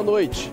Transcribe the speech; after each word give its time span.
Boa 0.00 0.12
noite. 0.12 0.50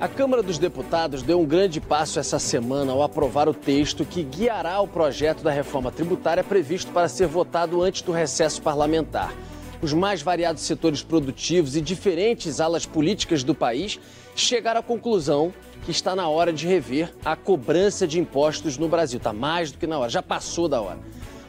A 0.00 0.08
Câmara 0.08 0.42
dos 0.42 0.58
Deputados 0.58 1.22
deu 1.22 1.40
um 1.40 1.46
grande 1.46 1.80
passo 1.80 2.18
essa 2.18 2.40
semana 2.40 2.90
ao 2.90 3.04
aprovar 3.04 3.48
o 3.48 3.54
texto 3.54 4.04
que 4.04 4.24
guiará 4.24 4.80
o 4.80 4.88
projeto 4.88 5.44
da 5.44 5.52
reforma 5.52 5.92
tributária 5.92 6.42
previsto 6.42 6.90
para 6.90 7.08
ser 7.08 7.28
votado 7.28 7.80
antes 7.82 8.02
do 8.02 8.10
recesso 8.10 8.60
parlamentar. 8.60 9.32
Os 9.80 9.92
mais 9.92 10.22
variados 10.22 10.64
setores 10.64 11.04
produtivos 11.04 11.76
e 11.76 11.80
diferentes 11.80 12.60
alas 12.60 12.84
políticas 12.84 13.44
do 13.44 13.54
país 13.54 14.00
chegaram 14.34 14.80
à 14.80 14.82
conclusão 14.82 15.54
que 15.84 15.92
está 15.92 16.16
na 16.16 16.28
hora 16.28 16.52
de 16.52 16.66
rever 16.66 17.14
a 17.24 17.36
cobrança 17.36 18.08
de 18.08 18.18
impostos 18.18 18.76
no 18.76 18.88
Brasil. 18.88 19.18
Está 19.18 19.32
mais 19.32 19.70
do 19.70 19.78
que 19.78 19.86
na 19.86 20.00
hora, 20.00 20.10
já 20.10 20.20
passou 20.20 20.66
da 20.66 20.80
hora. 20.80 20.98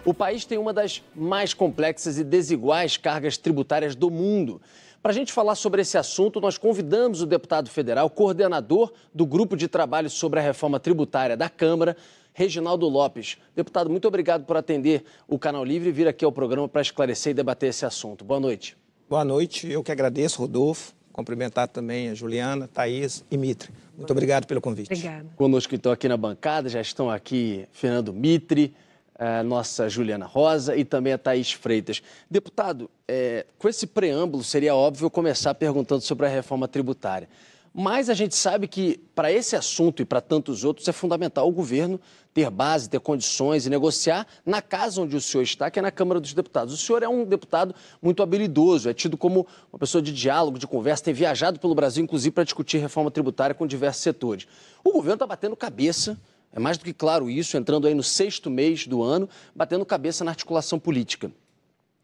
O 0.05 0.13
país 0.13 0.45
tem 0.45 0.59
uma 0.59 0.73
das 0.73 1.03
mais 1.15 1.55
complexas 1.55 2.19
e 2.19 2.23
desiguais 2.23 2.97
cargas 2.97 3.35
tributárias 3.35 3.95
do 3.95 4.11
mundo. 4.11 4.61
Para 5.01 5.13
a 5.13 5.15
gente 5.15 5.33
falar 5.33 5.55
sobre 5.55 5.81
esse 5.81 5.97
assunto, 5.97 6.39
nós 6.39 6.59
convidamos 6.59 7.23
o 7.23 7.25
deputado 7.25 7.71
federal, 7.71 8.07
coordenador 8.07 8.93
do 9.11 9.25
Grupo 9.25 9.57
de 9.57 9.67
Trabalho 9.67 10.11
sobre 10.11 10.39
a 10.39 10.43
Reforma 10.43 10.79
Tributária 10.79 11.35
da 11.35 11.49
Câmara, 11.49 11.97
Reginaldo 12.33 12.87
Lopes. 12.87 13.39
Deputado, 13.55 13.89
muito 13.89 14.07
obrigado 14.07 14.45
por 14.45 14.55
atender 14.55 15.03
o 15.27 15.39
Canal 15.39 15.65
Livre 15.65 15.89
e 15.89 15.91
vir 15.91 16.07
aqui 16.07 16.23
ao 16.23 16.31
programa 16.31 16.69
para 16.69 16.83
esclarecer 16.83 17.31
e 17.31 17.33
debater 17.33 17.69
esse 17.71 17.83
assunto. 17.83 18.23
Boa 18.23 18.39
noite. 18.39 18.77
Boa 19.09 19.25
noite, 19.25 19.67
eu 19.67 19.83
que 19.83 19.91
agradeço, 19.91 20.39
Rodolfo. 20.39 20.93
Cumprimentar 21.11 21.67
também 21.67 22.09
a 22.09 22.13
Juliana, 22.13 22.67
Thaís 22.67 23.25
e 23.31 23.37
Mitre. 23.37 23.71
Muito 23.97 24.11
obrigado 24.11 24.45
pelo 24.45 24.61
convite. 24.61 24.93
Obrigada. 24.93 25.25
Conosco, 25.35 25.73
então, 25.73 25.91
aqui 25.91 26.07
na 26.07 26.15
bancada, 26.15 26.69
já 26.69 26.79
estão 26.79 27.09
aqui 27.09 27.67
Fernando 27.71 28.13
Mitre, 28.13 28.71
a 29.21 29.43
nossa 29.43 29.87
Juliana 29.87 30.25
Rosa 30.25 30.75
e 30.75 30.83
também 30.83 31.13
a 31.13 31.17
Thaís 31.17 31.51
Freitas. 31.51 32.01
Deputado, 32.29 32.89
é, 33.07 33.45
com 33.59 33.69
esse 33.69 33.85
preâmbulo, 33.85 34.43
seria 34.43 34.73
óbvio 34.73 35.11
começar 35.11 35.53
perguntando 35.53 36.01
sobre 36.01 36.25
a 36.25 36.29
reforma 36.29 36.67
tributária. 36.67 37.29
Mas 37.71 38.09
a 38.09 38.15
gente 38.15 38.35
sabe 38.35 38.67
que, 38.67 38.99
para 39.13 39.31
esse 39.31 39.55
assunto 39.55 40.01
e 40.01 40.05
para 40.05 40.19
tantos 40.21 40.63
outros, 40.63 40.87
é 40.87 40.91
fundamental 40.91 41.47
o 41.47 41.51
governo 41.51 42.01
ter 42.33 42.49
base, 42.49 42.89
ter 42.89 42.99
condições 42.99 43.65
e 43.67 43.69
negociar 43.69 44.25
na 44.43 44.59
casa 44.59 45.01
onde 45.01 45.15
o 45.15 45.21
senhor 45.21 45.43
está, 45.43 45.69
que 45.69 45.77
é 45.77 45.81
na 45.81 45.91
Câmara 45.91 46.19
dos 46.19 46.33
Deputados. 46.33 46.73
O 46.73 46.77
senhor 46.77 47.03
é 47.03 47.07
um 47.07 47.23
deputado 47.23 47.75
muito 48.01 48.23
habilidoso, 48.23 48.89
é 48.89 48.93
tido 48.93 49.17
como 49.17 49.45
uma 49.71 49.77
pessoa 49.77 50.01
de 50.01 50.11
diálogo, 50.11 50.57
de 50.57 50.65
conversa, 50.65 51.03
tem 51.03 51.13
viajado 51.13 51.59
pelo 51.59 51.75
Brasil, 51.75 52.03
inclusive, 52.03 52.33
para 52.33 52.43
discutir 52.43 52.79
reforma 52.79 53.11
tributária 53.11 53.53
com 53.53 53.67
diversos 53.67 54.01
setores. 54.01 54.47
O 54.83 54.91
governo 54.91 55.13
está 55.13 55.27
batendo 55.27 55.55
cabeça 55.55 56.17
é 56.53 56.59
mais 56.59 56.77
do 56.77 56.83
que 56.83 56.93
claro 56.93 57.29
isso, 57.29 57.55
entrando 57.55 57.87
aí 57.87 57.93
no 57.93 58.03
sexto 58.03 58.49
mês 58.49 58.85
do 58.85 59.01
ano, 59.01 59.29
batendo 59.55 59.85
cabeça 59.85 60.23
na 60.23 60.31
articulação 60.31 60.77
política. 60.77 61.31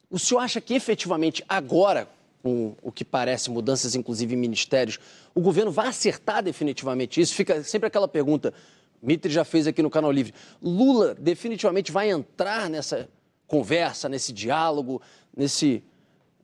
O 0.10 0.18
senhor 0.18 0.40
acha 0.40 0.62
que 0.62 0.74
efetivamente 0.74 1.44
agora, 1.50 2.08
com 2.42 2.76
o 2.82 2.92
que 2.92 3.04
parece 3.04 3.52
mudanças 3.52 3.94
inclusive 3.94 4.34
em 4.34 4.38
ministérios, 4.38 5.00
o 5.36 5.42
governo 5.42 5.72
vai 5.72 5.88
acertar 5.88 6.42
definitivamente 6.42 7.20
isso? 7.20 7.36
Fica 7.36 7.62
sempre 7.64 7.88
aquela 7.88 8.08
pergunta, 8.08 8.54
Mitre 9.02 9.32
já 9.32 9.44
fez 9.44 9.68
aqui 9.68 9.84
no 9.84 9.90
Canal 9.90 10.12
Livre, 10.12 10.34
Lula 10.62 11.14
definitivamente 11.14 11.92
vai 11.92 12.10
entrar 12.10 12.70
nessa 12.70 13.10
conversa, 13.48 14.08
nesse 14.08 14.32
diálogo, 14.32 15.02
nesse, 15.36 15.84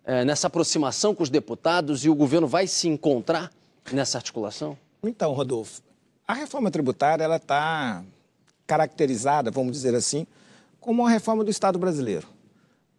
é, 0.04 0.26
nessa 0.26 0.48
aproximação 0.48 1.16
com 1.16 1.24
os 1.24 1.30
deputados 1.30 2.04
e 2.04 2.10
o 2.10 2.16
governo 2.16 2.48
vai 2.48 2.68
se 2.68 2.90
encontrar 2.90 3.50
nessa 3.92 4.18
articulação? 4.18 4.78
Então, 5.02 5.32
Rodolfo, 5.34 5.82
a 6.28 6.34
reforma 6.34 6.72
tributária 6.72 7.24
ela 7.24 7.36
está 7.36 8.04
caracterizada, 8.66 9.52
vamos 9.52 9.74
dizer 9.74 9.94
assim, 9.94 10.26
como 10.80 11.04
uma 11.04 11.10
reforma 11.10 11.44
do 11.44 11.52
Estado 11.52 11.78
brasileiro, 11.78 12.28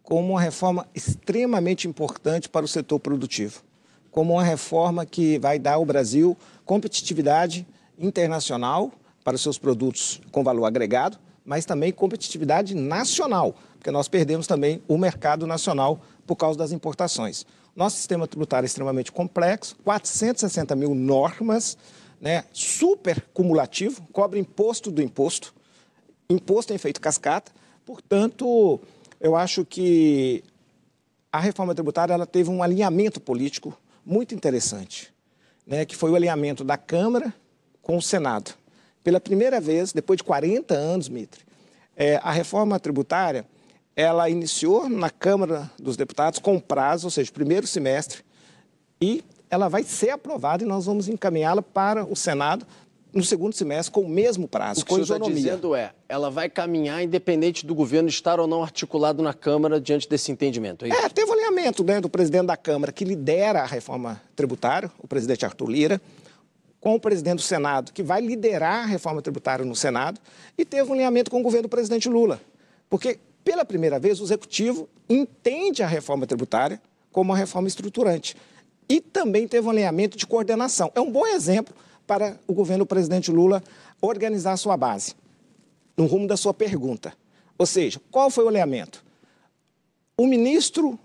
como 0.03 0.33
uma 0.33 0.41
reforma 0.41 0.87
extremamente 0.93 1.87
importante 1.87 2.47
para 2.47 2.65
o 2.65 2.67
setor 2.67 2.99
produtivo, 2.99 3.63
como 4.11 4.33
uma 4.33 4.43
reforma 4.43 5.05
que 5.05 5.39
vai 5.39 5.57
dar 5.57 5.73
ao 5.73 5.85
Brasil 5.85 6.37
competitividade 6.63 7.67
internacional 7.97 8.91
para 9.23 9.35
os 9.35 9.41
seus 9.41 9.57
produtos 9.57 10.21
com 10.31 10.43
valor 10.43 10.65
agregado, 10.65 11.17
mas 11.43 11.65
também 11.65 11.91
competitividade 11.91 12.75
nacional, 12.75 13.55
porque 13.77 13.91
nós 13.91 14.07
perdemos 14.07 14.47
também 14.47 14.81
o 14.87 14.97
mercado 14.97 15.45
nacional 15.45 15.99
por 16.25 16.35
causa 16.35 16.57
das 16.57 16.71
importações. 16.71 17.45
Nosso 17.75 17.97
sistema 17.97 18.27
tributário 18.27 18.65
é 18.65 18.67
extremamente 18.67 19.11
complexo, 19.11 19.75
460 19.83 20.75
mil 20.75 20.95
normas, 20.95 21.77
né, 22.19 22.43
super 22.51 23.21
cumulativo, 23.33 24.07
cobra 24.11 24.39
imposto 24.39 24.91
do 24.91 25.01
imposto, 25.01 25.53
imposto 26.29 26.73
em 26.73 26.75
efeito 26.75 27.01
cascata. 27.01 27.51
Portanto, 27.85 28.79
eu 29.19 29.35
acho 29.35 29.63
que 29.65 30.43
a 31.31 31.39
reforma 31.39 31.75
tributária 31.75 32.13
ela 32.13 32.25
teve 32.25 32.49
um 32.49 32.63
alinhamento 32.63 33.19
político 33.19 33.77
muito 34.05 34.33
interessante, 34.33 35.13
né, 35.65 35.85
que 35.85 35.95
foi 35.95 36.11
o 36.11 36.15
alinhamento 36.15 36.63
da 36.63 36.77
Câmara 36.77 37.33
com 37.81 37.97
o 37.97 38.01
Senado. 38.01 38.53
Pela 39.03 39.19
primeira 39.19 39.61
vez, 39.61 39.93
depois 39.93 40.17
de 40.17 40.23
40 40.23 40.73
anos, 40.73 41.09
Mitre, 41.09 41.43
é, 41.95 42.17
a 42.23 42.31
reforma 42.31 42.79
tributária 42.79 43.45
ela 43.95 44.29
iniciou 44.29 44.89
na 44.89 45.09
Câmara 45.09 45.71
dos 45.79 45.95
Deputados 45.95 46.39
com 46.39 46.59
prazo, 46.59 47.07
ou 47.07 47.11
seja, 47.11 47.31
primeiro 47.31 47.65
semestre, 47.65 48.23
e 48.99 49.23
ela 49.55 49.69
vai 49.69 49.83
ser 49.83 50.11
aprovada 50.11 50.63
e 50.63 50.67
nós 50.67 50.85
vamos 50.85 51.07
encaminhá-la 51.07 51.61
para 51.61 52.05
o 52.05 52.15
Senado 52.15 52.65
no 53.13 53.23
segundo 53.23 53.53
semestre 53.53 53.93
com 53.93 54.01
o 54.01 54.09
mesmo 54.09 54.45
prazo, 54.45 54.81
o 54.81 54.83
que 54.83 54.93
com 54.93 54.99
está 54.99 55.17
dizendo 55.17 55.73
é, 55.73 55.93
ela 56.09 56.29
vai 56.29 56.49
caminhar 56.49 57.01
independente 57.01 57.65
do 57.65 57.73
governo 57.73 58.09
estar 58.09 58.41
ou 58.41 58.45
não 58.45 58.61
articulado 58.61 59.23
na 59.23 59.33
Câmara 59.33 59.79
diante 59.79 60.09
desse 60.09 60.33
entendimento, 60.33 60.83
é 60.83 60.89
isso? 60.89 60.97
É, 60.97 61.07
teve 61.07 61.29
um 61.31 61.33
alinhamento 61.33 61.81
né, 61.81 62.01
do 62.01 62.09
presidente 62.09 62.47
da 62.47 62.57
Câmara 62.57 62.91
que 62.91 63.05
lidera 63.05 63.61
a 63.61 63.65
reforma 63.65 64.21
tributária, 64.35 64.91
o 64.99 65.07
presidente 65.07 65.45
Arthur 65.45 65.69
Lira, 65.69 66.01
com 66.81 66.93
o 66.93 66.99
presidente 66.99 67.37
do 67.37 67.41
Senado, 67.41 67.93
que 67.93 68.03
vai 68.03 68.19
liderar 68.19 68.83
a 68.83 68.85
reforma 68.85 69.21
tributária 69.21 69.63
no 69.63 69.77
Senado, 69.77 70.19
e 70.57 70.65
teve 70.65 70.89
um 70.89 70.93
alinhamento 70.93 71.31
com 71.31 71.39
o 71.39 71.43
governo 71.43 71.69
do 71.69 71.71
presidente 71.71 72.09
Lula. 72.09 72.41
Porque, 72.89 73.17
pela 73.45 73.63
primeira 73.63 73.97
vez, 73.97 74.19
o 74.19 74.25
Executivo 74.25 74.89
entende 75.09 75.81
a 75.81 75.87
reforma 75.87 76.27
tributária 76.27 76.81
como 77.13 77.31
uma 77.31 77.37
reforma 77.37 77.69
estruturante 77.69 78.35
e 78.87 79.01
também 79.01 79.47
teve 79.47 79.67
um 79.67 79.71
alinhamento 79.71 80.17
de 80.17 80.25
coordenação. 80.27 80.91
É 80.95 81.01
um 81.01 81.11
bom 81.11 81.25
exemplo 81.25 81.75
para 82.05 82.39
o 82.47 82.53
governo 82.53 82.85
do 82.85 82.87
presidente 82.87 83.31
Lula 83.31 83.63
organizar 84.01 84.53
a 84.53 84.57
sua 84.57 84.77
base, 84.77 85.15
no 85.97 86.05
rumo 86.05 86.27
da 86.27 86.37
sua 86.37 86.53
pergunta. 86.53 87.13
Ou 87.57 87.65
seja, 87.65 87.99
qual 88.11 88.29
foi 88.29 88.43
o 88.43 88.47
alinhamento? 88.47 89.03
O 90.17 90.27
ministro 90.27 90.99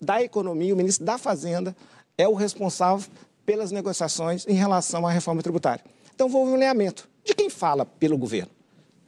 da 0.00 0.22
Economia, 0.22 0.72
o 0.72 0.76
ministro 0.76 1.04
da 1.04 1.18
Fazenda, 1.18 1.76
é 2.16 2.26
o 2.26 2.34
responsável 2.34 3.08
pelas 3.44 3.70
negociações 3.70 4.46
em 4.46 4.54
relação 4.54 5.06
à 5.06 5.10
reforma 5.10 5.42
tributária. 5.42 5.84
Então, 6.14 6.30
houve 6.32 6.52
um 6.52 6.54
alinhamento. 6.54 7.08
De 7.24 7.34
quem 7.34 7.50
fala 7.50 7.84
pelo 7.84 8.16
governo? 8.16 8.50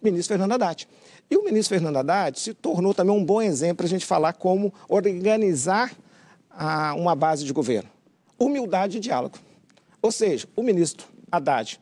Ministro 0.02 0.34
Fernando 0.34 0.52
Haddad. 0.52 0.88
E 1.30 1.36
o 1.36 1.44
ministro 1.44 1.76
Fernando 1.76 1.96
Haddad 1.96 2.38
se 2.38 2.52
tornou 2.52 2.92
também 2.92 3.14
um 3.14 3.24
bom 3.24 3.40
exemplo 3.40 3.78
para 3.78 3.86
a 3.86 3.88
gente 3.88 4.04
falar 4.04 4.32
como 4.34 4.72
organizar 4.88 5.92
a, 6.50 6.94
uma 6.94 7.14
base 7.14 7.44
de 7.44 7.52
governo. 7.52 7.88
Humildade 8.42 8.96
e 8.96 9.00
diálogo. 9.00 9.38
Ou 10.02 10.10
seja, 10.10 10.48
o 10.56 10.62
ministro 10.64 11.06
Haddad, 11.30 11.78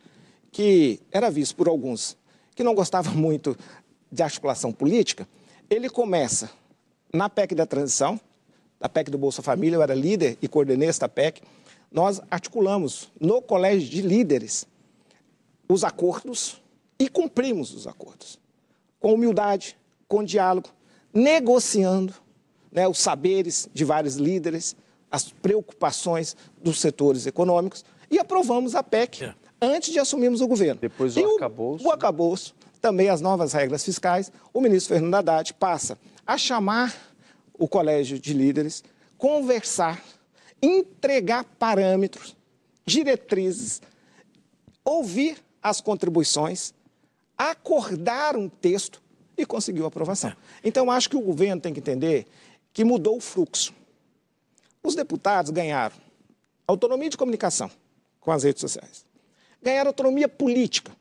que 0.53 1.01
era 1.11 1.31
visto 1.31 1.57
por 1.57 1.69
alguns 1.69 2.19
que 2.55 2.63
não 2.63 2.75
gostava 2.75 3.11
muito 3.17 3.57
de 4.13 4.23
articulação 4.23 4.71
política, 4.71 5.27
ele 5.71 5.89
começa 5.89 6.51
na 7.11 7.31
PEC 7.31 7.55
da 7.55 7.65
transição, 7.65 8.21
da 8.79 8.91
PEC 8.91 9.11
do 9.11 9.17
Bolsa 9.17 9.41
Família, 9.41 9.77
eu 9.77 9.83
era 9.83 9.95
líder 9.95 10.37
e 10.43 10.49
coordenei 10.49 10.89
esta 10.89 11.09
PEC, 11.09 11.41
nós 11.91 12.21
articulamos 12.31 13.11
no 13.19 13.41
colégio 13.41 13.89
de 13.89 14.03
líderes 14.03 14.67
os 15.67 15.83
acordos 15.83 16.61
e 16.99 17.09
cumprimos 17.09 17.73
os 17.73 17.87
acordos. 17.87 18.39
Com 18.99 19.15
humildade, 19.15 19.79
com 20.07 20.23
diálogo, 20.23 20.69
negociando 21.15 22.13
né, 22.71 22.87
os 22.87 22.99
saberes 22.99 23.67
de 23.73 23.83
vários 23.85 24.17
líderes, 24.17 24.77
as 25.11 25.31
preocupações 25.31 26.37
dos 26.63 26.81
setores 26.81 27.27
econômicos 27.27 27.85
e 28.11 28.19
aprovamos 28.19 28.75
a 28.75 28.83
PEC 28.83 29.25
é. 29.25 29.35
antes 29.61 29.93
de 29.93 29.99
assumirmos 29.99 30.41
o 30.41 30.49
governo. 30.49 30.81
Depois 30.81 31.17
o 31.17 31.33
arcabouço. 31.35 31.85
O, 31.85 31.89
o 31.89 31.93
arcabouço, 31.93 32.55
também 32.81 33.09
as 33.09 33.21
novas 33.21 33.53
regras 33.53 33.85
fiscais, 33.85 34.33
o 34.53 34.61
ministro 34.61 34.95
Fernando 34.95 35.15
Haddad 35.15 35.55
passa 35.55 35.99
a 36.27 36.39
chamar 36.39 36.95
o 37.59 37.69
colégio 37.69 38.19
de 38.19 38.33
líderes, 38.33 38.83
conversar, 39.19 40.03
entregar 40.63 41.45
parâmetros, 41.59 42.37
diretrizes, 42.87 43.83
ouvir 44.85 45.39
as 45.63 45.81
contribuições, 45.81 46.73
acordar 47.37 48.37
um 48.37 48.49
texto 48.49 49.03
e 49.37 49.45
conseguiu 49.45 49.87
aprovação. 49.87 50.31
É. 50.31 50.37
Então, 50.65 50.91
acho 50.91 51.09
que 51.09 51.17
o 51.17 51.21
governo 51.21 51.61
tem 51.61 51.73
que 51.73 51.81
entender 51.81 52.27
que 52.73 52.85
mudou 52.85 53.17
o 53.17 53.21
fluxo. 53.21 53.75
Os 54.83 54.95
deputados 54.95 55.51
ganharam 55.51 55.97
autonomia 56.67 57.11
de 57.11 57.17
comunicação 57.17 57.71
com 58.21 58.31
as 58.31 58.45
redes 58.45 58.61
sociais, 58.61 59.05
ganharam 59.63 59.89
autonomia 59.89 60.29
política 60.29 60.93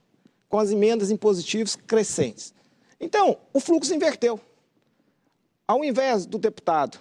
com 0.48 0.58
as 0.58 0.72
emendas 0.72 1.12
impositivas 1.12 1.76
crescentes. 1.76 2.54
Então, 3.00 3.38
o 3.54 3.60
fluxo 3.60 3.94
inverteu. 3.94 4.40
Ao 5.68 5.84
invés 5.84 6.26
do 6.26 6.38
deputado 6.38 7.00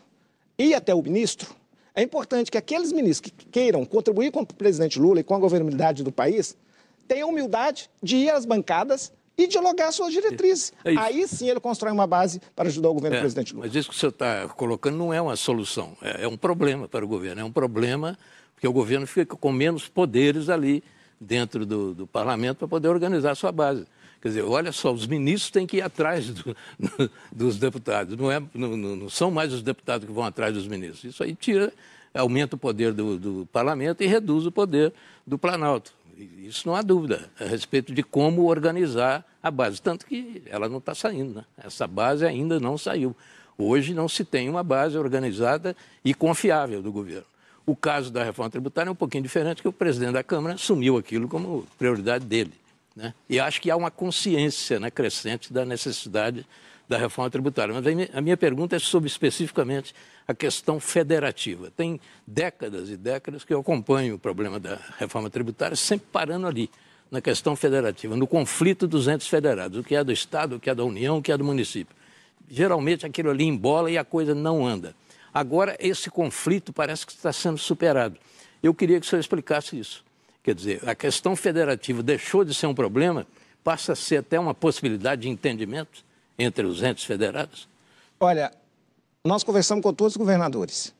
ir 0.59 0.75
até 0.75 0.95
o 0.95 1.03
ministro, 1.03 1.55
é 1.95 2.03
importante 2.03 2.51
que 2.51 2.59
aqueles 2.59 2.93
ministros 2.93 3.33
que 3.33 3.47
queiram 3.47 3.85
contribuir 3.85 4.31
com 4.31 4.43
o 4.43 4.47
presidente 4.47 5.01
Lula 5.01 5.21
e 5.21 5.25
com 5.25 5.35
a 5.35 5.39
governabilidade 5.39 6.05
do 6.05 6.13
país 6.13 6.57
tenham 7.09 7.31
humildade 7.31 7.91
de 8.03 8.17
ir 8.17 8.31
às 8.31 8.45
bancadas 8.45 9.11
e 9.38 9.46
dialogar 9.46 9.93
suas 9.93 10.12
diretrizes. 10.12 10.73
É 10.85 10.99
Aí 10.99 11.26
sim 11.29 11.49
ele 11.49 11.61
constrói 11.61 11.93
uma 11.93 12.06
base 12.06 12.40
para 12.56 12.69
ajudar 12.69 12.90
o 12.90 12.94
governo 12.94 13.17
é, 13.17 13.20
do 13.20 13.23
presidente 13.23 13.55
Lula. 13.55 13.67
Mas 13.67 13.76
isso 13.76 13.88
que 13.88 13.96
você 13.96 14.08
está 14.08 14.49
colocando 14.49 14.99
não 14.99 15.14
é 15.14 15.23
uma 15.23 15.37
solução, 15.37 15.96
é, 16.02 16.25
é 16.25 16.29
um 16.29 16.37
problema 16.37 16.88
para 16.88 17.05
o 17.05 17.08
governo. 17.08 17.40
É 17.40 17.44
um 17.44 17.52
problema 17.52 18.19
porque 18.58 18.67
o 18.67 18.73
governo 18.73 19.06
fica 19.06 19.37
com 19.37 19.52
menos 19.52 19.87
poderes 19.87 20.49
ali 20.49 20.82
dentro 21.20 21.64
do, 21.64 21.94
do 21.94 22.06
parlamento 22.08 22.58
para 22.58 22.69
poder 22.69 22.88
organizar 22.88 23.31
a 23.31 23.35
sua 23.37 23.52
base. 23.52 23.87
Quer 24.20 24.29
dizer, 24.29 24.43
olha 24.43 24.73
só, 24.73 24.93
os 24.93 25.06
ministros 25.06 25.52
têm 25.52 25.64
que 25.64 25.76
ir 25.76 25.82
atrás 25.82 26.31
do, 26.31 26.56
dos 27.31 27.56
deputados, 27.56 28.17
não, 28.17 28.32
é, 28.32 28.43
não, 28.52 28.76
não, 28.76 29.08
são 29.08 29.31
mais 29.31 29.52
os 29.52 29.62
deputados 29.62 30.08
que 30.08 30.12
vão 30.12 30.25
atrás 30.25 30.55
dos 30.55 30.67
ministros. 30.67 31.05
Isso 31.05 31.23
aí 31.23 31.37
tira, 31.37 31.73
aumenta 32.12 32.56
o 32.56 32.58
poder 32.58 32.93
do, 32.93 33.17
do 33.17 33.49
parlamento 33.52 34.02
e 34.02 34.08
reduz 34.08 34.44
o 34.44 34.50
poder 34.50 34.93
do 35.25 35.38
Planalto. 35.38 35.93
Isso 36.19 36.67
não 36.67 36.75
há 36.75 36.82
dúvida 36.82 37.31
a 37.38 37.44
respeito 37.44 37.94
de 37.94 38.03
como 38.03 38.47
organizar 38.47 39.25
a 39.43 39.50
base. 39.50 39.81
Tanto 39.81 40.05
que 40.05 40.43
ela 40.47 40.69
não 40.69 40.79
está 40.79 40.94
saindo, 40.94 41.35
né? 41.35 41.44
essa 41.56 41.87
base 41.87 42.26
ainda 42.26 42.59
não 42.59 42.76
saiu. 42.76 43.15
Hoje 43.56 43.94
não 43.94 44.09
se 44.09 44.25
tem 44.25 44.49
uma 44.49 44.62
base 44.62 44.99
organizada 44.99 45.76
e 46.05 46.15
confiável 46.15 46.82
do 46.82 46.91
governo. 46.91 47.26
O 47.65 47.76
caso 47.76 48.11
da 48.11 48.25
reforma 48.25 48.50
tributária 48.50 48.88
é 48.88 48.93
um 48.93 48.97
pouquinho 48.97 49.23
diferente, 49.23 49.62
que 49.62 49.69
o 49.69 49.73
presidente 49.73 50.12
da 50.12 50.23
Câmara 50.23 50.55
assumiu 50.55 50.97
aquilo 50.97 51.29
como 51.29 51.67
prioridade 51.79 52.25
dele. 52.25 52.53
Né? 52.97 53.15
E 53.29 53.38
acho 53.38 53.61
que 53.61 53.70
há 53.70 53.76
uma 53.76 53.91
consciência 53.91 54.81
né, 54.81 54.91
crescente 54.91 55.53
da 55.53 55.65
necessidade 55.65 56.47
da 56.88 56.96
reforma 56.96 57.31
tributária. 57.31 57.75
Mas 57.75 57.85
a 58.14 58.20
minha 58.20 58.37
pergunta 58.37 58.75
é 58.75 58.79
sobre 58.79 59.08
especificamente 59.08 59.94
a 60.26 60.35
questão 60.35 60.81
federativa. 60.81 61.70
Tem 61.70 62.00
décadas 62.26 62.88
e 62.88 62.96
décadas 62.96 63.44
que 63.44 63.52
eu 63.52 63.61
acompanho 63.61 64.14
o 64.14 64.19
problema 64.19 64.58
da 64.58 64.79
reforma 64.99 65.29
tributária, 65.29 65.76
sempre 65.76 66.06
parando 66.11 66.46
ali, 66.46 66.70
na 67.11 67.20
questão 67.20 67.56
federativa, 67.56 68.17
no 68.17 68.26
conflito 68.26 68.87
dos 68.87 69.08
entes 69.08 69.26
federados, 69.26 69.79
o 69.79 69.82
que 69.82 69.94
é 69.94 70.05
do 70.05 70.12
Estado, 70.12 70.56
o 70.56 70.61
que 70.61 70.69
é 70.69 70.75
da 70.75 70.85
União, 70.85 71.19
o 71.19 71.23
que 71.23 71.32
é 71.32 71.37
do 71.37 71.44
município. 71.44 71.96
Geralmente 72.50 73.06
aquilo 73.06 73.31
ali 73.31 73.44
embola 73.44 73.91
e 73.91 73.96
a 73.96 74.05
coisa 74.05 74.34
não 74.34 74.67
anda. 74.67 74.94
Agora, 75.32 75.76
esse 75.81 76.11
conflito 76.11 76.73
parece 76.73 77.06
que 77.06 77.12
está 77.12 77.32
sendo 77.32 77.58
superado. 77.58 78.19
Eu 78.62 78.75
queria 78.75 79.00
que 79.00 79.06
o 79.06 79.08
senhor 79.08 79.20
explicasse 79.20 79.79
isso. 79.79 80.05
Quer 80.43 80.55
dizer, 80.55 80.88
a 80.88 80.94
questão 80.94 81.37
federativa 81.37 82.02
deixou 82.02 82.44
de 82.44 82.55
ser 82.55 82.67
um 82.67 82.75
problema, 82.75 83.26
passa 83.62 83.93
a 83.93 83.96
ser 83.96 84.19
até 84.19 84.38
uma 84.38 84.55
possibilidade 84.55 85.23
de 85.23 85.29
entendimento 85.29 86.05
entre 86.38 86.67
os 86.67 86.82
entes 86.82 87.05
federados? 87.05 87.69
Olha, 88.20 88.52
nós 89.25 89.43
conversamos 89.43 89.82
com 89.82 89.93
todos 89.93 90.14
os 90.14 90.17
governadores, 90.17 90.94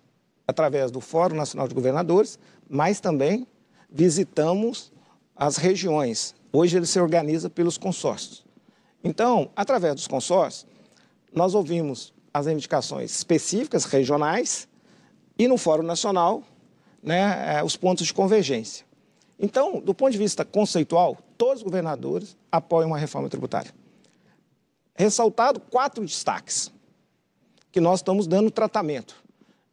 através 0.47 0.91
do 0.91 1.01
Fórum 1.01 1.37
Nacional 1.37 1.69
de 1.69 1.75
Governadores, 1.75 2.39
mas 2.69 3.01
também 3.01 3.47
visitamos 3.91 4.93
as 5.37 5.57
regiões. 5.57 6.35
Hoje 6.53 6.77
ele 6.77 6.87
se 6.87 6.99
organiza 6.99 7.49
pelos 7.49 7.79
consórcios. 7.79 8.45
Então, 9.03 9.51
através 9.55 9.95
dos 9.95 10.07
consórcios, 10.07 10.67
nós 11.33 11.55
ouvimos 11.55 12.13
as 12.33 12.47
reivindicações 12.47 13.15
específicas, 13.15 13.85
regionais, 13.85 14.69
e 15.39 15.47
no 15.47 15.57
Fórum 15.57 15.85
Nacional, 15.85 16.43
né, 17.03 17.59
é, 17.59 17.63
os 17.63 17.77
pontos 17.77 18.07
de 18.07 18.13
convergência. 18.13 18.85
Então, 19.39 19.81
do 19.81 19.95
ponto 19.95 20.11
de 20.11 20.19
vista 20.19 20.45
conceitual, 20.45 21.17
todos 21.37 21.59
os 21.59 21.63
governadores 21.63 22.37
apoiam 22.51 22.93
a 22.93 22.99
reforma 22.99 23.29
tributária. 23.29 23.73
Ressaltado 24.99 25.61
quatro 25.61 26.05
destaques 26.05 26.73
que 27.71 27.81
nós 27.81 28.01
estamos 28.01 28.27
dando 28.27 28.51
tratamento. 28.51 29.15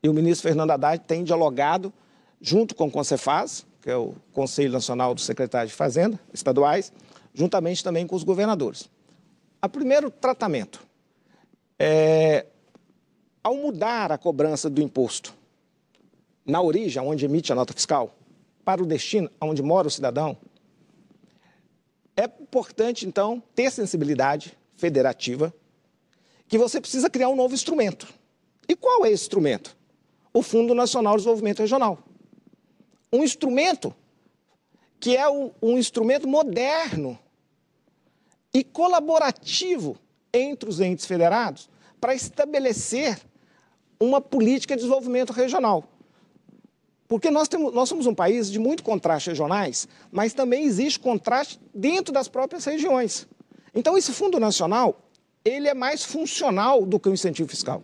E 0.03 0.07
o 0.07 0.13
ministro 0.13 0.47
Fernando 0.47 0.69
Haddad 0.69 1.03
tem 1.03 1.23
dialogado 1.23 1.91
junto 2.39 2.75
com 2.75 2.85
o 2.85 2.91
Concefaz, 2.91 3.65
que 3.81 3.89
é 3.89 3.95
o 3.97 4.13
Conselho 4.31 4.71
Nacional 4.71 5.15
dos 5.15 5.25
Secretários 5.25 5.71
de 5.71 5.75
Fazenda 5.75 6.19
estaduais, 6.31 6.93
juntamente 7.33 7.83
também 7.83 8.05
com 8.05 8.15
os 8.15 8.23
governadores. 8.23 8.87
O 9.63 9.67
primeiro 9.67 10.11
tratamento 10.11 10.79
é, 11.79 12.45
ao 13.43 13.55
mudar 13.55 14.11
a 14.11 14.19
cobrança 14.19 14.69
do 14.69 14.79
imposto 14.79 15.33
na 16.45 16.61
origem, 16.61 17.01
onde 17.01 17.25
emite 17.25 17.51
a 17.51 17.55
nota 17.55 17.73
fiscal, 17.73 18.15
para 18.63 18.83
o 18.83 18.85
destino, 18.85 19.27
onde 19.41 19.63
mora 19.63 19.87
o 19.87 19.91
cidadão, 19.91 20.37
é 22.15 22.25
importante, 22.25 23.07
então, 23.07 23.41
ter 23.55 23.71
sensibilidade 23.71 24.55
federativa, 24.75 25.53
que 26.47 26.57
você 26.57 26.79
precisa 26.79 27.09
criar 27.09 27.29
um 27.29 27.35
novo 27.35 27.53
instrumento. 27.53 28.07
E 28.67 28.75
qual 28.75 29.05
é 29.05 29.11
esse 29.11 29.23
instrumento? 29.23 29.75
O 30.33 30.41
Fundo 30.41 30.75
Nacional 30.75 31.13
de 31.13 31.19
Desenvolvimento 31.19 31.59
Regional. 31.59 31.99
Um 33.11 33.23
instrumento 33.23 33.93
que 34.99 35.15
é 35.15 35.29
um, 35.29 35.51
um 35.61 35.77
instrumento 35.77 36.27
moderno 36.27 37.17
e 38.53 38.63
colaborativo 38.63 39.97
entre 40.33 40.69
os 40.69 40.79
entes 40.79 41.05
federados 41.05 41.69
para 41.99 42.15
estabelecer 42.15 43.19
uma 43.99 44.19
política 44.19 44.75
de 44.75 44.81
desenvolvimento 44.81 45.31
regional. 45.31 45.83
Porque 47.07 47.29
nós, 47.29 47.47
temos, 47.47 47.73
nós 47.73 47.87
somos 47.87 48.07
um 48.07 48.15
país 48.15 48.51
de 48.51 48.57
muito 48.57 48.83
contraste 48.83 49.29
regionais, 49.29 49.87
mas 50.11 50.33
também 50.33 50.63
existe 50.65 50.99
contraste 50.99 51.59
dentro 51.73 52.13
das 52.13 52.27
próprias 52.27 52.65
regiões. 52.65 53.27
Então, 53.75 53.97
esse 53.97 54.13
Fundo 54.13 54.39
Nacional, 54.39 54.97
ele 55.43 55.67
é 55.67 55.73
mais 55.73 56.03
funcional 56.03 56.85
do 56.85 56.97
que 56.97 57.09
o 57.09 57.13
incentivo 57.13 57.49
fiscal. 57.49 57.83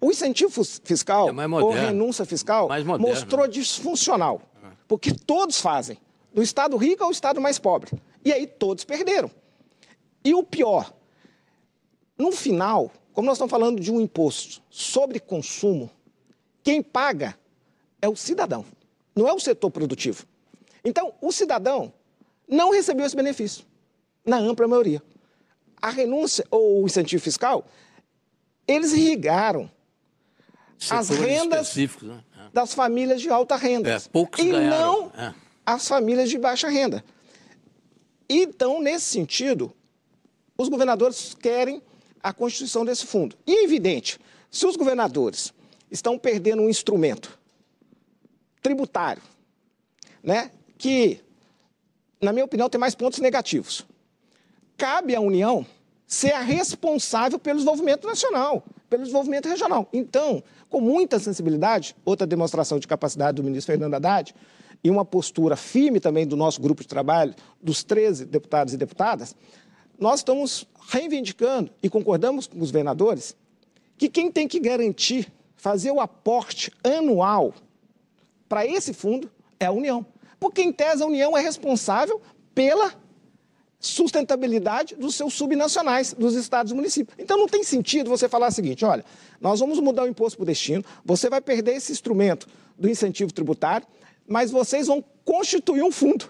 O 0.00 0.10
incentivo 0.10 0.64
fiscal, 0.64 1.28
é 1.28 1.46
ou 1.48 1.70
renúncia 1.70 2.24
fiscal, 2.24 2.68
mostrou 2.98 3.48
disfuncional. 3.48 4.40
Porque 4.86 5.12
todos 5.12 5.60
fazem, 5.60 5.98
do 6.32 6.42
Estado 6.42 6.76
rico 6.76 7.02
ao 7.02 7.10
Estado 7.10 7.40
mais 7.40 7.58
pobre. 7.58 7.90
E 8.24 8.32
aí 8.32 8.46
todos 8.46 8.84
perderam. 8.84 9.30
E 10.24 10.34
o 10.34 10.42
pior, 10.42 10.92
no 12.16 12.32
final, 12.32 12.90
como 13.12 13.26
nós 13.26 13.36
estamos 13.36 13.50
falando 13.50 13.80
de 13.80 13.90
um 13.92 14.00
imposto 14.00 14.62
sobre 14.70 15.20
consumo, 15.20 15.90
quem 16.62 16.82
paga 16.82 17.36
é 18.00 18.08
o 18.08 18.16
cidadão, 18.16 18.64
não 19.14 19.28
é 19.28 19.32
o 19.32 19.40
setor 19.40 19.70
produtivo. 19.70 20.26
Então, 20.84 21.14
o 21.20 21.32
cidadão 21.32 21.92
não 22.48 22.70
recebeu 22.70 23.06
esse 23.06 23.16
benefício, 23.16 23.64
na 24.24 24.38
ampla 24.38 24.66
maioria. 24.68 25.02
A 25.84 25.90
renúncia 25.90 26.46
ou 26.50 26.82
o 26.82 26.86
incentivo 26.86 27.22
fiscal, 27.22 27.66
eles 28.66 28.94
irrigaram 28.94 29.70
Setores 30.78 31.10
as 31.10 31.18
rendas 31.18 31.76
né? 31.76 32.24
é. 32.38 32.48
das 32.54 32.72
famílias 32.72 33.20
de 33.20 33.28
alta 33.28 33.54
renda. 33.54 33.90
É, 33.90 34.00
poucos 34.00 34.40
e 34.42 34.50
ganharam. 34.50 35.10
não 35.12 35.12
é. 35.14 35.34
as 35.66 35.86
famílias 35.86 36.30
de 36.30 36.38
baixa 36.38 36.70
renda. 36.70 37.04
Então, 38.26 38.80
nesse 38.80 39.04
sentido, 39.04 39.74
os 40.56 40.70
governadores 40.70 41.34
querem 41.34 41.82
a 42.22 42.32
constituição 42.32 42.82
desse 42.82 43.04
fundo. 43.04 43.36
E 43.46 43.52
é 43.52 43.64
evidente, 43.64 44.18
se 44.50 44.64
os 44.64 44.76
governadores 44.76 45.52
estão 45.90 46.18
perdendo 46.18 46.62
um 46.62 46.70
instrumento 46.70 47.38
tributário, 48.62 49.22
né, 50.22 50.50
que, 50.78 51.20
na 52.22 52.32
minha 52.32 52.46
opinião, 52.46 52.70
tem 52.70 52.80
mais 52.80 52.94
pontos 52.94 53.18
negativos, 53.18 53.84
cabe 54.78 55.14
à 55.14 55.20
União 55.20 55.66
ser 56.06 56.32
a 56.32 56.40
responsável 56.40 57.38
pelo 57.38 57.56
desenvolvimento 57.56 58.06
nacional, 58.06 58.64
pelo 58.88 59.02
desenvolvimento 59.02 59.48
regional. 59.48 59.88
Então, 59.92 60.42
com 60.68 60.80
muita 60.80 61.18
sensibilidade, 61.18 61.96
outra 62.04 62.26
demonstração 62.26 62.78
de 62.78 62.86
capacidade 62.86 63.36
do 63.36 63.44
ministro 63.44 63.72
Fernando 63.72 63.94
Haddad, 63.94 64.34
e 64.82 64.90
uma 64.90 65.04
postura 65.04 65.56
firme 65.56 65.98
também 65.98 66.26
do 66.26 66.36
nosso 66.36 66.60
grupo 66.60 66.82
de 66.82 66.88
trabalho, 66.88 67.34
dos 67.62 67.82
13 67.82 68.26
deputados 68.26 68.74
e 68.74 68.76
deputadas, 68.76 69.34
nós 69.98 70.20
estamos 70.20 70.66
reivindicando 70.88 71.70
e 71.82 71.88
concordamos 71.88 72.46
com 72.46 72.60
os 72.60 72.70
governadores 72.70 73.34
que 73.96 74.10
quem 74.10 74.30
tem 74.30 74.46
que 74.46 74.60
garantir 74.60 75.32
fazer 75.56 75.90
o 75.90 76.00
aporte 76.00 76.70
anual 76.82 77.54
para 78.46 78.66
esse 78.66 78.92
fundo 78.92 79.30
é 79.58 79.64
a 79.64 79.72
União. 79.72 80.04
Porque, 80.38 80.62
em 80.62 80.72
tese, 80.72 81.02
a 81.02 81.06
União 81.06 81.36
é 81.38 81.40
responsável 81.40 82.20
pela 82.54 82.92
sustentabilidade 83.86 84.94
dos 84.94 85.14
seus 85.14 85.34
subnacionais, 85.34 86.14
dos 86.14 86.34
estados 86.34 86.72
e 86.72 86.74
municípios. 86.74 87.16
Então, 87.18 87.36
não 87.36 87.46
tem 87.46 87.62
sentido 87.62 88.08
você 88.08 88.28
falar 88.28 88.48
o 88.48 88.52
seguinte: 88.52 88.84
olha, 88.84 89.04
nós 89.40 89.60
vamos 89.60 89.78
mudar 89.80 90.04
o 90.04 90.08
imposto 90.08 90.38
por 90.38 90.46
destino, 90.46 90.84
você 91.04 91.28
vai 91.28 91.40
perder 91.40 91.76
esse 91.76 91.92
instrumento 91.92 92.48
do 92.78 92.88
incentivo 92.88 93.32
tributário, 93.32 93.86
mas 94.26 94.50
vocês 94.50 94.86
vão 94.86 95.04
constituir 95.24 95.82
um 95.82 95.92
fundo. 95.92 96.28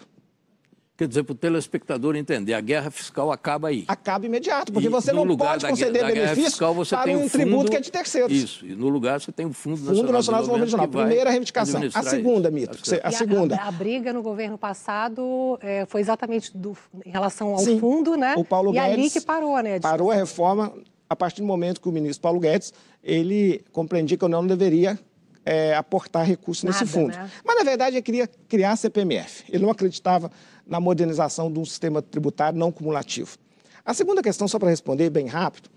Quer 0.97 1.09
dizer, 1.09 1.25
para 1.25 1.33
o 1.33 1.35
telespectador 1.35 2.15
entender, 2.15 2.55
a 2.55 2.61
guerra 2.61 2.89
fiscal 2.89 3.33
acaba 3.33 3.67
aí. 3.67 3.85
Acaba 3.89 4.27
imediato, 4.27 4.73
porque 4.73 4.87
e 4.87 4.91
você 4.91 5.13
não 5.13 5.37
pode 5.37 5.67
conceder 5.67 6.07
benefício 6.07 6.45
fiscal, 6.45 6.73
você 6.73 6.95
para 6.95 7.07
tem 7.07 7.17
um, 7.17 7.25
um 7.25 7.29
fundo, 7.29 7.43
tributo 7.43 7.71
que 7.73 7.77
é 7.77 7.81
de 7.81 7.91
terceiros. 7.91 8.33
Isso, 8.33 8.65
e 8.65 8.77
no 8.77 8.89
lugar 8.89 9.21
você 9.21 9.33
tem 9.33 9.45
o 9.45 9.53
Fundo 9.53 9.79
Nacional, 9.79 9.97
fundo 9.97 10.13
Nacional 10.13 10.41
de 10.41 10.47
Desenvolvimento 10.47 10.71
Regional. 10.71 10.89
Primeira 10.89 11.31
reivindicação. 11.31 11.81
A 11.93 12.03
segunda, 12.05 12.49
Mito, 12.49 12.79
a, 13.03 13.09
a 13.09 13.11
segunda. 13.11 13.57
A, 13.57 13.67
a, 13.67 13.71
briga 13.73 14.13
no 14.13 14.23
governo 14.23 14.57
passado 14.57 15.59
é, 15.61 15.85
foi 15.87 16.01
exatamente 16.01 16.57
do, 16.57 16.77
em 17.05 17.11
relação 17.11 17.49
ao 17.49 17.59
Sim, 17.59 17.81
fundo, 17.81 18.17
né? 18.17 18.35
O 18.37 18.45
Paulo 18.45 18.71
e 18.71 18.75
Guedes 18.75 18.93
ali 18.93 19.11
que 19.11 19.21
parou, 19.21 19.59
né? 19.61 19.81
Parou 19.81 20.13
a 20.13 20.15
reforma 20.15 20.73
a 21.11 21.17
partir 21.17 21.41
do 21.41 21.47
momento 21.47 21.81
que 21.81 21.89
o 21.89 21.93
ministro 21.93 22.23
Paulo 22.23 22.39
Guedes 22.39 22.73
ele 23.03 23.65
compreendia 23.73 24.17
que 24.17 24.25
eu 24.25 24.29
não 24.29 24.47
deveria 24.47 24.97
é, 25.45 25.75
aportar 25.75 26.25
recursos 26.25 26.65
Nada, 26.65 26.79
nesse 26.79 26.91
fundo. 26.91 27.17
Né? 27.17 27.31
Mas, 27.45 27.57
na 27.57 27.65
verdade, 27.65 27.97
ele 27.97 28.03
queria 28.03 28.27
criar 28.49 28.73
a 28.73 28.77
CPMF. 28.77 29.45
Ele 29.49 29.63
não 29.63 29.71
acreditava 29.71 30.31
na 30.67 30.81
modernização 30.81 31.53
de 31.53 31.59
um 31.59 31.65
sistema 31.65 32.01
tributário 32.01 32.59
não 32.59 32.73
cumulativo. 32.73 33.37
A 33.85 33.93
segunda 33.93 34.23
questão, 34.23 34.49
só 34.49 34.59
para 34.59 34.71
responder 34.71 35.11
bem 35.11 35.27
rápido, 35.27 35.69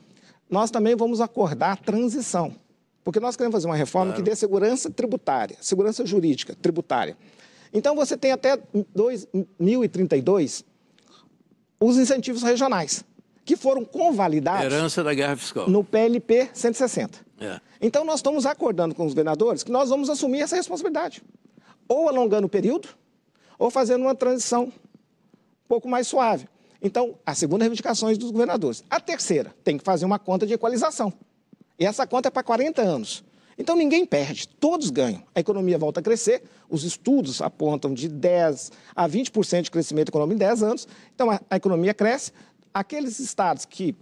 nós 0.49 0.71
também 0.71 0.95
vamos 0.95 1.19
acordar 1.19 1.73
a 1.73 1.75
transição. 1.75 2.55
Porque 3.03 3.19
nós 3.19 3.35
queremos 3.35 3.53
fazer 3.53 3.67
uma 3.67 3.75
reforma 3.75 4.11
claro. 4.11 4.23
que 4.23 4.29
dê 4.29 4.35
segurança 4.35 4.89
tributária, 4.89 5.57
segurança 5.61 6.05
jurídica 6.05 6.55
tributária. 6.61 7.17
Então, 7.73 7.95
você 7.95 8.15
tem 8.15 8.31
até 8.31 8.57
2032 8.95 10.63
os 11.79 11.97
incentivos 11.97 12.41
regionais, 12.41 13.03
que 13.45 13.55
foram 13.55 13.85
convalidados. 13.85 14.65
Herança 14.65 15.03
da 15.03 15.13
guerra 15.13 15.35
fiscal. 15.35 15.69
No 15.69 15.83
PLP 15.83 16.49
160. 16.53 17.26
É. 17.39 17.59
Então, 17.81 18.03
nós 18.03 18.19
estamos 18.19 18.45
acordando 18.45 18.95
com 18.95 19.05
os 19.05 19.13
governadores 19.13 19.63
que 19.63 19.71
nós 19.71 19.89
vamos 19.89 20.09
assumir 20.09 20.41
essa 20.41 20.55
responsabilidade. 20.55 21.23
Ou 21.87 22.09
alongando 22.09 22.47
o 22.47 22.49
período, 22.49 22.89
ou 23.57 23.69
fazendo 23.69 24.01
uma 24.01 24.15
transição 24.15 24.65
um 24.65 25.67
pouco 25.67 25.87
mais 25.87 26.07
suave. 26.07 26.47
Então, 26.81 27.15
a 27.25 27.33
segunda 27.33 27.63
reivindicação 27.63 28.09
é 28.09 28.15
dos 28.15 28.31
governadores. 28.31 28.83
A 28.89 28.99
terceira, 28.99 29.53
tem 29.63 29.77
que 29.77 29.83
fazer 29.83 30.05
uma 30.05 30.19
conta 30.19 30.45
de 30.45 30.53
equalização. 30.53 31.11
E 31.79 31.85
essa 31.85 32.05
conta 32.07 32.27
é 32.27 32.31
para 32.31 32.43
40 32.43 32.81
anos. 32.81 33.23
Então, 33.57 33.75
ninguém 33.75 34.05
perde, 34.05 34.47
todos 34.47 34.91
ganham. 34.91 35.23
A 35.33 35.39
economia 35.39 35.77
volta 35.77 35.99
a 35.99 36.03
crescer, 36.03 36.43
os 36.69 36.83
estudos 36.83 37.41
apontam 37.41 37.93
de 37.93 38.07
10% 38.07 38.71
a 38.95 39.09
20% 39.09 39.63
de 39.63 39.71
crescimento 39.71 40.09
econômico 40.09 40.35
em 40.35 40.37
10 40.37 40.63
anos. 40.63 40.87
Então, 41.15 41.31
a, 41.31 41.41
a 41.49 41.55
economia 41.55 41.93
cresce. 41.93 42.31
Aqueles 42.71 43.19
estados 43.19 43.65
que 43.65 43.95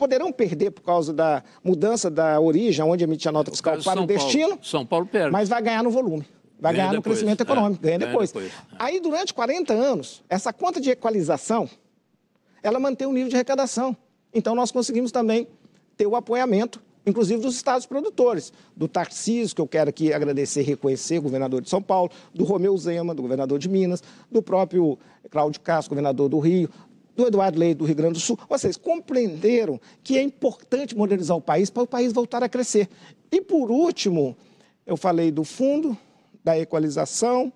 poderão 0.00 0.32
perder 0.32 0.70
por 0.70 0.80
causa 0.80 1.12
da 1.12 1.44
mudança 1.62 2.10
da 2.10 2.40
origem, 2.40 2.82
onde 2.82 3.04
emite 3.04 3.28
a 3.28 3.32
nota 3.32 3.50
fiscal 3.50 3.76
para 3.84 4.00
o 4.00 4.06
destino. 4.06 4.58
São 4.62 4.86
Paulo 4.86 5.04
perde. 5.04 5.30
Mas 5.30 5.50
vai 5.50 5.60
ganhar 5.60 5.82
no 5.82 5.90
volume. 5.90 6.24
Vai 6.58 6.72
ganha 6.72 6.84
ganhar 6.84 6.90
depois. 6.92 6.96
no 6.96 7.02
crescimento 7.02 7.40
econômico, 7.42 7.84
é. 7.84 7.86
ganha, 7.86 7.98
depois. 7.98 8.32
ganha 8.32 8.46
depois. 8.46 8.66
Aí, 8.78 8.98
durante 8.98 9.34
40 9.34 9.74
anos, 9.74 10.22
essa 10.26 10.54
conta 10.54 10.80
de 10.80 10.88
equalização, 10.88 11.68
ela 12.62 12.80
mantém 12.80 13.06
o 13.06 13.12
nível 13.12 13.28
de 13.28 13.36
arrecadação. 13.36 13.94
Então, 14.32 14.54
nós 14.54 14.72
conseguimos 14.72 15.12
também 15.12 15.46
ter 15.98 16.06
o 16.06 16.16
apoiamento, 16.16 16.80
inclusive 17.04 17.42
dos 17.42 17.54
estados 17.56 17.84
produtores, 17.84 18.54
do 18.74 18.88
Tarcísio, 18.88 19.54
que 19.54 19.60
eu 19.60 19.66
quero 19.66 19.90
aqui 19.90 20.14
agradecer 20.14 20.60
e 20.60 20.64
reconhecer, 20.64 21.20
governador 21.20 21.60
de 21.60 21.68
São 21.68 21.82
Paulo, 21.82 22.10
do 22.34 22.44
Romeu 22.44 22.74
Zema, 22.78 23.14
do 23.14 23.20
governador 23.20 23.58
de 23.58 23.68
Minas, 23.68 24.02
do 24.30 24.40
próprio 24.40 24.98
Cláudio 25.30 25.60
Castro, 25.60 25.90
governador 25.90 26.28
do 26.30 26.38
Rio, 26.38 26.70
do 27.20 27.26
Eduardo 27.26 27.58
Leite 27.58 27.78
do 27.78 27.84
Rio 27.84 27.94
Grande 27.94 28.14
do 28.14 28.20
Sul, 28.20 28.38
vocês 28.48 28.76
compreenderam 28.76 29.80
que 30.02 30.18
é 30.18 30.22
importante 30.22 30.96
modernizar 30.96 31.36
o 31.36 31.40
país 31.40 31.70
para 31.70 31.82
o 31.82 31.86
país 31.86 32.12
voltar 32.12 32.42
a 32.42 32.48
crescer. 32.48 32.88
E, 33.30 33.40
por 33.40 33.70
último, 33.70 34.36
eu 34.86 34.96
falei 34.96 35.30
do 35.30 35.44
fundo, 35.44 35.96
da 36.42 36.58
equalização, 36.58 37.52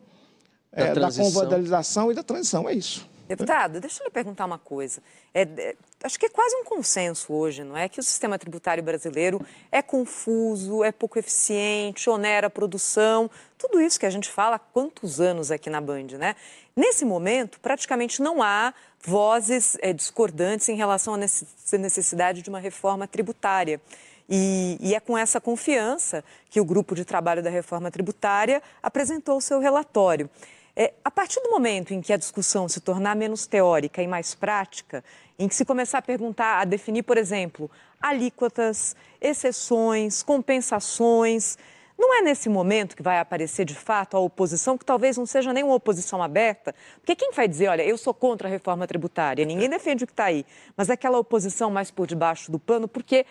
da, 0.72 0.82
é, 0.82 0.94
da 0.94 2.12
e 2.12 2.14
da 2.14 2.22
transição. 2.22 2.68
É 2.68 2.74
isso. 2.74 3.08
Deputado, 3.26 3.80
deixa 3.80 4.02
eu 4.02 4.04
lhe 4.04 4.10
perguntar 4.10 4.44
uma 4.44 4.58
coisa. 4.58 5.02
É, 5.32 5.42
é, 5.42 5.76
acho 6.02 6.18
que 6.18 6.26
é 6.26 6.28
quase 6.28 6.54
um 6.56 6.64
consenso 6.64 7.32
hoje, 7.32 7.64
não 7.64 7.76
é? 7.76 7.88
Que 7.88 7.98
o 7.98 8.02
sistema 8.02 8.38
tributário 8.38 8.82
brasileiro 8.82 9.40
é 9.72 9.80
confuso, 9.80 10.84
é 10.84 10.92
pouco 10.92 11.18
eficiente, 11.18 12.10
onera 12.10 12.48
a 12.48 12.50
produção, 12.50 13.30
tudo 13.56 13.80
isso 13.80 13.98
que 13.98 14.04
a 14.04 14.10
gente 14.10 14.28
fala 14.28 14.56
há 14.56 14.58
quantos 14.58 15.20
anos 15.20 15.50
aqui 15.50 15.70
na 15.70 15.80
Band, 15.80 16.18
né? 16.18 16.36
Nesse 16.76 17.04
momento, 17.04 17.58
praticamente 17.60 18.20
não 18.20 18.42
há 18.42 18.74
vozes 19.00 19.76
é, 19.80 19.92
discordantes 19.92 20.68
em 20.68 20.76
relação 20.76 21.14
à 21.14 21.16
necessidade 21.16 22.42
de 22.42 22.50
uma 22.50 22.58
reforma 22.58 23.06
tributária. 23.06 23.80
E, 24.28 24.78
e, 24.80 24.94
é 24.94 25.00
com 25.00 25.16
essa 25.18 25.40
confiança 25.40 26.24
que 26.48 26.58
o 26.58 26.64
grupo 26.64 26.94
de 26.94 27.04
trabalho 27.04 27.42
da 27.42 27.50
reforma 27.50 27.90
tributária 27.90 28.62
apresentou 28.82 29.36
o 29.36 29.40
seu 29.40 29.60
relatório. 29.60 30.30
É, 30.76 30.92
a 31.04 31.10
partir 31.10 31.40
do 31.40 31.50
momento 31.50 31.94
em 31.94 32.00
que 32.00 32.12
a 32.12 32.16
discussão 32.16 32.68
se 32.68 32.80
tornar 32.80 33.14
menos 33.14 33.46
teórica 33.46 34.02
e 34.02 34.08
mais 34.08 34.34
prática, 34.34 35.04
em 35.38 35.46
que 35.46 35.54
se 35.54 35.64
começar 35.64 35.98
a 35.98 36.02
perguntar, 36.02 36.60
a 36.60 36.64
definir, 36.64 37.04
por 37.04 37.16
exemplo, 37.16 37.70
alíquotas, 38.00 38.96
exceções, 39.20 40.22
compensações, 40.22 41.56
não 41.96 42.12
é 42.12 42.22
nesse 42.22 42.48
momento 42.48 42.96
que 42.96 43.02
vai 43.04 43.20
aparecer 43.20 43.64
de 43.64 43.74
fato 43.74 44.16
a 44.16 44.20
oposição, 44.20 44.76
que 44.76 44.84
talvez 44.84 45.16
não 45.16 45.26
seja 45.26 45.52
nem 45.52 45.62
uma 45.62 45.76
oposição 45.76 46.20
aberta, 46.20 46.74
porque 46.96 47.14
quem 47.14 47.30
vai 47.30 47.46
dizer, 47.46 47.68
olha, 47.68 47.82
eu 47.82 47.96
sou 47.96 48.12
contra 48.12 48.48
a 48.48 48.50
reforma 48.50 48.84
tributária, 48.84 49.44
ninguém 49.44 49.68
defende 49.68 50.02
o 50.02 50.06
que 50.08 50.12
está 50.12 50.24
aí, 50.24 50.44
mas 50.76 50.90
aquela 50.90 51.18
oposição 51.18 51.70
mais 51.70 51.92
por 51.92 52.06
debaixo 52.08 52.50
do 52.50 52.58
pano, 52.58 52.88
porque 52.88 53.24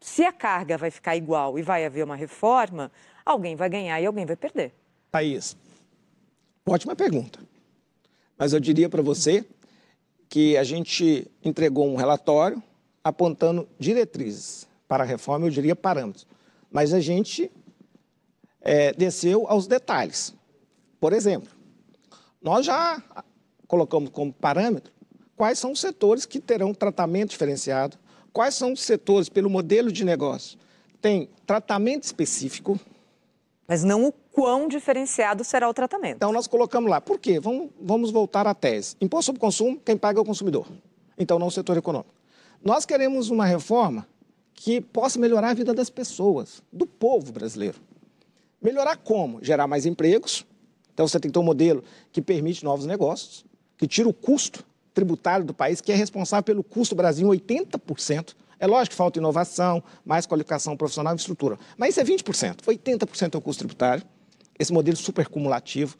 se 0.00 0.24
a 0.24 0.32
carga 0.32 0.78
vai 0.78 0.90
ficar 0.90 1.16
igual 1.16 1.58
e 1.58 1.62
vai 1.62 1.84
haver 1.84 2.02
uma 2.02 2.16
reforma, 2.16 2.90
alguém 3.26 3.54
vai 3.54 3.68
ganhar 3.68 4.00
e 4.00 4.06
alguém 4.06 4.24
vai 4.24 4.36
perder. 4.36 4.72
Thaís, 5.10 5.54
ótima 6.66 6.94
pergunta. 6.94 7.38
Mas 8.38 8.52
eu 8.52 8.60
diria 8.60 8.88
para 8.88 9.02
você 9.02 9.44
que 10.28 10.56
a 10.56 10.64
gente 10.64 11.30
entregou 11.44 11.86
um 11.86 11.96
relatório 11.96 12.62
apontando 13.04 13.68
diretrizes 13.78 14.66
para 14.88 15.04
a 15.04 15.06
reforma, 15.06 15.46
eu 15.46 15.50
diria 15.50 15.76
parâmetros. 15.76 16.26
Mas 16.70 16.92
a 16.94 17.00
gente 17.00 17.50
é, 18.60 18.92
desceu 18.92 19.46
aos 19.48 19.66
detalhes. 19.66 20.34
Por 21.00 21.12
exemplo, 21.12 21.50
nós 22.40 22.64
já 22.64 23.02
colocamos 23.66 24.10
como 24.10 24.32
parâmetro 24.32 24.92
quais 25.36 25.58
são 25.58 25.72
os 25.72 25.80
setores 25.80 26.24
que 26.24 26.38
terão 26.38 26.72
tratamento 26.72 27.30
diferenciado, 27.30 27.98
Quais 28.32 28.54
são 28.54 28.72
os 28.72 28.80
setores, 28.80 29.28
pelo 29.28 29.50
modelo 29.50 29.92
de 29.92 30.04
negócio, 30.04 30.58
tem 31.00 31.28
tratamento 31.46 32.04
específico. 32.04 32.80
Mas 33.66 33.84
não 33.84 34.06
o 34.06 34.12
quão 34.12 34.68
diferenciado 34.68 35.44
será 35.44 35.68
o 35.68 35.74
tratamento. 35.74 36.16
Então, 36.16 36.32
nós 36.32 36.46
colocamos 36.46 36.90
lá. 36.90 37.00
Por 37.00 37.18
quê? 37.18 37.38
Vamos, 37.38 37.70
vamos 37.80 38.10
voltar 38.10 38.46
à 38.46 38.54
tese. 38.54 38.96
Imposto 39.00 39.26
sobre 39.26 39.40
consumo, 39.40 39.80
quem 39.84 39.96
paga 39.96 40.18
é 40.18 40.22
o 40.22 40.24
consumidor. 40.24 40.66
Então, 41.18 41.38
não 41.38 41.46
o 41.46 41.50
setor 41.50 41.76
econômico. 41.76 42.12
Nós 42.64 42.84
queremos 42.84 43.30
uma 43.30 43.44
reforma 43.44 44.06
que 44.54 44.80
possa 44.80 45.18
melhorar 45.18 45.50
a 45.50 45.54
vida 45.54 45.74
das 45.74 45.90
pessoas, 45.90 46.62
do 46.72 46.86
povo 46.86 47.32
brasileiro. 47.32 47.78
Melhorar 48.60 48.96
como? 48.96 49.42
Gerar 49.42 49.66
mais 49.66 49.86
empregos. 49.86 50.46
Então, 50.94 51.06
você 51.06 51.18
tem 51.18 51.30
que 51.30 51.32
ter 51.32 51.40
um 51.40 51.44
modelo 51.44 51.82
que 52.12 52.20
permite 52.20 52.64
novos 52.64 52.86
negócios, 52.86 53.44
que 53.76 53.86
tira 53.86 54.08
o 54.08 54.12
custo 54.12 54.64
tributário 54.94 55.44
do 55.44 55.54
país, 55.54 55.80
que 55.80 55.90
é 55.90 55.94
responsável 55.94 56.44
pelo 56.44 56.62
custo 56.62 56.94
do 56.94 56.98
Brasil 56.98 57.26
80%. 57.26 58.34
É 58.62 58.66
lógico 58.68 58.90
que 58.90 58.96
falta 58.96 59.18
inovação, 59.18 59.82
mais 60.04 60.24
qualificação 60.24 60.76
profissional 60.76 61.12
e 61.14 61.16
estrutura. 61.16 61.58
Mas 61.76 61.96
isso 61.96 62.00
é 62.00 62.04
20%. 62.04 62.58
80% 62.62 63.34
é 63.34 63.36
o 63.36 63.40
custo 63.40 63.58
tributário. 63.58 64.04
Esse 64.56 64.72
modelo 64.72 64.96
super 64.96 65.26
cumulativo. 65.26 65.98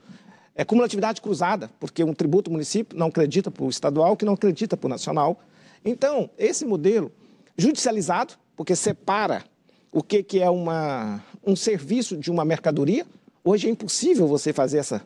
É 0.55 0.65
cumulatividade 0.65 1.21
cruzada, 1.21 1.69
porque 1.81 2.05
um 2.05 2.15
tributo 2.15 2.53
município 2.53 2.97
não 2.97 3.09
acredita 3.09 3.51
para 3.51 3.65
o 3.65 3.69
estadual, 3.69 4.17
que 4.17 4.25
não 4.25 4.35
acredita 4.35 4.77
para 4.77 4.87
o 4.87 4.91
nacional. 4.91 5.41
Então, 5.85 6.31
esse 6.39 6.65
modelo 6.65 7.11
judicializado, 7.57 8.35
porque 8.55 8.77
separa 8.77 9.43
o 9.91 10.01
que, 10.01 10.23
que 10.23 10.41
é 10.41 10.49
uma, 10.49 11.21
um 11.45 11.57
serviço 11.57 12.17
de 12.17 12.31
uma 12.31 12.45
mercadoria. 12.45 13.05
Hoje 13.43 13.67
é 13.67 13.71
impossível 13.73 14.29
você 14.29 14.53
fazer 14.53 14.79
essa 14.79 15.03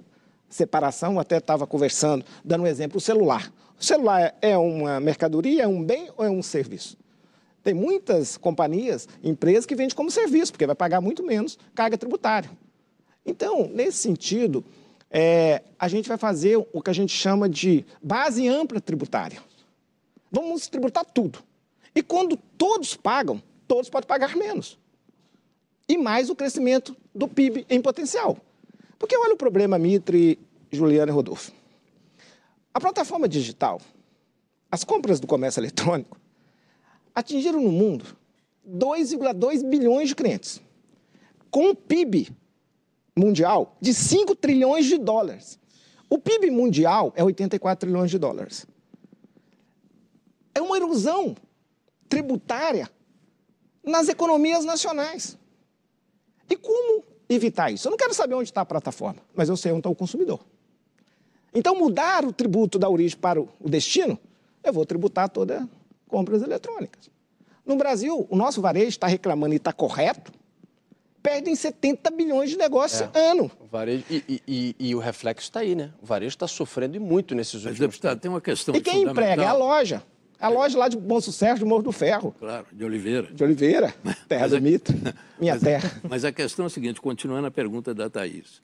separação. 0.46 1.14
Eu 1.14 1.20
até 1.20 1.38
estava 1.38 1.66
conversando, 1.66 2.22
dando 2.44 2.64
um 2.64 2.66
exemplo, 2.66 2.98
o 2.98 3.00
celular. 3.00 3.50
O 3.80 3.82
celular 3.82 4.34
é 4.42 4.58
uma 4.58 5.00
mercadoria, 5.00 5.62
é 5.62 5.66
um 5.66 5.82
bem 5.82 6.10
ou 6.18 6.22
é 6.22 6.28
um 6.28 6.42
serviço? 6.42 6.98
Tem 7.66 7.74
muitas 7.74 8.36
companhias, 8.36 9.08
empresas 9.24 9.66
que 9.66 9.74
vendem 9.74 9.96
como 9.96 10.08
serviço, 10.08 10.52
porque 10.52 10.68
vai 10.68 10.76
pagar 10.76 11.00
muito 11.00 11.24
menos 11.24 11.58
carga 11.74 11.98
tributária. 11.98 12.48
Então, 13.26 13.68
nesse 13.74 13.98
sentido, 13.98 14.64
é, 15.10 15.64
a 15.76 15.88
gente 15.88 16.08
vai 16.08 16.16
fazer 16.16 16.64
o 16.72 16.80
que 16.80 16.90
a 16.90 16.92
gente 16.92 17.12
chama 17.12 17.48
de 17.48 17.84
base 18.00 18.46
ampla 18.46 18.80
tributária. 18.80 19.42
Vamos 20.30 20.68
tributar 20.68 21.04
tudo. 21.04 21.40
E 21.92 22.04
quando 22.04 22.36
todos 22.56 22.94
pagam, 22.94 23.42
todos 23.66 23.90
podem 23.90 24.06
pagar 24.06 24.36
menos. 24.36 24.78
E 25.88 25.98
mais 25.98 26.30
o 26.30 26.36
crescimento 26.36 26.96
do 27.12 27.26
PIB 27.26 27.66
em 27.68 27.82
potencial. 27.82 28.38
Porque 28.96 29.16
olha 29.16 29.34
o 29.34 29.36
problema, 29.36 29.76
Mitre, 29.76 30.38
Juliana 30.70 31.10
e 31.10 31.14
Rodolfo. 31.14 31.50
A 32.72 32.78
plataforma 32.78 33.26
digital, 33.26 33.80
as 34.70 34.84
compras 34.84 35.18
do 35.18 35.26
comércio 35.26 35.58
eletrônico, 35.58 36.16
atingiram 37.16 37.62
no 37.62 37.72
mundo 37.72 38.04
2,2 38.68 39.66
bilhões 39.66 40.10
de 40.10 40.14
clientes, 40.14 40.60
com 41.50 41.70
um 41.70 41.74
PIB 41.74 42.28
mundial 43.16 43.74
de 43.80 43.94
5 43.94 44.36
trilhões 44.36 44.84
de 44.84 44.98
dólares. 44.98 45.58
O 46.10 46.18
PIB 46.18 46.50
mundial 46.50 47.12
é 47.16 47.24
84 47.24 47.88
trilhões 47.88 48.10
de 48.10 48.18
dólares. 48.18 48.66
É 50.54 50.60
uma 50.60 50.76
erosão 50.76 51.34
tributária 52.08 52.90
nas 53.82 54.08
economias 54.08 54.64
nacionais. 54.64 55.38
E 56.50 56.56
como 56.56 57.02
evitar 57.28 57.70
isso? 57.70 57.88
Eu 57.88 57.90
não 57.90 57.98
quero 57.98 58.12
saber 58.12 58.34
onde 58.34 58.50
está 58.50 58.60
a 58.60 58.66
plataforma, 58.66 59.22
mas 59.34 59.48
eu 59.48 59.56
sei 59.56 59.72
onde 59.72 59.80
está 59.80 59.90
o 59.90 59.94
consumidor. 59.94 60.40
Então, 61.54 61.74
mudar 61.74 62.24
o 62.24 62.32
tributo 62.32 62.78
da 62.78 62.88
origem 62.88 63.18
para 63.18 63.40
o 63.40 63.48
destino, 63.64 64.18
eu 64.62 64.72
vou 64.72 64.84
tributar 64.84 65.28
toda 65.28 65.66
compras 66.08 66.42
eletrônicas. 66.42 67.10
No 67.64 67.76
Brasil, 67.76 68.26
o 68.30 68.36
nosso 68.36 68.60
varejo 68.60 68.88
está 68.88 69.06
reclamando 69.06 69.54
e 69.54 69.56
está 69.56 69.72
correto, 69.72 70.32
perdem 71.22 71.56
70 71.56 72.08
bilhões 72.12 72.50
de 72.50 72.56
negócios 72.56 73.00
é. 73.12 73.30
ano. 73.30 73.50
O 73.58 73.66
varejo, 73.66 74.04
e, 74.08 74.40
e, 74.46 74.76
e, 74.78 74.94
o 74.94 75.00
reflexo 75.00 75.48
está 75.48 75.60
aí, 75.60 75.74
né? 75.74 75.90
O 76.00 76.06
varejo 76.06 76.34
está 76.34 76.46
sofrendo 76.46 76.96
e 76.96 77.00
muito 77.00 77.34
nesses 77.34 77.54
últimos 77.54 77.80
Mas, 77.80 77.88
deputado, 77.90 78.20
tem 78.20 78.30
uma 78.30 78.40
questão 78.40 78.74
E 78.76 78.80
quem 78.80 79.02
emprega? 79.02 79.42
É 79.42 79.46
a 79.46 79.52
loja. 79.52 80.02
A 80.38 80.48
loja 80.48 80.78
lá 80.78 80.88
de 80.88 80.96
Bom 80.96 81.20
Sucesso, 81.20 81.60
do 81.60 81.66
Morro 81.66 81.82
do 81.82 81.90
Ferro. 81.92 82.32
Claro, 82.38 82.66
de 82.70 82.84
Oliveira. 82.84 83.28
De 83.32 83.42
Oliveira, 83.42 83.92
terra 84.28 84.48
do 84.48 84.56
a, 84.56 84.60
mito, 84.60 84.92
minha 85.40 85.54
mas, 85.54 85.62
terra. 85.62 85.90
Mas 86.08 86.24
a 86.24 86.30
questão 86.30 86.66
é 86.66 86.66
a 86.66 86.70
seguinte, 86.70 87.00
continuando 87.00 87.48
a 87.48 87.50
pergunta 87.50 87.92
da 87.92 88.08
Thaís. 88.08 88.62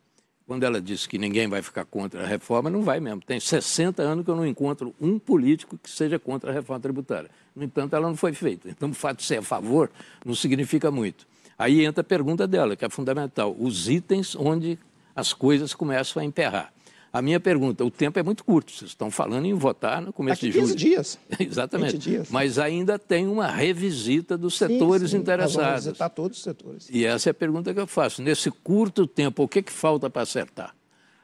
Quando 0.52 0.64
ela 0.64 0.82
disse 0.82 1.08
que 1.08 1.16
ninguém 1.16 1.48
vai 1.48 1.62
ficar 1.62 1.86
contra 1.86 2.24
a 2.24 2.26
reforma, 2.26 2.68
não 2.68 2.82
vai 2.82 3.00
mesmo. 3.00 3.22
Tem 3.22 3.40
60 3.40 4.02
anos 4.02 4.22
que 4.22 4.30
eu 4.30 4.36
não 4.36 4.46
encontro 4.46 4.94
um 5.00 5.18
político 5.18 5.78
que 5.82 5.88
seja 5.88 6.18
contra 6.18 6.50
a 6.50 6.52
reforma 6.52 6.78
tributária. 6.78 7.30
No 7.56 7.64
entanto, 7.64 7.96
ela 7.96 8.06
não 8.06 8.14
foi 8.14 8.34
feita. 8.34 8.68
Então, 8.68 8.90
o 8.90 8.92
fato 8.92 9.20
de 9.20 9.24
ser 9.24 9.38
a 9.38 9.42
favor 9.42 9.90
não 10.22 10.34
significa 10.34 10.90
muito. 10.90 11.26
Aí 11.58 11.86
entra 11.86 12.02
a 12.02 12.04
pergunta 12.04 12.46
dela, 12.46 12.76
que 12.76 12.84
é 12.84 12.90
fundamental: 12.90 13.56
os 13.58 13.88
itens 13.88 14.36
onde 14.36 14.78
as 15.16 15.32
coisas 15.32 15.72
começam 15.72 16.20
a 16.20 16.24
emperrar. 16.26 16.70
A 17.12 17.20
minha 17.20 17.38
pergunta, 17.38 17.84
o 17.84 17.90
tempo 17.90 18.18
é 18.18 18.22
muito 18.22 18.42
curto, 18.42 18.72
vocês 18.72 18.92
estão 18.92 19.10
falando 19.10 19.44
em 19.44 19.52
votar 19.52 20.00
no 20.00 20.14
começo 20.14 20.40
Daqui 20.40 20.46
de 20.46 20.52
julho. 20.52 20.66
15 20.68 20.76
dias. 20.76 21.18
Exatamente. 21.38 21.98
Dias. 21.98 22.30
Mas 22.30 22.58
ainda 22.58 22.98
tem 22.98 23.28
uma 23.28 23.48
revisita 23.48 24.38
dos 24.38 24.56
setores 24.56 25.10
sim, 25.10 25.16
sim. 25.16 25.22
interessados. 25.22 25.56
Nós 25.56 25.66
vamos 25.66 25.84
visitar 25.84 26.08
todos 26.08 26.38
os 26.38 26.42
setores. 26.42 26.88
E 26.90 27.04
essa 27.04 27.28
é 27.28 27.32
a 27.32 27.34
pergunta 27.34 27.74
que 27.74 27.78
eu 27.78 27.86
faço. 27.86 28.22
Nesse 28.22 28.50
curto 28.50 29.06
tempo, 29.06 29.42
o 29.42 29.48
que, 29.48 29.60
que 29.60 29.70
falta 29.70 30.08
para 30.08 30.22
acertar? 30.22 30.74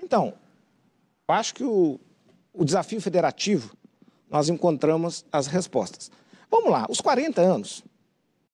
Então, 0.02 0.34
eu 1.26 1.34
acho 1.34 1.54
que 1.54 1.64
o, 1.64 1.98
o 2.52 2.66
desafio 2.66 3.00
federativo, 3.00 3.74
nós 4.30 4.50
encontramos 4.50 5.24
as 5.32 5.46
respostas. 5.46 6.10
Vamos 6.50 6.70
lá, 6.70 6.86
os 6.90 7.00
40 7.00 7.40
anos. 7.40 7.82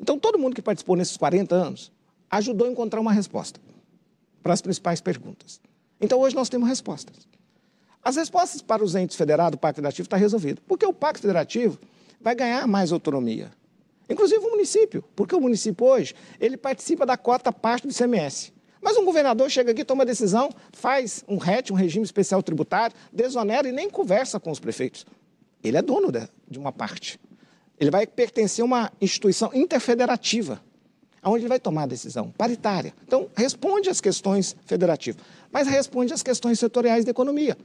Então, 0.00 0.18
todo 0.18 0.38
mundo 0.38 0.54
que 0.54 0.62
participou 0.62 0.96
nesses 0.96 1.16
40 1.16 1.54
anos 1.54 1.92
ajudou 2.30 2.66
a 2.66 2.70
encontrar 2.70 3.00
uma 3.00 3.12
resposta 3.12 3.60
para 4.42 4.52
as 4.52 4.60
principais 4.60 5.00
perguntas. 5.00 5.60
Então, 6.00 6.20
hoje 6.20 6.36
nós 6.36 6.48
temos 6.48 6.68
respostas. 6.68 7.26
As 8.02 8.16
respostas 8.16 8.62
para 8.62 8.84
os 8.84 8.94
entes 8.94 9.16
federados, 9.16 9.56
o 9.56 9.60
Pacto 9.60 9.76
Federativo 9.76 10.06
está 10.06 10.16
resolvido, 10.16 10.62
porque 10.62 10.86
o 10.86 10.92
Pacto 10.92 11.22
Federativo 11.22 11.78
vai 12.20 12.34
ganhar 12.34 12.66
mais 12.66 12.92
autonomia. 12.92 13.50
Inclusive 14.08 14.44
o 14.44 14.50
município, 14.50 15.02
porque 15.16 15.34
o 15.34 15.40
município 15.40 15.84
hoje, 15.84 16.14
ele 16.38 16.56
participa 16.56 17.04
da 17.04 17.16
cota 17.16 17.50
parte 17.50 17.86
do 17.86 17.92
ICMS. 17.92 18.52
Mas 18.80 18.96
um 18.96 19.04
governador 19.04 19.50
chega 19.50 19.72
aqui, 19.72 19.84
toma 19.84 20.04
decisão, 20.04 20.50
faz 20.70 21.24
um 21.26 21.38
RET, 21.38 21.72
um 21.72 21.74
regime 21.74 22.04
especial 22.04 22.40
tributário, 22.42 22.94
desonera 23.12 23.68
e 23.68 23.72
nem 23.72 23.90
conversa 23.90 24.38
com 24.38 24.52
os 24.52 24.60
prefeitos. 24.60 25.04
Ele 25.64 25.76
é 25.76 25.82
dono 25.82 26.12
de 26.48 26.58
uma 26.58 26.70
parte. 26.70 27.18
Ele 27.78 27.90
vai 27.90 28.06
pertencer 28.06 28.62
a 28.62 28.66
uma 28.66 28.92
instituição 29.00 29.50
interfederativa 29.54 30.60
onde 31.30 31.42
ele 31.42 31.48
vai 31.48 31.58
tomar 31.58 31.82
a 31.82 31.86
decisão 31.86 32.30
paritária. 32.30 32.94
Então, 33.04 33.28
responde 33.34 33.90
às 33.90 34.00
questões 34.00 34.56
federativas, 34.64 35.20
mas 35.50 35.66
responde 35.66 36.12
às 36.12 36.22
questões 36.22 36.58
setoriais 36.58 37.04
da 37.04 37.10
economia. 37.10 37.56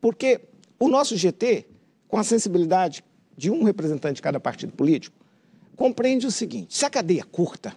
Porque 0.00 0.40
o 0.78 0.88
nosso 0.88 1.16
GT, 1.16 1.66
com 2.06 2.18
a 2.18 2.24
sensibilidade 2.24 3.04
de 3.36 3.50
um 3.50 3.64
representante 3.64 4.16
de 4.16 4.22
cada 4.22 4.38
partido 4.38 4.72
político, 4.72 5.16
compreende 5.76 6.26
o 6.26 6.30
seguinte: 6.30 6.76
se 6.76 6.84
a 6.84 6.90
cadeia 6.90 7.20
é 7.20 7.24
curta, 7.24 7.74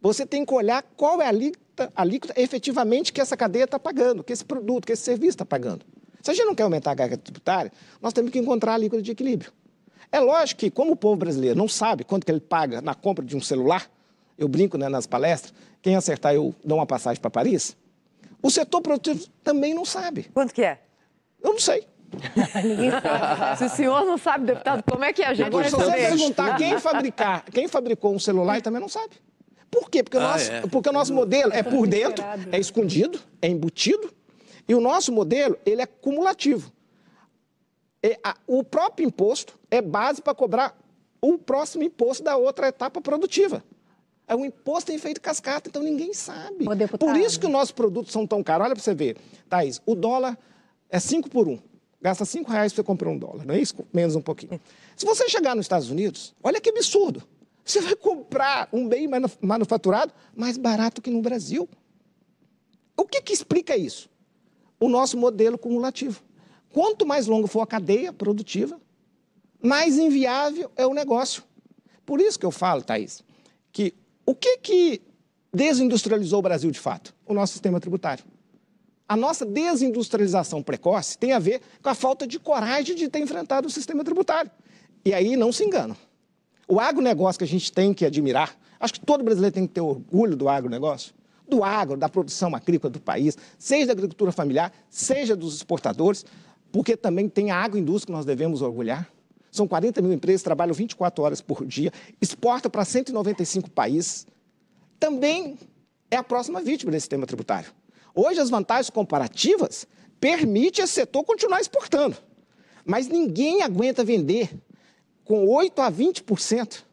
você 0.00 0.24
tem 0.24 0.44
que 0.44 0.54
olhar 0.54 0.82
qual 0.96 1.20
é 1.20 1.26
a 1.26 1.28
alíquota, 1.28 1.92
a 1.94 2.02
alíquota 2.02 2.40
efetivamente 2.40 3.12
que 3.12 3.20
essa 3.20 3.36
cadeia 3.36 3.64
está 3.64 3.78
pagando, 3.78 4.22
que 4.22 4.32
esse 4.32 4.44
produto, 4.44 4.86
que 4.86 4.92
esse 4.92 5.02
serviço 5.02 5.30
está 5.30 5.44
pagando. 5.44 5.84
Se 6.22 6.30
a 6.30 6.34
gente 6.34 6.46
não 6.46 6.54
quer 6.54 6.64
aumentar 6.64 6.92
a 6.92 6.96
carga 6.96 7.16
tributária, 7.16 7.72
nós 8.00 8.12
temos 8.12 8.30
que 8.30 8.38
encontrar 8.38 8.72
a 8.72 8.74
alíquota 8.74 9.02
de 9.02 9.10
equilíbrio. 9.10 9.52
É 10.10 10.20
lógico 10.20 10.60
que, 10.60 10.70
como 10.70 10.92
o 10.92 10.96
povo 10.96 11.16
brasileiro 11.16 11.56
não 11.56 11.68
sabe 11.68 12.04
quanto 12.04 12.24
que 12.24 12.32
ele 12.32 12.40
paga 12.40 12.80
na 12.80 12.94
compra 12.94 13.24
de 13.24 13.36
um 13.36 13.40
celular, 13.40 13.90
eu 14.36 14.48
brinco 14.48 14.78
né, 14.78 14.88
nas 14.88 15.06
palestras, 15.06 15.52
quem 15.82 15.96
acertar 15.96 16.34
eu 16.34 16.54
dou 16.64 16.78
uma 16.78 16.86
passagem 16.86 17.20
para 17.20 17.30
Paris. 17.30 17.76
O 18.42 18.50
setor 18.50 18.80
produtivo 18.80 19.26
também 19.42 19.74
não 19.74 19.84
sabe. 19.84 20.24
Quanto 20.32 20.54
que 20.54 20.62
é? 20.62 20.80
Eu 21.42 21.52
não 21.52 21.58
sei. 21.58 21.86
Ninguém 22.64 22.90
sabe. 22.90 23.58
Se 23.58 23.64
o 23.64 23.68
senhor 23.68 24.04
não 24.04 24.16
sabe, 24.16 24.46
deputado, 24.46 24.82
como 24.82 25.04
é 25.04 25.12
que 25.12 25.22
a 25.22 25.34
gente 25.34 25.46
Agora, 25.46 25.68
vai 25.68 25.70
se 25.70 25.76
você 25.76 25.90
saber? 25.90 26.16
perguntar 26.16 26.56
quem, 26.56 26.78
fabricar, 26.78 27.44
quem 27.44 27.68
fabricou 27.68 28.14
um 28.14 28.18
celular, 28.18 28.62
também 28.62 28.80
não 28.80 28.88
sabe. 28.88 29.16
Por 29.70 29.90
quê? 29.90 30.02
Porque, 30.02 30.16
o, 30.16 30.20
nosso, 30.20 30.50
é. 30.50 30.60
porque 30.62 30.88
o 30.88 30.92
nosso 30.92 31.12
modelo 31.12 31.52
é 31.52 31.62
por 31.62 31.86
dentro, 31.86 32.24
é 32.50 32.58
escondido, 32.58 33.20
é 33.42 33.48
embutido, 33.48 34.10
e 34.66 34.74
o 34.74 34.80
nosso 34.80 35.12
modelo 35.12 35.58
ele 35.66 35.82
é 35.82 35.86
cumulativo. 35.86 36.72
É, 38.02 38.18
o 38.46 38.62
próprio 38.62 39.06
imposto 39.06 39.58
é 39.70 39.82
base 39.82 40.22
para 40.22 40.34
cobrar 40.34 40.78
o 41.20 41.36
próximo 41.36 41.82
imposto 41.82 42.22
da 42.22 42.36
outra 42.36 42.68
etapa 42.68 43.00
produtiva. 43.00 43.64
É 44.26 44.36
um 44.36 44.44
imposto 44.44 44.92
em 44.92 44.94
efeito 44.94 45.20
cascata, 45.20 45.68
então 45.68 45.82
ninguém 45.82 46.12
sabe. 46.12 46.64
Por 46.98 47.16
isso 47.16 47.40
que 47.40 47.46
os 47.46 47.52
nossos 47.52 47.72
produtos 47.72 48.12
são 48.12 48.26
tão 48.26 48.42
caros. 48.42 48.66
Olha 48.66 48.74
para 48.74 48.84
você 48.84 48.94
ver, 48.94 49.16
Thaís, 49.48 49.80
o 49.86 49.94
dólar 49.94 50.38
é 50.90 51.00
5 51.00 51.30
por 51.30 51.48
1. 51.48 51.58
Gasta 52.00 52.24
cinco 52.24 52.50
reais 52.50 52.72
para 52.72 52.82
você 52.82 52.86
comprar 52.86 53.10
um 53.10 53.18
dólar, 53.18 53.44
não 53.44 53.54
é 53.54 53.60
isso? 53.60 53.74
Menos 53.92 54.14
um 54.14 54.20
pouquinho. 54.20 54.60
Se 54.96 55.04
você 55.04 55.28
chegar 55.28 55.56
nos 55.56 55.64
Estados 55.64 55.90
Unidos, 55.90 56.34
olha 56.42 56.60
que 56.60 56.70
absurdo. 56.70 57.24
Você 57.64 57.80
vai 57.80 57.96
comprar 57.96 58.68
um 58.72 58.88
bem 58.88 59.08
manufaturado 59.42 60.12
mais 60.34 60.56
barato 60.56 61.02
que 61.02 61.10
no 61.10 61.20
Brasil. 61.20 61.68
O 62.96 63.04
que, 63.04 63.20
que 63.20 63.32
explica 63.32 63.76
isso? 63.76 64.08
O 64.78 64.88
nosso 64.88 65.16
modelo 65.16 65.58
cumulativo. 65.58 66.22
Quanto 66.78 67.04
mais 67.04 67.26
longa 67.26 67.48
for 67.48 67.60
a 67.60 67.66
cadeia 67.66 68.12
produtiva, 68.12 68.80
mais 69.60 69.98
inviável 69.98 70.70
é 70.76 70.86
o 70.86 70.94
negócio. 70.94 71.42
Por 72.06 72.20
isso 72.20 72.38
que 72.38 72.46
eu 72.46 72.52
falo, 72.52 72.84
Thaís, 72.84 73.24
que 73.72 73.92
o 74.24 74.32
que, 74.32 74.58
que 74.58 75.02
desindustrializou 75.52 76.38
o 76.38 76.42
Brasil 76.42 76.70
de 76.70 76.78
fato? 76.78 77.12
O 77.26 77.34
nosso 77.34 77.54
sistema 77.54 77.80
tributário. 77.80 78.24
A 79.08 79.16
nossa 79.16 79.44
desindustrialização 79.44 80.62
precoce 80.62 81.18
tem 81.18 81.32
a 81.32 81.40
ver 81.40 81.62
com 81.82 81.88
a 81.88 81.96
falta 81.96 82.28
de 82.28 82.38
coragem 82.38 82.94
de 82.94 83.08
ter 83.08 83.18
enfrentado 83.18 83.66
o 83.66 83.70
sistema 83.72 84.04
tributário. 84.04 84.48
E 85.04 85.12
aí 85.12 85.36
não 85.36 85.50
se 85.50 85.64
engana. 85.64 85.96
O 86.68 86.78
agronegócio 86.78 87.40
que 87.40 87.44
a 87.44 87.48
gente 87.48 87.72
tem 87.72 87.92
que 87.92 88.06
admirar, 88.06 88.56
acho 88.78 88.92
que 88.92 89.00
todo 89.00 89.24
brasileiro 89.24 89.52
tem 89.52 89.66
que 89.66 89.72
ter 89.72 89.80
orgulho 89.80 90.36
do 90.36 90.48
agronegócio, 90.48 91.12
do 91.48 91.64
agro, 91.64 91.96
da 91.96 92.08
produção 92.08 92.54
agrícola 92.54 92.92
do 92.92 93.00
país, 93.00 93.36
seja 93.58 93.86
da 93.86 93.92
agricultura 93.94 94.30
familiar, 94.30 94.72
seja 94.88 95.34
dos 95.34 95.56
exportadores, 95.56 96.24
porque 96.70 96.96
também 96.96 97.28
tem 97.28 97.50
a 97.50 97.56
agroindústria 97.56 98.06
que 98.06 98.16
nós 98.16 98.26
devemos 98.26 98.62
orgulhar. 98.62 99.10
São 99.50 99.66
40 99.66 100.02
mil 100.02 100.12
empresas, 100.12 100.42
trabalham 100.42 100.74
24 100.74 101.24
horas 101.24 101.40
por 101.40 101.64
dia, 101.64 101.92
exportam 102.20 102.70
para 102.70 102.84
195 102.84 103.70
países. 103.70 104.26
Também 105.00 105.58
é 106.10 106.16
a 106.16 106.22
próxima 106.22 106.60
vítima 106.60 106.92
desse 106.92 107.04
sistema 107.04 107.26
tributário. 107.26 107.72
Hoje, 108.14 108.40
as 108.40 108.50
vantagens 108.50 108.90
comparativas 108.90 109.86
permitem 110.20 110.84
esse 110.84 110.94
setor 110.94 111.24
continuar 111.24 111.60
exportando. 111.60 112.16
Mas 112.84 113.08
ninguém 113.08 113.62
aguenta 113.62 114.04
vender 114.04 114.50
com 115.24 115.46
8 115.46 115.80
a 115.80 115.92
20% 115.92 116.84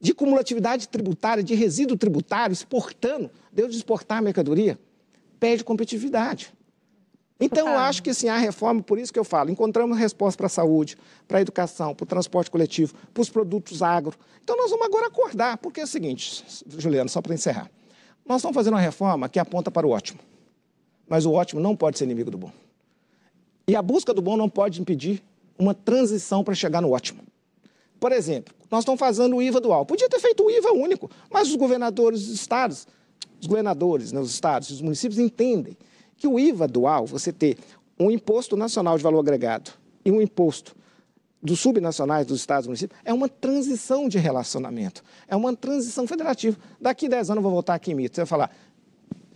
de 0.00 0.12
cumulatividade 0.12 0.88
tributária, 0.88 1.42
de 1.42 1.54
resíduo 1.54 1.96
tributário, 1.96 2.52
exportando, 2.52 3.30
deu 3.52 3.68
de 3.68 3.76
exportar 3.76 4.20
mercadoria, 4.20 4.78
perde 5.38 5.64
competitividade. 5.64 6.52
Então, 7.44 7.68
eu 7.68 7.76
acho 7.76 8.04
que 8.04 8.10
assim, 8.10 8.28
a 8.28 8.38
reforma, 8.38 8.80
por 8.80 9.00
isso 9.00 9.12
que 9.12 9.18
eu 9.18 9.24
falo, 9.24 9.50
encontramos 9.50 9.98
resposta 9.98 10.38
para 10.38 10.46
a 10.46 10.48
saúde, 10.48 10.96
para 11.26 11.38
a 11.38 11.40
educação, 11.40 11.92
para 11.92 12.04
o 12.04 12.06
transporte 12.06 12.48
coletivo, 12.48 12.94
para 13.12 13.20
os 13.20 13.28
produtos 13.28 13.82
agro. 13.82 14.16
Então, 14.44 14.56
nós 14.56 14.70
vamos 14.70 14.86
agora 14.86 15.08
acordar, 15.08 15.58
porque 15.58 15.80
é 15.80 15.84
o 15.84 15.86
seguinte, 15.86 16.44
Juliano, 16.78 17.08
só 17.08 17.20
para 17.20 17.34
encerrar. 17.34 17.68
Nós 18.24 18.36
estamos 18.36 18.54
fazendo 18.54 18.74
uma 18.74 18.80
reforma 18.80 19.28
que 19.28 19.40
aponta 19.40 19.72
para 19.72 19.84
o 19.84 19.90
ótimo, 19.90 20.20
mas 21.08 21.26
o 21.26 21.32
ótimo 21.32 21.60
não 21.60 21.74
pode 21.74 21.98
ser 21.98 22.04
inimigo 22.04 22.30
do 22.30 22.38
bom. 22.38 22.52
E 23.66 23.74
a 23.74 23.82
busca 23.82 24.14
do 24.14 24.22
bom 24.22 24.36
não 24.36 24.48
pode 24.48 24.80
impedir 24.80 25.20
uma 25.58 25.74
transição 25.74 26.44
para 26.44 26.54
chegar 26.54 26.80
no 26.80 26.92
ótimo. 26.92 27.22
Por 27.98 28.12
exemplo, 28.12 28.54
nós 28.70 28.82
estamos 28.82 29.00
fazendo 29.00 29.36
o 29.36 29.42
IVA 29.42 29.60
dual. 29.60 29.84
Podia 29.84 30.08
ter 30.08 30.20
feito 30.20 30.44
o 30.44 30.50
IVA 30.50 30.72
único, 30.72 31.10
mas 31.28 31.48
os 31.48 31.56
governadores 31.56 32.26
dos 32.26 32.34
estados, 32.34 32.86
os 33.40 33.48
governadores, 33.48 34.12
né, 34.12 34.20
os 34.20 34.30
estados 34.30 34.70
e 34.70 34.74
os 34.74 34.80
municípios 34.80 35.18
entendem 35.18 35.76
que 36.22 36.28
o 36.28 36.38
IVA 36.38 36.68
dual, 36.68 37.04
você 37.04 37.32
ter 37.32 37.58
um 37.98 38.08
imposto 38.08 38.56
nacional 38.56 38.96
de 38.96 39.02
valor 39.02 39.18
agregado 39.18 39.72
e 40.04 40.12
um 40.12 40.22
imposto 40.22 40.72
dos 41.42 41.58
subnacionais 41.58 42.24
dos 42.24 42.38
estados 42.38 42.66
e 42.66 42.68
municípios, 42.68 43.00
é 43.04 43.12
uma 43.12 43.28
transição 43.28 44.08
de 44.08 44.18
relacionamento, 44.18 45.02
é 45.26 45.34
uma 45.34 45.52
transição 45.56 46.06
federativa. 46.06 46.56
Daqui 46.80 47.06
a 47.06 47.08
10 47.08 47.30
anos 47.30 47.38
eu 47.38 47.42
vou 47.42 47.50
voltar 47.50 47.74
aqui 47.74 47.90
em 47.90 47.94
Mito, 47.96 48.14
você 48.14 48.20
vai 48.20 48.26
falar, 48.26 48.50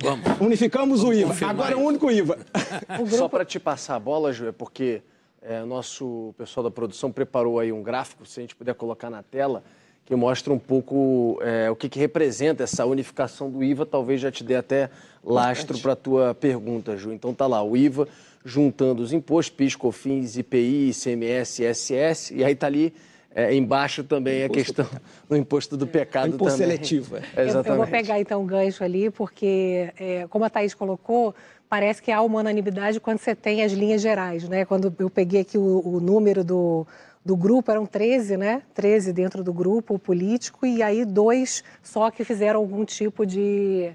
Vamos. 0.01 0.41
unificamos 0.41 1.01
Vamos 1.01 1.17
o 1.17 1.21
IVA, 1.21 1.47
agora 1.49 1.73
é 1.73 1.77
o 1.77 1.81
único 1.81 2.09
IVA. 2.09 2.39
grupo... 2.97 3.17
Só 3.17 3.29
para 3.29 3.45
te 3.45 3.59
passar 3.59 3.97
a 3.97 4.01
bola, 4.01 4.33
Ju, 4.33 4.47
é 4.47 4.53
porque 4.53 5.03
é, 5.43 5.65
nosso 5.65 6.33
pessoal 6.39 6.63
da 6.63 6.71
produção 6.71 7.11
preparou 7.11 7.59
aí 7.59 7.73
um 7.73 7.83
gráfico, 7.83 8.25
se 8.25 8.39
a 8.39 8.43
gente 8.43 8.55
puder 8.55 8.77
colocar 8.77 9.11
na 9.11 9.25
tela, 9.25 9.65
que 10.07 10.15
mostra 10.15 10.53
um 10.53 10.59
pouco 10.59 11.39
é, 11.43 11.69
o 11.69 11.75
que, 11.75 11.89
que, 11.89 11.99
representa 11.99 12.63
essa 12.63 12.87
unificação 12.87 13.51
do 13.51 13.63
IVA, 13.63 13.85
talvez 13.85 14.21
já 14.21 14.31
te 14.31 14.45
dê 14.45 14.55
até 14.55 14.89
lastro 15.23 15.77
para 15.81 15.93
a 15.93 15.97
tua 15.97 16.33
pergunta, 16.33 16.97
Ju. 16.97 17.13
Então 17.13 17.35
tá 17.35 17.47
lá, 17.47 17.63
o 17.63 17.77
IVA 17.77 18.09
juntando 18.45 19.03
os 19.03 19.13
impostos, 19.13 19.57
PIS, 19.57 19.75
COFINS, 19.75 20.37
IPI, 20.37 20.91
ICMS, 20.91 21.65
ISS, 21.65 22.31
e 22.31 22.45
aí 22.45 22.55
tá 22.55 22.69
ali 22.69 22.95
é, 23.35 23.53
embaixo 23.53 24.05
também 24.05 24.45
a 24.45 24.49
questão 24.49 24.87
do 25.29 25.37
imposto 25.37 25.77
do 25.77 25.89
pecado 25.89 26.29
imposto 26.29 26.57
também. 26.57 26.77
seletivo. 26.77 27.17
É. 27.17 27.43
Exatamente. 27.43 27.67
Eu, 27.67 27.75
eu, 27.75 27.77
vou 27.77 27.87
pegar 27.87 28.21
então 28.21 28.43
o 28.43 28.47
gancho 28.47 28.85
ali, 28.85 29.11
porque, 29.11 29.93
é, 29.99 30.27
como 30.31 30.45
a 30.45 30.49
Thaís 30.49 30.73
colocou, 30.73 31.35
parece 31.69 32.01
que 32.01 32.13
há 32.13 32.23
uma 32.23 32.39
unanimidade 32.39 33.01
quando 33.01 33.19
você 33.19 33.35
tem 33.35 33.65
as 33.65 33.73
linhas 33.73 34.01
gerais, 34.01 34.49
né? 34.49 34.65
Quando 34.65 34.95
eu 35.01 35.11
peguei 35.11 35.41
aqui 35.41 35.59
o, 35.59 35.83
o 35.85 36.01
número 36.01 36.45
do, 36.45 36.87
do 37.27 37.37
grupo, 37.37 37.73
eram 37.73 37.85
13, 37.85 38.37
né? 38.37 38.63
13 38.73 39.13
dentro 39.13 39.43
do 39.43 39.53
grupo 39.53 39.99
político, 39.99 40.65
e 40.65 40.81
aí 40.81 41.05
dois 41.05 41.65
só 41.83 42.09
que 42.09 42.23
fizeram 42.23 42.61
algum 42.61 42.85
tipo 42.85 43.27
de 43.27 43.91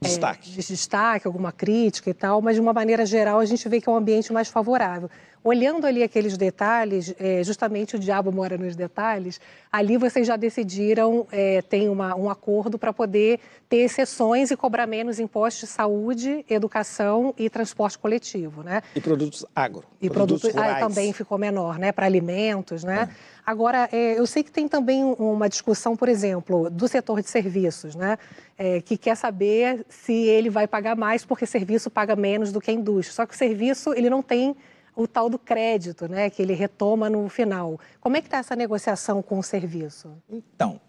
destaque. 0.00 0.52
É, 0.52 0.54
de 0.54 0.68
destaque, 0.68 1.26
alguma 1.26 1.50
crítica 1.50 2.08
e 2.08 2.14
tal, 2.14 2.40
mas 2.40 2.54
de 2.54 2.60
uma 2.60 2.72
maneira 2.72 3.04
geral 3.04 3.40
a 3.40 3.44
gente 3.44 3.68
vê 3.68 3.80
que 3.80 3.88
é 3.88 3.92
um 3.92 3.96
ambiente 3.96 4.32
mais 4.32 4.48
favorável. 4.48 5.10
Olhando 5.42 5.86
ali 5.86 6.02
aqueles 6.02 6.36
detalhes, 6.36 7.14
é, 7.18 7.42
justamente 7.44 7.96
o 7.96 7.98
diabo 7.98 8.32
mora 8.32 8.58
nos 8.58 8.74
detalhes, 8.74 9.40
ali 9.70 9.96
vocês 9.96 10.26
já 10.26 10.36
decidiram, 10.36 11.26
é, 11.30 11.62
tem 11.62 11.88
uma, 11.88 12.16
um 12.16 12.28
acordo 12.28 12.78
para 12.78 12.92
poder 12.92 13.38
ter 13.68 13.78
exceções 13.78 14.50
e 14.50 14.56
cobrar 14.56 14.86
menos 14.86 15.20
impostos 15.20 15.68
de 15.68 15.74
saúde, 15.74 16.44
educação 16.48 17.34
e 17.38 17.48
transporte 17.48 17.98
coletivo, 17.98 18.62
né? 18.62 18.82
E 18.94 19.00
produtos 19.00 19.44
agro. 19.54 19.84
E 20.00 20.10
produtos, 20.10 20.50
produtos 20.50 20.72
ah, 20.72 20.80
também 20.80 21.12
ficou 21.12 21.38
menor, 21.38 21.78
né? 21.78 21.92
Para 21.92 22.06
alimentos, 22.06 22.82
né? 22.82 23.08
É. 23.10 23.36
Agora, 23.46 23.88
é, 23.92 24.18
eu 24.18 24.26
sei 24.26 24.42
que 24.42 24.50
tem 24.50 24.66
também 24.66 25.04
uma 25.04 25.48
discussão, 25.48 25.96
por 25.96 26.08
exemplo, 26.08 26.68
do 26.68 26.88
setor 26.88 27.22
de 27.22 27.30
serviços, 27.30 27.94
né? 27.94 28.18
É, 28.58 28.80
que 28.80 28.96
quer 28.96 29.16
saber 29.16 29.86
se 29.88 30.12
ele 30.12 30.50
vai 30.50 30.66
pagar 30.66 30.96
mais 30.96 31.24
porque 31.24 31.46
serviço 31.46 31.88
paga 31.88 32.16
menos 32.16 32.50
do 32.50 32.60
que 32.60 32.70
a 32.70 32.74
indústria. 32.74 33.14
Só 33.14 33.26
que 33.26 33.34
o 33.34 33.36
serviço 33.36 33.92
ele 33.92 34.10
não 34.10 34.22
tem 34.22 34.56
o 34.96 35.06
tal 35.06 35.28
do 35.28 35.38
crédito, 35.38 36.08
né, 36.08 36.30
que 36.30 36.40
ele 36.40 36.54
retoma 36.54 37.10
no 37.10 37.28
final. 37.28 37.78
Como 38.00 38.16
é 38.16 38.20
que 38.20 38.26
está 38.26 38.38
essa 38.38 38.56
negociação 38.56 39.22
com 39.22 39.38
o 39.38 39.42
serviço? 39.42 40.10
Então, 40.28 40.80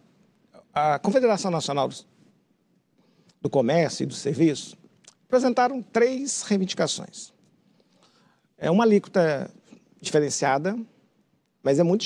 a 0.73 0.97
Confederação 0.97 1.51
Nacional 1.51 1.89
do 3.41 3.49
Comércio 3.49 4.03
e 4.03 4.05
do 4.07 4.13
Serviço 4.13 4.77
apresentaram 5.25 5.81
três 5.81 6.41
reivindicações. 6.43 7.33
É 8.57 8.71
uma 8.71 8.85
alíquota 8.85 9.51
diferenciada, 9.99 10.75
mas 11.61 11.77
é 11.77 11.83
muito 11.83 12.05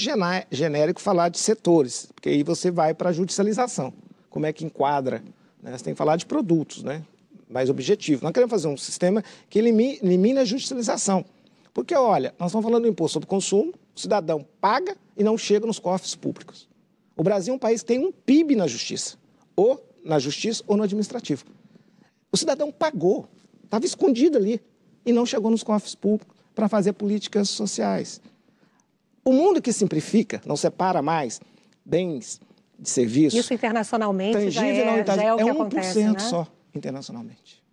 genérico 0.49 0.99
falar 0.99 1.29
de 1.29 1.37
setores, 1.37 2.07
porque 2.15 2.29
aí 2.29 2.41
você 2.41 2.71
vai 2.71 2.95
para 2.95 3.09
a 3.09 3.13
judicialização. 3.13 3.93
Como 4.27 4.47
é 4.47 4.51
que 4.51 4.65
enquadra? 4.65 5.23
Né? 5.61 5.77
Você 5.77 5.83
tem 5.83 5.93
que 5.93 5.97
falar 5.97 6.15
de 6.15 6.25
produtos, 6.25 6.83
né? 6.83 7.03
mais 7.51 7.69
objetivo. 7.69 8.23
Nós 8.23 8.31
queremos 8.31 8.49
fazer 8.49 8.67
um 8.67 8.77
sistema 8.77 9.23
que 9.49 9.59
elimine 9.59 10.39
a 10.39 10.45
judicialização. 10.45 11.25
Porque, 11.73 11.95
olha, 11.95 12.33
nós 12.37 12.49
estamos 12.49 12.65
falando 12.65 12.83
do 12.83 12.89
imposto 12.89 13.13
sobre 13.13 13.27
consumo, 13.27 13.73
o 13.95 13.99
cidadão 13.99 14.45
paga 14.59 14.95
e 15.17 15.23
não 15.23 15.37
chega 15.37 15.65
nos 15.65 15.79
cofres 15.79 16.15
públicos. 16.15 16.67
O 17.15 17.23
Brasil 17.23 17.53
é 17.53 17.55
um 17.55 17.59
país 17.59 17.81
que 17.81 17.87
tem 17.87 17.99
um 17.99 18.11
PIB 18.11 18.55
na 18.55 18.67
justiça, 18.67 19.17
ou 19.55 19.83
na 20.03 20.19
justiça 20.19 20.63
ou 20.67 20.75
no 20.75 20.83
administrativo. 20.83 21.45
O 22.31 22.37
cidadão 22.37 22.71
pagou, 22.71 23.27
estava 23.63 23.85
escondido 23.85 24.37
ali 24.37 24.61
e 25.05 25.11
não 25.11 25.25
chegou 25.25 25.51
nos 25.51 25.63
cofres 25.63 25.95
públicos 25.95 26.35
para 26.55 26.67
fazer 26.67 26.93
políticas 26.93 27.49
sociais. 27.49 28.21
O 29.23 29.31
mundo 29.31 29.61
que 29.61 29.71
simplifica, 29.71 30.41
não 30.45 30.57
separa 30.57 31.01
mais 31.01 31.39
bens 31.85 32.41
de 32.79 32.89
serviços. 32.89 33.39
Isso 33.39 33.53
internacionalmente 33.53 34.49
já 34.49 34.65
é, 34.65 35.05
já 35.05 35.23
é 35.23 35.33
o 35.33 35.37
que 35.37 35.43
é 35.43 35.45
1% 35.45 35.51
acontece, 35.51 36.03
né? 36.03 36.19
só 36.19 36.47
internacionalmente. 36.73 37.63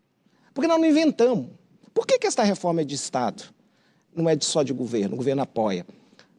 Porque 0.53 0.69
nós 0.69 0.79
não 0.79 0.87
inventamos. 0.87 1.49
Por 1.95 2.07
que, 2.07 2.19
que 2.19 2.27
esta 2.27 2.43
reforma 2.43 2.83
é 2.83 2.85
de 2.85 2.95
Estado? 2.95 3.45
Não 4.19 4.29
é 4.29 4.37
só 4.41 4.63
de 4.63 4.73
governo, 4.73 5.15
o 5.15 5.17
governo 5.17 5.43
apoia. 5.43 5.87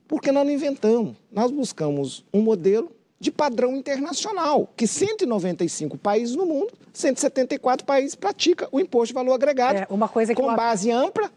Porque 0.08 0.32
nós 0.32 0.46
não 0.46 0.52
inventamos, 0.52 1.16
nós 1.32 1.52
buscamos 1.52 2.26
um 2.34 2.42
modelo 2.42 2.92
de 3.20 3.32
padrão 3.32 3.76
internacional, 3.76 4.70
que 4.76 4.88
195 4.88 5.98
países 5.98 6.36
no 6.36 6.46
mundo, 6.46 6.72
174 6.94 7.86
países 7.86 8.16
praticam 8.16 8.68
o 8.72 8.80
imposto 8.80 9.08
de 9.08 9.14
valor 9.14 9.34
agregado, 9.34 9.80
é, 9.80 9.88
uma 9.90 10.08
coisa 10.08 10.34
com 10.34 10.56
base 10.56 10.90
ampla, 10.90 11.30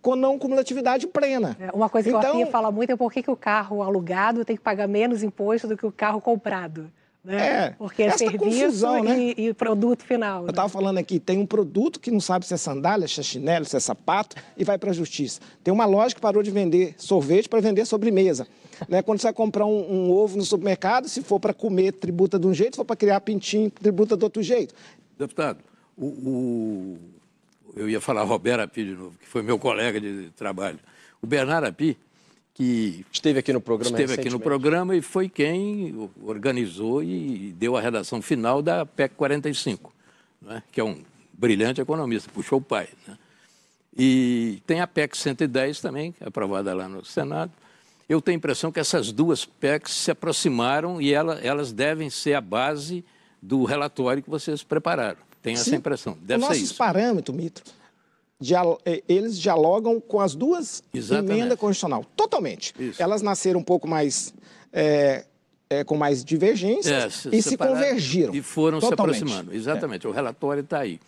com 0.00 0.16
não 0.16 0.38
cumulatividade 0.38 1.06
plena. 1.06 1.56
É, 1.60 1.70
uma 1.72 1.88
coisa 1.88 2.10
que 2.10 2.16
então, 2.16 2.36
o 2.36 2.40
Arthur 2.40 2.50
fala 2.50 2.72
muito 2.72 2.90
é 2.90 2.96
por 2.96 3.12
que, 3.12 3.22
que 3.22 3.30
o 3.30 3.36
carro 3.36 3.82
alugado 3.82 4.44
tem 4.44 4.56
que 4.56 4.62
pagar 4.62 4.88
menos 4.88 5.22
imposto 5.22 5.68
do 5.68 5.76
que 5.76 5.84
o 5.84 5.92
carro 5.92 6.20
comprado. 6.20 6.90
Né? 7.28 7.46
É, 7.46 7.70
Porque 7.76 8.04
é 8.04 8.10
serviço 8.16 8.38
confusão, 8.42 9.04
né? 9.04 9.18
e, 9.18 9.48
e, 9.48 9.52
produto 9.52 10.02
final. 10.02 10.44
Eu 10.44 10.48
estava 10.48 10.66
né? 10.66 10.72
falando 10.72 10.96
aqui, 10.96 11.20
tem 11.20 11.36
um 11.36 11.44
produto 11.44 12.00
que 12.00 12.10
não 12.10 12.20
sabe 12.20 12.46
se 12.46 12.54
é 12.54 12.56
sandália, 12.56 13.06
se 13.06 13.20
é 13.20 13.22
chinelo, 13.22 13.66
se 13.66 13.76
é 13.76 13.80
sapato, 13.80 14.34
e 14.56 14.64
vai 14.64 14.78
para 14.78 14.88
a 14.88 14.94
justiça. 14.94 15.38
Tem 15.62 15.72
uma 15.72 15.84
loja 15.84 16.14
que 16.14 16.22
parou 16.22 16.42
de 16.42 16.50
vender 16.50 16.94
sorvete 16.96 17.46
para 17.46 17.60
vender 17.60 17.84
sobremesa. 17.84 18.48
né? 18.88 19.02
Quando 19.02 19.20
você 19.20 19.26
vai 19.26 19.34
comprar 19.34 19.66
um, 19.66 20.06
um 20.06 20.10
ovo 20.10 20.38
no 20.38 20.42
supermercado, 20.42 21.06
se 21.06 21.22
for 21.22 21.38
para 21.38 21.52
comer, 21.52 21.92
tributa 21.92 22.38
de 22.38 22.46
um 22.46 22.54
jeito, 22.54 22.72
se 22.72 22.76
for 22.78 22.86
para 22.86 22.96
criar 22.96 23.20
pintinho, 23.20 23.70
tributa 23.70 24.16
de 24.16 24.24
outro 24.24 24.42
jeito. 24.42 24.74
Deputado, 25.18 25.58
o, 25.98 26.06
o... 26.06 26.98
eu 27.76 27.90
ia 27.90 28.00
falar 28.00 28.22
Roberto 28.22 28.62
Api 28.62 28.84
de 28.84 28.92
novo, 28.92 29.18
que 29.18 29.26
foi 29.26 29.42
meu 29.42 29.58
colega 29.58 30.00
de 30.00 30.30
trabalho. 30.30 30.78
O 31.20 31.26
Bernardo 31.26 31.66
Api, 31.66 31.98
que 32.58 33.06
esteve 33.12 33.38
aqui 33.38 33.52
no 33.52 33.60
programa 33.60 33.96
esteve 34.00 34.20
aqui 34.20 34.28
no 34.28 34.40
programa 34.40 34.96
e 34.96 35.00
foi 35.00 35.28
quem 35.28 36.10
organizou 36.24 37.04
e 37.04 37.54
deu 37.56 37.76
a 37.76 37.80
redação 37.80 38.20
final 38.20 38.60
da 38.60 38.84
PEC 38.84 39.14
45, 39.14 39.94
né? 40.42 40.60
que 40.72 40.80
é 40.80 40.84
um 40.84 41.00
brilhante 41.32 41.80
economista, 41.80 42.28
puxou 42.34 42.58
o 42.58 42.60
pai. 42.60 42.88
Né? 43.06 43.16
E 43.96 44.60
tem 44.66 44.80
a 44.80 44.88
PEC 44.88 45.16
110 45.16 45.80
também, 45.80 46.12
é 46.20 46.26
aprovada 46.26 46.74
lá 46.74 46.88
no 46.88 47.04
Senado. 47.04 47.52
Eu 48.08 48.20
tenho 48.20 48.34
a 48.34 48.38
impressão 48.38 48.72
que 48.72 48.80
essas 48.80 49.12
duas 49.12 49.44
PECs 49.44 49.92
se 49.92 50.10
aproximaram 50.10 51.00
e 51.00 51.14
ela, 51.14 51.38
elas 51.40 51.70
devem 51.70 52.10
ser 52.10 52.34
a 52.34 52.40
base 52.40 53.04
do 53.40 53.62
relatório 53.62 54.20
que 54.20 54.28
vocês 54.28 54.64
prepararam. 54.64 55.18
Tenho 55.40 55.56
Sim. 55.58 55.62
essa 55.62 55.76
impressão. 55.76 56.18
Deve 56.22 56.40
Nossos 56.40 56.56
ser 56.56 56.64
isso. 56.64 56.74
parâmetros, 56.74 57.36
Mitro, 57.36 57.62
eh, 57.68 57.70
eles 59.08 59.38
dialogam 59.38 60.00
com 60.00 60.20
as 60.20 60.34
duas 60.34 60.82
emendas 60.94 61.58
constitucional. 61.58 62.04
Totalmente. 62.16 62.74
Isso. 62.78 63.02
Elas 63.02 63.22
nasceram 63.22 63.60
um 63.60 63.64
pouco 63.64 63.88
mais. 63.88 64.34
É, 64.72 65.24
é, 65.70 65.84
com 65.84 65.96
mais 65.96 66.24
divergências 66.24 67.26
é, 67.26 67.36
e 67.36 67.42
se 67.42 67.56
convergiram. 67.56 68.34
E 68.34 68.40
foram 68.40 68.80
totalmente. 68.80 69.18
se 69.18 69.22
aproximando. 69.24 69.54
Exatamente. 69.54 70.06
O 70.06 70.10
relatório 70.10 70.62
está 70.62 70.78
aí. 70.78 70.98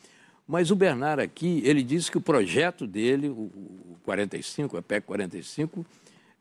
Mas 0.47 0.71
o 0.71 0.77
Bernardo 0.77 1.21
aqui, 1.21 1.63
ele 1.65 1.83
disse 1.83 2.11
que 2.11 2.19
o 2.19 2.21
projeto 2.21 2.87
dele, 2.87 3.29
o 3.29 3.51
45, 4.05 4.77
a 4.77 4.83
PEC 4.83 5.07
45, 5.07 5.87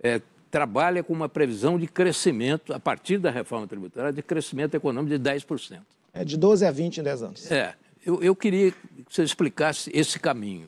é, 0.01 0.19
trabalha 0.49 1.03
com 1.03 1.13
uma 1.13 1.29
previsão 1.29 1.77
de 1.77 1.87
crescimento, 1.87 2.73
a 2.73 2.79
partir 2.79 3.19
da 3.19 3.29
reforma 3.29 3.67
tributária, 3.67 4.11
de 4.11 4.21
crescimento 4.21 4.75
econômico 4.75 5.15
de 5.15 5.23
10%. 5.29 5.79
É 6.11 6.25
de 6.25 6.37
12 6.37 6.65
a 6.65 6.71
20 6.71 6.97
em 6.97 7.03
10 7.03 7.23
anos. 7.23 7.51
É. 7.51 7.75
Eu, 8.03 8.23
eu 8.23 8.35
queria 8.35 8.71
que 8.71 8.77
você 9.07 9.23
explicasse 9.23 9.91
esse 9.93 10.19
caminho. 10.19 10.67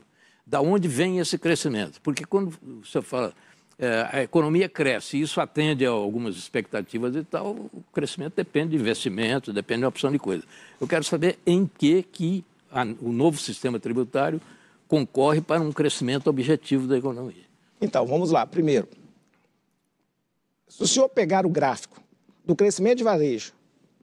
Da 0.52 0.60
onde 0.60 0.86
vem 0.86 1.18
esse 1.18 1.38
crescimento? 1.38 2.02
Porque 2.02 2.26
quando 2.26 2.54
você 2.84 3.02
fala 3.02 3.34
é, 3.80 4.10
a 4.12 4.22
economia 4.22 4.68
cresce, 4.68 5.18
isso 5.18 5.40
atende 5.40 5.86
a 5.86 5.90
algumas 5.92 6.36
expectativas 6.36 7.16
e 7.16 7.24
tal, 7.24 7.52
o 7.52 7.82
crescimento 7.94 8.34
depende 8.36 8.72
de 8.72 8.76
investimento, 8.76 9.54
depende 9.54 9.80
de 9.80 9.84
uma 9.86 9.90
opção 9.90 10.12
de 10.12 10.20
coisa. 10.20 10.44
Eu 10.82 10.90
quero 10.90 11.06
saber 11.06 11.40
em 11.46 11.66
que, 11.66 12.04
que 12.04 12.44
a, 12.70 12.84
o 13.02 13.14
novo 13.14 13.40
sistema 13.40 13.80
tributário 13.80 14.42
concorre 14.90 15.40
para 15.40 15.62
um 15.62 15.72
crescimento 15.72 16.28
objetivo 16.30 16.86
da 16.86 16.98
economia. 16.98 17.46
Então, 17.80 18.06
vamos 18.06 18.30
lá. 18.30 18.46
Primeiro, 18.46 18.90
se 20.68 20.84
o 20.84 20.88
senhor 20.88 21.08
pegar 21.08 21.46
o 21.46 21.50
gráfico 21.50 22.04
do 22.44 22.58
crescimento 22.58 22.98
de 22.98 23.06
varejo 23.06 23.54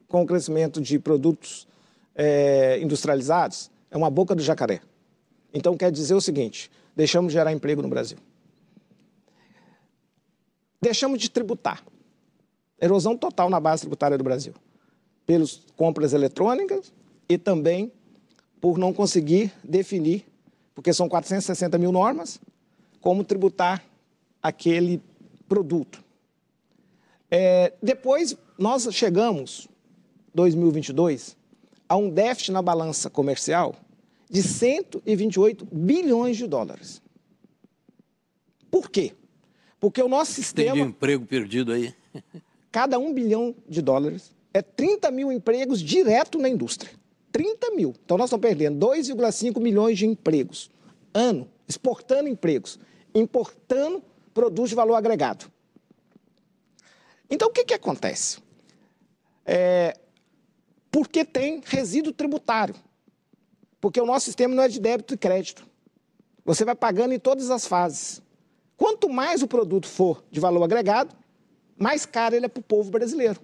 com 0.08 0.22
o 0.22 0.26
crescimento 0.26 0.80
de 0.80 0.98
produtos 0.98 1.68
é, 2.14 2.80
industrializados, 2.80 3.70
é 3.90 3.98
uma 3.98 4.08
boca 4.08 4.34
do 4.34 4.42
jacaré. 4.42 4.80
Então, 5.52 5.76
quer 5.76 5.90
dizer 5.90 6.14
o 6.14 6.20
seguinte: 6.20 6.70
deixamos 6.94 7.32
de 7.32 7.38
gerar 7.38 7.52
emprego 7.52 7.82
no 7.82 7.88
Brasil. 7.88 8.18
Deixamos 10.80 11.20
de 11.20 11.30
tributar. 11.30 11.84
Erosão 12.80 13.16
total 13.16 13.50
na 13.50 13.58
base 13.58 13.82
tributária 13.82 14.16
do 14.16 14.24
Brasil. 14.24 14.54
Pelas 15.26 15.61
compras 15.76 16.12
eletrônicas 16.12 16.92
e 17.28 17.37
também 17.37 17.92
por 18.61 18.78
não 18.78 18.92
conseguir 18.92 19.52
definir, 19.62 20.24
porque 20.74 20.92
são 20.92 21.08
460 21.08 21.76
mil 21.78 21.92
normas, 21.92 22.40
como 23.00 23.24
tributar 23.24 23.84
aquele 24.42 25.00
produto. 25.48 26.02
É, 27.30 27.72
depois, 27.82 28.37
nós 28.56 28.88
chegamos, 28.92 29.68
2022, 30.34 31.37
a 31.88 31.96
um 31.96 32.08
déficit 32.08 32.52
na 32.52 32.62
balança 32.62 33.11
comercial 33.11 33.74
de 34.30 34.42
128 34.42 35.66
bilhões 35.72 36.36
de 36.36 36.46
dólares. 36.46 37.00
Por 38.70 38.90
quê? 38.90 39.12
Porque 39.80 40.02
o 40.02 40.08
nosso 40.08 40.32
sistema. 40.32 40.74
Tem 40.74 40.82
de 40.82 40.90
emprego 40.90 41.26
perdido 41.26 41.72
aí. 41.72 41.94
cada 42.70 42.98
um 42.98 43.12
bilhão 43.12 43.54
de 43.68 43.80
dólares 43.80 44.34
é 44.52 44.60
30 44.60 45.10
mil 45.10 45.32
empregos 45.32 45.80
direto 45.80 46.38
na 46.38 46.48
indústria. 46.48 46.90
30 47.32 47.70
mil. 47.70 47.94
Então 48.04 48.16
nós 48.16 48.26
estamos 48.26 48.46
perdendo 48.46 48.86
2,5 48.86 49.60
milhões 49.60 49.98
de 49.98 50.06
empregos 50.06 50.70
ano, 51.12 51.48
exportando 51.66 52.28
empregos, 52.28 52.78
importando 53.14 54.02
produtos 54.32 54.70
de 54.70 54.76
valor 54.76 54.94
agregado. 54.94 55.50
Então 57.28 57.48
o 57.48 57.52
que, 57.52 57.64
que 57.64 57.74
acontece? 57.74 58.38
É, 59.44 59.98
porque 60.90 61.24
tem 61.24 61.60
resíduo 61.64 62.12
tributário. 62.12 62.74
Porque 63.80 64.00
o 64.00 64.06
nosso 64.06 64.26
sistema 64.26 64.54
não 64.54 64.62
é 64.62 64.68
de 64.68 64.80
débito 64.80 65.14
e 65.14 65.16
crédito. 65.16 65.66
Você 66.44 66.64
vai 66.64 66.74
pagando 66.74 67.12
em 67.12 67.18
todas 67.18 67.50
as 67.50 67.66
fases. 67.66 68.22
Quanto 68.76 69.08
mais 69.08 69.42
o 69.42 69.48
produto 69.48 69.86
for 69.86 70.24
de 70.30 70.40
valor 70.40 70.62
agregado, 70.62 71.14
mais 71.76 72.06
caro 72.06 72.34
ele 72.34 72.46
é 72.46 72.48
para 72.48 72.60
o 72.60 72.62
povo 72.62 72.90
brasileiro. 72.90 73.40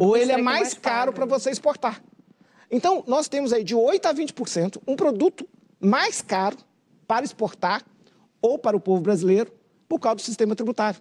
Ou 0.00 0.16
ele 0.16 0.32
é 0.32 0.36
mais, 0.36 0.60
mais 0.60 0.74
caro 0.74 1.12
para 1.12 1.26
você 1.26 1.50
exportar. 1.50 2.02
Então, 2.70 3.04
nós 3.06 3.28
temos 3.28 3.52
aí 3.52 3.62
de 3.62 3.76
8% 3.76 4.06
a 4.06 4.14
20% 4.14 4.80
um 4.86 4.96
produto 4.96 5.48
mais 5.78 6.20
caro 6.20 6.56
para 7.06 7.24
exportar 7.24 7.84
ou 8.40 8.58
para 8.58 8.76
o 8.76 8.80
povo 8.80 9.00
brasileiro 9.00 9.52
por 9.88 10.00
causa 10.00 10.16
do 10.16 10.22
sistema 10.22 10.56
tributário. 10.56 11.00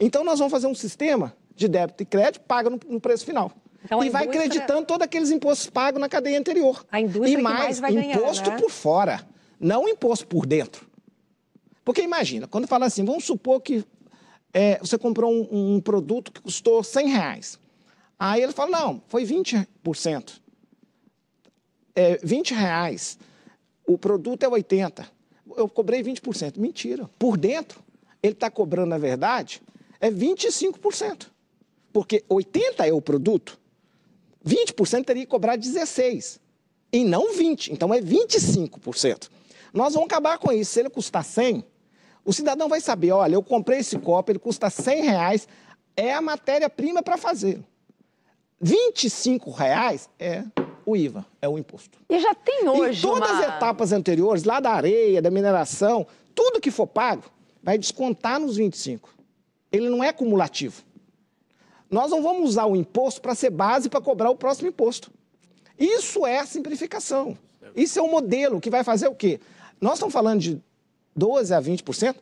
Então, 0.00 0.24
nós 0.24 0.38
vamos 0.38 0.50
fazer 0.50 0.66
um 0.66 0.74
sistema 0.74 1.36
de 1.54 1.68
débito 1.68 2.02
e 2.02 2.06
crédito 2.06 2.40
paga 2.42 2.70
no, 2.70 2.80
no 2.88 3.00
preço 3.00 3.24
final. 3.26 3.52
Então, 3.84 4.02
e 4.02 4.10
vai 4.10 4.24
indústria... 4.24 4.44
acreditando 4.46 4.86
todos 4.86 5.04
aqueles 5.04 5.30
impostos 5.30 5.68
pagos 5.68 6.00
na 6.00 6.08
cadeia 6.08 6.38
anterior. 6.38 6.84
A 6.90 7.00
indústria 7.00 7.38
e 7.38 7.42
mais, 7.42 7.58
mais 7.58 7.80
vai 7.80 7.92
ganhar, 7.92 8.16
imposto 8.16 8.50
né? 8.50 8.56
por 8.56 8.70
fora, 8.70 9.26
não 9.58 9.88
imposto 9.88 10.26
por 10.26 10.46
dentro. 10.46 10.86
Porque 11.84 12.02
imagina, 12.02 12.46
quando 12.46 12.66
fala 12.66 12.86
assim, 12.86 13.04
vamos 13.04 13.24
supor 13.24 13.60
que 13.60 13.84
é, 14.54 14.78
você 14.78 14.96
comprou 14.96 15.32
um, 15.32 15.74
um, 15.74 15.80
produto 15.80 16.30
que 16.30 16.40
custou 16.40 16.82
100 16.84 17.08
reais. 17.08 17.58
Aí 18.18 18.42
ele 18.42 18.52
fala, 18.52 18.70
não, 18.70 19.02
foi 19.08 19.24
20% 19.24 20.42
é, 21.94 22.18
20 22.22 22.54
reais, 22.54 23.18
o 23.86 23.96
produto 23.98 24.42
é 24.42 24.48
80. 24.48 25.06
Eu 25.56 25.68
cobrei 25.68 26.02
20%. 26.02 26.58
Mentira. 26.58 27.08
Por 27.18 27.36
dentro, 27.36 27.80
ele 28.22 28.32
está 28.32 28.50
cobrando, 28.50 28.88
na 28.88 28.98
verdade, 28.98 29.62
é 30.00 30.10
25%. 30.10 31.28
Porque 31.92 32.24
80 32.28 32.86
é 32.86 32.92
o 32.92 33.02
produto, 33.02 33.58
20% 34.46 35.04
teria 35.04 35.24
que 35.24 35.30
cobrar 35.30 35.56
16%. 35.56 36.40
E 36.92 37.04
não 37.04 37.34
20%. 37.34 37.70
Então 37.70 37.92
é 37.92 38.00
25%. 38.00 39.28
Nós 39.72 39.94
vamos 39.94 40.06
acabar 40.06 40.38
com 40.38 40.52
isso. 40.52 40.72
Se 40.72 40.80
ele 40.80 40.90
custar 40.90 41.24
100, 41.24 41.64
o 42.24 42.32
cidadão 42.32 42.68
vai 42.68 42.80
saber, 42.80 43.12
olha, 43.12 43.34
eu 43.34 43.42
comprei 43.42 43.78
esse 43.78 43.98
copo, 43.98 44.30
ele 44.30 44.38
custa 44.38 44.68
100 44.68 45.02
reais, 45.02 45.48
é 45.96 46.12
a 46.12 46.20
matéria-prima 46.20 47.02
para 47.02 47.16
fazer. 47.16 47.60
25 48.60 49.50
reais 49.50 50.08
é 50.18 50.44
o 50.86 50.96
IVA, 50.96 51.26
é 51.40 51.48
o 51.48 51.58
imposto. 51.58 51.98
E 52.08 52.20
já 52.20 52.34
tem 52.34 52.68
hoje. 52.68 52.98
Em 52.98 53.02
todas 53.02 53.30
uma... 53.30 53.40
as 53.40 53.56
etapas 53.56 53.92
anteriores, 53.92 54.44
lá 54.44 54.60
da 54.60 54.70
areia, 54.70 55.20
da 55.20 55.30
mineração, 55.30 56.06
tudo 56.34 56.60
que 56.60 56.70
for 56.70 56.86
pago 56.86 57.24
vai 57.62 57.76
descontar 57.76 58.38
nos 58.38 58.56
25. 58.56 59.08
Ele 59.70 59.88
não 59.88 60.04
é 60.04 60.12
cumulativo. 60.12 60.82
Nós 61.92 62.10
não 62.10 62.22
vamos 62.22 62.48
usar 62.48 62.64
o 62.64 62.74
imposto 62.74 63.20
para 63.20 63.34
ser 63.34 63.50
base 63.50 63.90
para 63.90 64.00
cobrar 64.00 64.30
o 64.30 64.34
próximo 64.34 64.66
imposto. 64.66 65.12
Isso 65.78 66.24
é 66.26 66.42
simplificação. 66.46 67.36
Isso 67.76 67.98
é 67.98 68.02
um 68.02 68.10
modelo 68.10 68.62
que 68.62 68.70
vai 68.70 68.82
fazer 68.82 69.08
o 69.08 69.14
quê? 69.14 69.38
Nós 69.78 69.94
estamos 69.94 70.12
falando 70.12 70.40
de 70.40 70.62
12% 71.18 71.54
a 71.54 71.60
20%, 71.60 72.16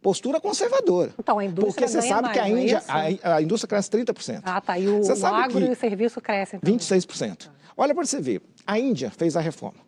postura 0.00 0.40
conservadora. 0.40 1.12
Então, 1.18 1.38
a 1.38 1.44
indústria 1.44 1.86
Porque 1.86 1.86
você 1.86 2.08
sabe 2.08 2.22
mais, 2.22 2.32
que 2.32 2.38
a, 2.38 2.48
é 2.48 2.50
Índia, 2.50 2.82
a, 2.88 3.34
a, 3.36 3.42
indústria 3.42 3.68
cresce 3.68 3.90
30%. 3.90 4.40
Ah, 4.42 4.58
tá. 4.58 4.78
E 4.78 4.88
o, 4.88 5.02
o 5.02 5.26
agro 5.26 5.66
e 5.66 5.70
o 5.70 5.76
serviço 5.76 6.18
crescem 6.22 6.58
também. 6.58 6.78
26%. 6.78 7.50
Olha 7.76 7.94
para 7.94 8.06
você 8.06 8.20
ver, 8.20 8.40
a 8.66 8.78
Índia 8.78 9.10
fez 9.10 9.36
a 9.36 9.40
reforma 9.40 9.80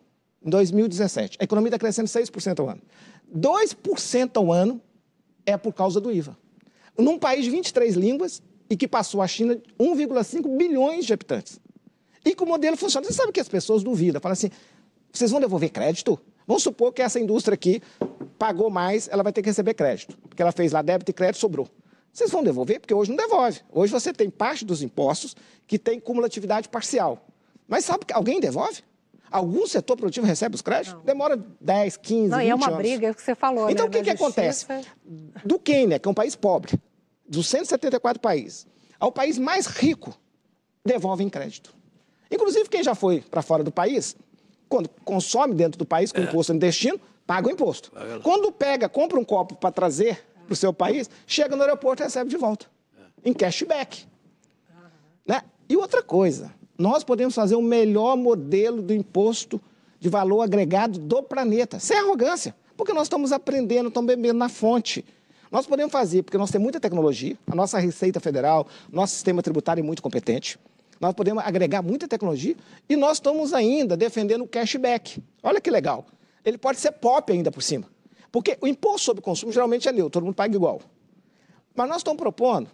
em 0.45 0.49
2017. 0.49 1.37
A 1.39 1.43
economia 1.43 1.69
está 1.69 1.79
crescendo 1.79 2.07
6% 2.07 2.59
ao 2.59 2.69
ano. 2.69 2.81
2% 3.35 4.31
ao 4.35 4.51
ano 4.51 4.79
é 5.43 5.57
por 5.57 5.73
causa 5.73 5.99
do 5.99 6.11
IVA. 6.11 6.37
Num 6.95 7.17
país 7.17 7.43
de 7.45 7.49
23 7.49 7.95
línguas 7.95 8.43
e 8.69 8.77
que 8.77 8.87
passou 8.87 9.21
a 9.21 9.27
China 9.27 9.59
1,5 9.79 10.57
bilhões 10.57 11.05
de 11.05 11.13
habitantes. 11.13 11.59
E 12.25 12.33
que 12.33 12.43
o 12.43 12.45
modelo 12.45 12.77
funciona. 12.77 13.05
Você 13.05 13.13
sabe 13.13 13.31
que 13.31 13.39
as 13.39 13.49
pessoas 13.49 13.83
duvidam, 13.83 14.21
falam 14.21 14.33
assim, 14.33 14.49
vocês 15.11 15.29
vão 15.29 15.39
devolver 15.39 15.69
crédito? 15.69 16.19
Vamos 16.47 16.63
supor 16.63 16.91
que 16.91 17.01
essa 17.01 17.19
indústria 17.19 17.55
aqui 17.55 17.81
pagou 18.37 18.69
mais, 18.69 19.07
ela 19.07 19.23
vai 19.23 19.31
ter 19.31 19.41
que 19.41 19.49
receber 19.49 19.73
crédito. 19.73 20.17
Porque 20.27 20.41
ela 20.41 20.51
fez 20.51 20.71
lá 20.71 20.81
débito 20.81 21.11
e 21.11 21.13
crédito, 21.13 21.39
sobrou. 21.39 21.67
Vocês 22.11 22.29
vão 22.29 22.43
devolver? 22.43 22.79
Porque 22.79 22.93
hoje 22.93 23.09
não 23.09 23.17
devolve. 23.17 23.61
Hoje 23.71 23.91
você 23.91 24.13
tem 24.13 24.29
parte 24.29 24.63
dos 24.63 24.83
impostos 24.83 25.35
que 25.65 25.79
tem 25.79 25.99
cumulatividade 25.99 26.69
parcial. 26.69 27.25
Mas 27.67 27.85
sabe 27.85 28.05
que 28.05 28.13
alguém 28.13 28.39
devolve? 28.39 28.83
Algum 29.31 29.65
setor 29.65 29.97
produtivo 29.97 30.27
recebe 30.27 30.53
os 30.53 30.61
créditos? 30.61 30.93
Não. 30.93 31.01
Demora 31.05 31.43
10, 31.59 31.97
15, 31.97 32.29
Não, 32.29 32.37
20 32.37 32.45
e 32.45 32.49
é 32.49 32.55
uma 32.55 32.67
anos. 32.67 32.77
briga, 32.77 33.07
é 33.07 33.11
o 33.11 33.15
que 33.15 33.21
você 33.21 33.33
falou. 33.33 33.67
Então, 33.67 33.85
né? 33.85 33.89
o 33.89 33.91
que, 33.91 34.03
que 34.03 34.09
acontece? 34.11 34.67
Do 35.43 35.57
Quênia, 35.57 35.97
que 35.97 36.07
é 36.07 36.11
um 36.11 36.13
país 36.13 36.35
pobre, 36.35 36.79
dos 37.33 37.47
174 37.47 38.21
países, 38.21 38.67
ao 38.99 39.11
país 39.11 39.37
mais 39.37 39.65
rico, 39.65 40.17
devolve 40.85 41.23
em 41.23 41.29
crédito. 41.29 41.73
Inclusive, 42.29 42.69
quem 42.69 42.83
já 42.83 42.95
foi 42.95 43.21
para 43.21 43.41
fora 43.41 43.63
do 43.63 43.71
país, 43.71 44.15
quando 44.69 44.89
consome 45.03 45.53
dentro 45.53 45.77
do 45.77 45.85
país 45.85 46.11
com 46.11 46.21
é. 46.21 46.23
imposto 46.23 46.53
no 46.53 46.59
destino, 46.59 46.99
paga 47.25 47.47
o 47.47 47.51
imposto. 47.51 47.91
Quando 48.21 48.51
pega, 48.51 48.87
compra 48.87 49.19
um 49.19 49.25
copo 49.25 49.55
para 49.55 49.71
trazer 49.71 50.23
para 50.45 50.53
o 50.53 50.55
seu 50.55 50.73
país, 50.73 51.09
chega 51.25 51.55
no 51.55 51.63
aeroporto 51.63 52.03
e 52.03 52.05
recebe 52.05 52.29
de 52.29 52.37
volta, 52.37 52.67
em 53.25 53.33
cashback. 53.33 54.05
Né? 55.25 55.41
E 55.67 55.75
outra 55.75 56.03
coisa, 56.03 56.53
nós 56.77 57.03
podemos 57.03 57.33
fazer 57.33 57.55
o 57.55 57.61
melhor 57.61 58.15
modelo 58.15 58.81
do 58.81 58.93
imposto 58.93 59.59
de 59.99 60.09
valor 60.09 60.41
agregado 60.41 60.99
do 60.99 61.23
planeta, 61.23 61.79
sem 61.79 61.97
arrogância, 61.97 62.55
porque 62.75 62.93
nós 62.93 63.03
estamos 63.03 63.31
aprendendo, 63.31 63.87
estamos 63.87 64.07
bebendo 64.07 64.37
na 64.37 64.49
fonte. 64.49 65.05
Nós 65.53 65.67
podemos 65.67 65.91
fazer, 65.91 66.23
porque 66.23 66.35
nós 66.35 66.49
temos 66.49 66.63
muita 66.63 66.79
tecnologia, 66.79 67.37
a 67.45 67.53
nossa 67.53 67.77
Receita 67.77 68.19
Federal, 68.19 68.65
nosso 68.91 69.13
sistema 69.13 69.39
tributário 69.43 69.81
é 69.81 69.83
muito 69.83 70.01
competente, 70.01 70.57
nós 70.99 71.13
podemos 71.13 71.43
agregar 71.45 71.83
muita 71.83 72.07
tecnologia 72.07 72.55
e 72.89 72.95
nós 72.95 73.17
estamos 73.17 73.53
ainda 73.53 73.95
defendendo 73.95 74.41
o 74.41 74.47
cashback. 74.47 75.21
Olha 75.43 75.61
que 75.61 75.69
legal. 75.69 76.07
Ele 76.43 76.57
pode 76.57 76.79
ser 76.79 76.93
pop 76.93 77.31
ainda 77.31 77.51
por 77.51 77.61
cima. 77.61 77.85
Porque 78.31 78.57
o 78.61 78.67
imposto 78.67 79.01
sobre 79.01 79.21
consumo 79.21 79.51
geralmente 79.51 79.87
é 79.87 79.91
neutro, 79.91 80.13
todo 80.13 80.23
mundo 80.23 80.33
paga 80.33 80.55
igual. 80.55 80.81
Mas 81.75 81.87
nós 81.87 81.97
estamos 81.97 82.19
propondo 82.19 82.67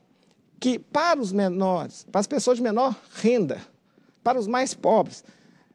que 0.58 0.80
para 0.80 1.20
os 1.20 1.34
menores, 1.34 2.08
para 2.10 2.22
as 2.22 2.28
pessoas 2.28 2.60
de 2.60 2.64
menor 2.64 2.96
renda, 3.16 3.60
para 4.24 4.40
os 4.40 4.48
mais 4.48 4.74
pobres, 4.74 5.22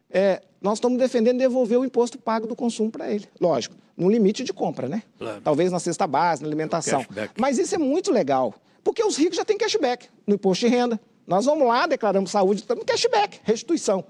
é, 0.09 0.41
nós 0.59 0.79
estamos 0.79 0.97
defendendo 0.97 1.37
devolver 1.37 1.77
o 1.77 1.85
imposto 1.85 2.17
pago 2.17 2.47
do 2.47 2.55
consumo 2.55 2.89
para 2.89 3.11
ele. 3.11 3.27
Lógico, 3.39 3.75
no 3.97 4.09
limite 4.09 4.43
de 4.43 4.53
compra, 4.53 4.87
né? 4.87 5.03
Claro. 5.17 5.41
Talvez 5.41 5.71
na 5.71 5.79
cesta 5.79 6.05
base, 6.05 6.41
na 6.41 6.47
alimentação. 6.47 7.05
Mas 7.39 7.57
isso 7.57 7.75
é 7.75 7.77
muito 7.77 8.11
legal, 8.11 8.53
porque 8.83 9.03
os 9.03 9.17
ricos 9.17 9.37
já 9.37 9.45
têm 9.45 9.57
cashback 9.57 10.07
no 10.27 10.35
imposto 10.35 10.65
de 10.65 10.71
renda. 10.73 10.99
Nós 11.25 11.45
vamos 11.45 11.67
lá, 11.67 11.87
declaramos 11.87 12.31
saúde, 12.31 12.61
estamos 12.61 12.83
cashback, 12.85 13.39
restituição. 13.43 14.03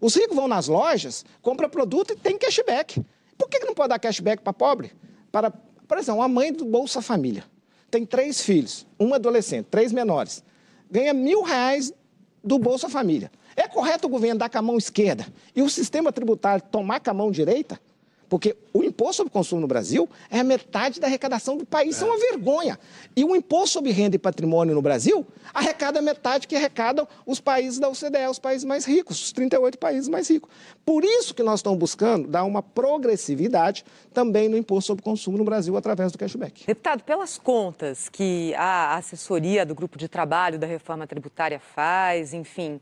Os 0.00 0.14
ricos 0.14 0.34
vão 0.34 0.48
nas 0.48 0.68
lojas, 0.68 1.24
compram 1.40 1.68
produto 1.68 2.12
e 2.12 2.16
tem 2.16 2.38
cashback. 2.38 3.04
Por 3.36 3.48
que 3.48 3.60
que 3.60 3.66
não 3.66 3.74
pode 3.74 3.90
dar 3.90 3.98
cashback 3.98 4.42
para 4.42 4.52
pobre? 4.52 4.92
Para, 5.30 5.50
por 5.50 5.98
exemplo, 5.98 6.20
uma 6.20 6.28
mãe 6.28 6.52
do 6.52 6.64
Bolsa 6.64 7.02
Família 7.02 7.44
tem 7.92 8.06
três 8.06 8.40
filhos, 8.40 8.86
um 8.98 9.12
adolescente, 9.12 9.66
três 9.66 9.92
menores, 9.92 10.42
ganha 10.90 11.12
mil 11.12 11.42
reais 11.42 11.92
do 12.42 12.58
Bolsa 12.58 12.88
Família. 12.88 13.30
É 13.54 13.68
correto 13.68 14.06
o 14.06 14.10
governo 14.10 14.38
dar 14.38 14.48
com 14.48 14.56
a 14.56 14.62
mão 14.62 14.78
esquerda 14.78 15.26
e 15.54 15.60
o 15.60 15.68
sistema 15.68 16.10
tributário 16.10 16.64
tomar 16.70 17.00
com 17.00 17.10
a 17.10 17.14
mão 17.14 17.30
direita? 17.30 17.78
Porque 18.32 18.56
o 18.72 18.82
imposto 18.82 19.16
sobre 19.16 19.30
consumo 19.30 19.60
no 19.60 19.66
Brasil 19.66 20.08
é 20.30 20.40
a 20.40 20.42
metade 20.42 20.98
da 20.98 21.06
arrecadação 21.06 21.54
do 21.54 21.66
país. 21.66 21.96
Isso 21.96 22.04
é 22.06 22.08
uma 22.08 22.16
vergonha. 22.16 22.80
E 23.14 23.22
o 23.24 23.36
imposto 23.36 23.74
sobre 23.74 23.90
renda 23.90 24.16
e 24.16 24.18
patrimônio 24.18 24.74
no 24.74 24.80
Brasil 24.80 25.26
arrecada 25.52 25.98
a 25.98 26.02
metade 26.02 26.48
que 26.48 26.56
arrecadam 26.56 27.06
os 27.26 27.40
países 27.40 27.78
da 27.78 27.90
OCDE, 27.90 28.26
os 28.30 28.38
países 28.38 28.64
mais 28.64 28.86
ricos, 28.86 29.22
os 29.22 29.32
38 29.32 29.76
países 29.76 30.08
mais 30.08 30.30
ricos. 30.30 30.48
Por 30.82 31.04
isso 31.04 31.34
que 31.34 31.42
nós 31.42 31.58
estamos 31.58 31.78
buscando 31.78 32.26
dar 32.26 32.44
uma 32.44 32.62
progressividade 32.62 33.84
também 34.14 34.48
no 34.48 34.56
imposto 34.56 34.86
sobre 34.86 35.04
consumo 35.04 35.36
no 35.36 35.44
Brasil 35.44 35.76
através 35.76 36.10
do 36.10 36.16
cashback. 36.16 36.64
Deputado, 36.66 37.04
pelas 37.04 37.36
contas 37.36 38.08
que 38.08 38.54
a 38.54 38.96
assessoria 38.96 39.66
do 39.66 39.74
grupo 39.74 39.98
de 39.98 40.08
trabalho 40.08 40.58
da 40.58 40.66
reforma 40.66 41.06
tributária 41.06 41.60
faz, 41.60 42.32
enfim, 42.32 42.80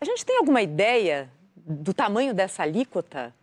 a 0.00 0.06
gente 0.06 0.24
tem 0.24 0.38
alguma 0.38 0.62
ideia 0.62 1.30
do 1.54 1.92
tamanho 1.92 2.32
dessa 2.32 2.62
alíquota? 2.62 3.38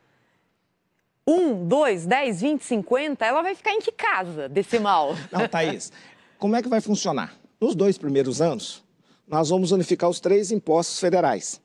1, 1.27 1.67
2, 1.67 2.05
10, 2.05 2.41
20, 2.41 2.61
50? 2.63 3.25
Ela 3.25 3.41
vai 3.41 3.53
ficar 3.53 3.71
em 3.71 3.81
que 3.81 3.91
casa 3.91 4.47
decimal? 4.47 5.13
Não, 5.31 5.47
Thaís, 5.47 5.91
como 6.37 6.55
é 6.55 6.61
que 6.61 6.69
vai 6.69 6.79
funcionar? 6.79 7.35
Nos 7.59 7.75
dois 7.75 7.97
primeiros 7.97 8.41
anos, 8.41 8.83
nós 9.27 9.49
vamos 9.49 9.71
unificar 9.71 10.09
os 10.09 10.21
três 10.21 10.51
impostos 10.51 10.99
federais, 10.99 11.61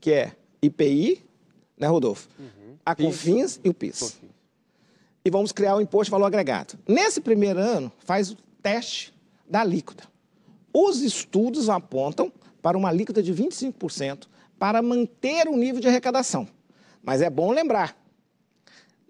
que 0.00 0.12
é 0.12 0.32
IPI, 0.60 1.24
né, 1.78 1.86
Rodolfo? 1.86 2.28
A 2.84 2.94
COFINS 2.94 3.60
e 3.64 3.68
o 3.68 3.74
PIS. 3.74 4.20
E 5.24 5.30
vamos 5.30 5.52
criar 5.52 5.76
o 5.76 5.80
imposto 5.80 6.06
de 6.06 6.10
valor 6.10 6.26
agregado. 6.26 6.78
Nesse 6.86 7.20
primeiro 7.20 7.58
ano, 7.60 7.92
faz 7.98 8.30
o 8.30 8.36
teste 8.62 9.14
da 9.48 9.60
alíquota. 9.60 10.04
Os 10.72 11.00
estudos 11.00 11.68
apontam 11.68 12.32
para 12.60 12.76
uma 12.76 12.88
alíquota 12.88 13.22
de 13.22 13.32
25% 13.34 14.26
para 14.58 14.82
manter 14.82 15.48
o 15.48 15.56
nível 15.56 15.80
de 15.80 15.88
arrecadação. 15.88 16.48
Mas 17.02 17.22
é 17.22 17.30
bom 17.30 17.52
lembrar, 17.52 17.96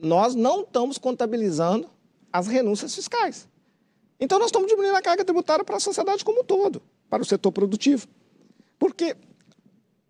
nós 0.00 0.34
não 0.34 0.62
estamos 0.62 0.98
contabilizando 0.98 1.88
as 2.32 2.46
renúncias 2.46 2.94
fiscais. 2.94 3.48
Então, 4.20 4.38
nós 4.38 4.48
estamos 4.48 4.68
diminuindo 4.68 4.96
a 4.96 5.02
carga 5.02 5.24
tributária 5.24 5.64
para 5.64 5.76
a 5.76 5.80
sociedade 5.80 6.24
como 6.24 6.40
um 6.40 6.44
todo, 6.44 6.82
para 7.08 7.22
o 7.22 7.26
setor 7.26 7.52
produtivo. 7.52 8.06
Porque 8.78 9.16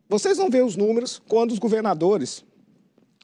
vocês 0.09 0.39
vão 0.39 0.49
ver 0.49 0.65
os 0.65 0.77
números 0.77 1.21
quando 1.29 1.53
os 1.53 1.59
governadores, 1.59 2.45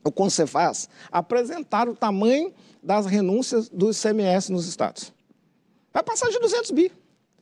o 0.05 0.12
Concefaz, 0.12 0.88
apresentaram 1.11 1.92
o 1.92 1.96
tamanho 1.96 2.53
das 2.83 3.07
renúncias 3.07 3.68
do 3.68 3.90
ICMS 3.90 4.53
nos 4.53 4.66
estados. 4.66 5.12
Vai 5.92 6.03
passar 6.03 6.29
de 6.29 6.38
200 6.38 6.70
bi, 6.72 6.92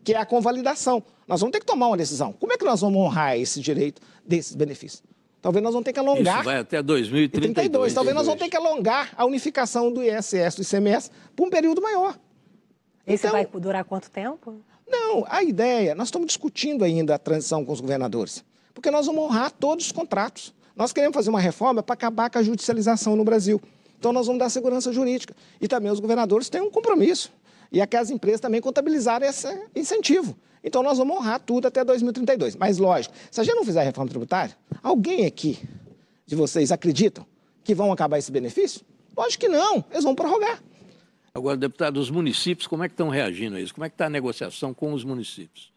que 0.04 0.14
é 0.14 0.18
a 0.18 0.26
convalidação. 0.26 1.02
Nós 1.26 1.40
vamos 1.40 1.52
ter 1.52 1.60
que 1.60 1.66
tomar 1.66 1.88
uma 1.88 1.96
decisão. 1.96 2.32
Como 2.32 2.52
é 2.52 2.56
que 2.56 2.64
nós 2.64 2.80
vamos 2.80 2.98
honrar 2.98 3.36
esse 3.36 3.60
direito 3.60 4.00
desses 4.24 4.54
benefícios? 4.54 5.02
Talvez 5.42 5.62
nós 5.62 5.72
vamos 5.72 5.84
ter 5.84 5.92
que 5.92 5.98
alongar. 5.98 6.36
Isso 6.36 6.44
vai 6.44 6.58
até 6.58 6.80
2032. 6.80 7.54
32. 7.54 7.92
Talvez 7.94 8.14
nós 8.14 8.26
vamos 8.26 8.40
ter 8.40 8.48
que 8.48 8.56
alongar 8.56 9.12
a 9.16 9.24
unificação 9.26 9.92
do 9.92 10.00
ISS, 10.02 10.54
do 10.54 10.62
ICMS, 10.62 11.10
por 11.34 11.48
um 11.48 11.50
período 11.50 11.82
maior. 11.82 12.16
Esse 13.04 13.26
Então- 13.26 13.32
vai 13.32 13.44
durar 13.60 13.84
quanto 13.84 14.08
tempo? 14.08 14.54
Não, 14.88 15.24
a 15.28 15.42
ideia, 15.42 15.94
nós 15.96 16.08
estamos 16.08 16.28
discutindo 16.28 16.84
ainda 16.84 17.16
a 17.16 17.18
transição 17.18 17.64
com 17.64 17.72
os 17.72 17.80
governadores, 17.80 18.44
porque 18.72 18.90
nós 18.90 19.06
vamos 19.06 19.24
honrar 19.24 19.50
todos 19.50 19.86
os 19.86 19.92
contratos. 19.92 20.54
Nós 20.76 20.92
queremos 20.92 21.14
fazer 21.14 21.28
uma 21.30 21.40
reforma 21.40 21.82
para 21.82 21.94
acabar 21.94 22.30
com 22.30 22.38
a 22.38 22.42
judicialização 22.42 23.16
no 23.16 23.24
Brasil. 23.24 23.60
Então, 23.98 24.12
nós 24.12 24.26
vamos 24.26 24.38
dar 24.40 24.48
segurança 24.48 24.92
jurídica. 24.92 25.34
E 25.60 25.66
também 25.68 25.90
os 25.90 26.00
governadores 26.00 26.48
têm 26.48 26.60
um 26.60 26.70
compromisso. 26.70 27.32
E 27.70 27.80
é 27.80 27.86
que 27.86 27.96
as 27.96 28.10
empresas 28.10 28.40
também 28.40 28.60
contabilizarem 28.60 29.28
esse 29.28 29.46
incentivo. 29.76 30.36
Então, 30.64 30.82
nós 30.82 30.98
vamos 30.98 31.16
honrar 31.16 31.40
tudo 31.40 31.66
até 31.68 31.84
2032. 31.84 32.56
Mas, 32.56 32.78
lógico, 32.78 33.14
se 33.30 33.40
a 33.40 33.44
gente 33.44 33.54
não 33.54 33.64
fizer 33.64 33.80
a 33.80 33.84
reforma 33.84 34.08
tributária, 34.10 34.56
alguém 34.82 35.26
aqui 35.26 35.58
de 36.24 36.36
vocês 36.36 36.70
acreditam 36.70 37.26
que 37.64 37.74
vão 37.74 37.90
acabar 37.92 38.18
esse 38.18 38.30
benefício? 38.30 38.80
Lógico 39.16 39.40
que 39.42 39.48
não, 39.48 39.84
eles 39.90 40.04
vão 40.04 40.14
prorrogar. 40.14 40.62
Agora, 41.34 41.56
deputado, 41.56 41.98
os 41.98 42.10
municípios, 42.10 42.66
como 42.66 42.84
é 42.84 42.88
que 42.88 42.92
estão 42.94 43.08
reagindo 43.08 43.56
a 43.56 43.60
isso? 43.60 43.74
Como 43.74 43.84
é 43.84 43.88
que 43.88 43.94
está 43.94 44.06
a 44.06 44.10
negociação 44.10 44.72
com 44.74 44.92
os 44.92 45.04
municípios? 45.04 45.72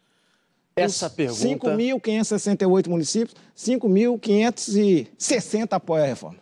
Essa 0.76 1.10
pergunta. 1.10 1.70
5.568 1.78 2.88
municípios, 2.90 3.36
5.560 3.56 5.74
apoiam 5.74 6.04
a 6.04 6.08
reforma. 6.08 6.38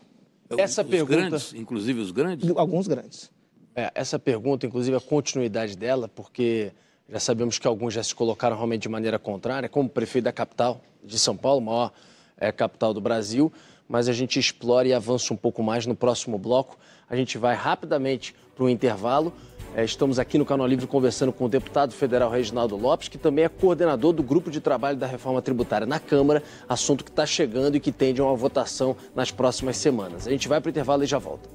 Essa 0.57 0.81
os 0.83 0.89
pergunta- 0.89 1.15
grandes, 1.29 1.53
inclusive 1.53 1.99
os 2.01 2.11
grandes? 2.11 2.49
Alguns 2.55 2.87
grandes. 2.87 3.31
É, 3.75 3.91
essa 3.95 4.19
pergunta, 4.19 4.65
inclusive, 4.67 4.95
a 4.95 4.99
continuidade 5.01 5.75
dela, 5.75 6.07
porque 6.07 6.71
já 7.09 7.19
sabemos 7.19 7.59
que 7.59 7.67
alguns 7.67 7.93
já 7.93 8.03
se 8.03 8.15
colocaram 8.15 8.55
realmente 8.55 8.83
de 8.83 8.89
maneira 8.89 9.19
contrária, 9.19 9.67
como 9.67 9.89
prefeito 9.89 10.25
da 10.25 10.31
capital 10.31 10.81
de 11.03 11.19
São 11.19 11.35
Paulo, 11.35 11.61
maior 11.61 11.91
é, 12.37 12.51
capital 12.51 12.93
do 12.93 13.01
Brasil, 13.01 13.51
mas 13.87 14.07
a 14.07 14.13
gente 14.13 14.39
explora 14.39 14.87
e 14.87 14.93
avança 14.93 15.33
um 15.33 15.37
pouco 15.37 15.61
mais 15.61 15.85
no 15.85 15.95
próximo 15.95 16.37
bloco. 16.37 16.77
A 17.09 17.15
gente 17.15 17.37
vai 17.37 17.55
rapidamente 17.55 18.33
para 18.55 18.63
o 18.63 18.69
intervalo. 18.69 19.33
É, 19.75 19.83
estamos 19.83 20.19
aqui 20.19 20.37
no 20.37 20.45
Canal 20.45 20.67
Livre 20.67 20.87
conversando 20.87 21.33
com 21.33 21.45
o 21.45 21.49
deputado 21.49 21.93
federal 21.93 22.29
Reginaldo 22.29 22.77
Lopes, 22.77 23.07
que 23.07 23.17
também 23.17 23.43
é 23.43 23.49
coordenador 23.49 24.13
do 24.13 24.23
grupo 24.23 24.49
de 24.49 24.61
trabalho 24.61 24.97
da 24.97 25.07
reforma 25.07 25.41
tributária 25.41 25.85
na 25.85 25.99
Câmara, 25.99 26.43
assunto 26.69 27.03
que 27.03 27.09
está 27.09 27.25
chegando 27.25 27.75
e 27.75 27.79
que 27.79 27.91
tende 27.91 28.21
a 28.21 28.23
uma 28.23 28.35
votação 28.35 28.95
nas 29.15 29.31
próximas 29.31 29.77
semanas. 29.77 30.27
A 30.27 30.31
gente 30.31 30.47
vai 30.47 30.61
para 30.61 30.69
o 30.69 30.71
intervalo 30.71 31.03
e 31.03 31.07
já 31.07 31.17
volta. 31.17 31.49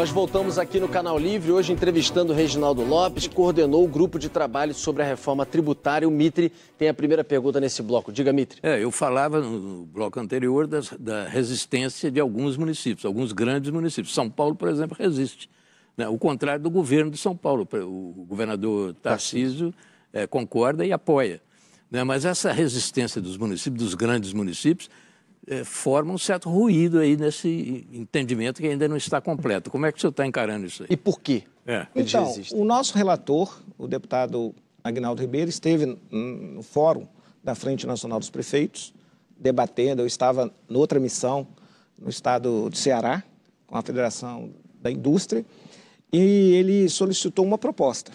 Nós 0.00 0.08
voltamos 0.08 0.58
aqui 0.58 0.80
no 0.80 0.88
Canal 0.88 1.18
Livre, 1.18 1.52
hoje 1.52 1.74
entrevistando 1.74 2.32
o 2.32 2.34
Reginaldo 2.34 2.82
Lopes, 2.82 3.26
que 3.26 3.34
coordenou 3.34 3.84
o 3.84 3.86
grupo 3.86 4.18
de 4.18 4.30
trabalho 4.30 4.72
sobre 4.72 5.02
a 5.02 5.06
reforma 5.06 5.44
tributária. 5.44 6.08
O 6.08 6.10
Mitre 6.10 6.50
tem 6.78 6.88
a 6.88 6.94
primeira 6.94 7.22
pergunta 7.22 7.60
nesse 7.60 7.82
bloco. 7.82 8.10
Diga, 8.10 8.32
Mitre. 8.32 8.60
É, 8.62 8.82
eu 8.82 8.90
falava 8.90 9.42
no 9.42 9.84
bloco 9.84 10.18
anterior 10.18 10.66
das- 10.66 10.88
da 10.98 11.28
resistência 11.28 12.10
de 12.10 12.18
alguns 12.18 12.56
municípios, 12.56 13.04
alguns 13.04 13.32
grandes 13.32 13.70
municípios. 13.70 14.14
São 14.14 14.30
Paulo, 14.30 14.54
por 14.54 14.70
exemplo, 14.70 14.96
resiste. 14.98 15.50
né? 15.98 16.08
O 16.08 16.16
contrário 16.16 16.62
do 16.62 16.70
governo 16.70 17.10
de 17.10 17.18
São 17.18 17.36
Paulo. 17.36 17.68
O 17.70 18.24
governador 18.26 18.94
Tarcísio 19.02 19.70
eh, 20.14 20.26
concorda 20.26 20.82
e 20.86 20.92
apoia. 20.94 21.42
né? 21.90 22.02
Mas 22.04 22.24
essa 22.24 22.50
resistência 22.52 23.20
dos 23.20 23.36
municípios, 23.36 23.84
dos 23.84 23.94
grandes 23.94 24.32
municípios, 24.32 24.88
eh, 25.46 25.64
forma 25.64 26.12
um 26.12 26.18
certo 26.18 26.48
ruído 26.50 26.98
aí 26.98 27.16
nesse 27.16 27.86
entendimento 27.92 28.60
que 28.60 28.68
ainda 28.68 28.86
não 28.88 28.96
está 28.96 29.20
completo. 29.20 29.70
Como 29.70 29.86
é 29.86 29.92
que 29.92 29.98
o 29.98 30.00
senhor 30.00 30.10
está 30.10 30.26
encarando 30.26 30.66
isso 30.66 30.82
aí? 30.82 30.88
E 30.90 30.96
por 30.96 31.20
quê? 31.20 31.44
É. 31.66 31.86
Então, 31.94 32.32
o 32.52 32.64
nosso 32.64 32.96
relator, 32.96 33.60
o 33.78 33.86
deputado 33.86 34.54
Agnaldo 34.82 35.20
Ribeiro, 35.20 35.48
esteve 35.48 35.98
no 36.10 36.62
fórum 36.62 37.06
da 37.42 37.54
Frente 37.54 37.86
Nacional 37.86 38.18
dos 38.18 38.30
Prefeitos, 38.30 38.92
debatendo. 39.38 40.02
Eu 40.02 40.06
estava 40.06 40.52
noutra 40.68 41.00
missão 41.00 41.46
no 41.98 42.10
estado 42.10 42.68
de 42.70 42.78
Ceará, 42.78 43.22
com 43.66 43.76
a 43.76 43.82
Federação 43.82 44.50
da 44.80 44.90
Indústria, 44.90 45.44
e 46.12 46.52
ele 46.54 46.88
solicitou 46.88 47.44
uma 47.44 47.58
proposta 47.58 48.12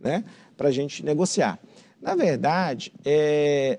né, 0.00 0.24
para 0.56 0.68
a 0.68 0.72
gente 0.72 1.04
negociar. 1.04 1.58
Na 2.00 2.14
verdade, 2.14 2.92
é, 3.04 3.78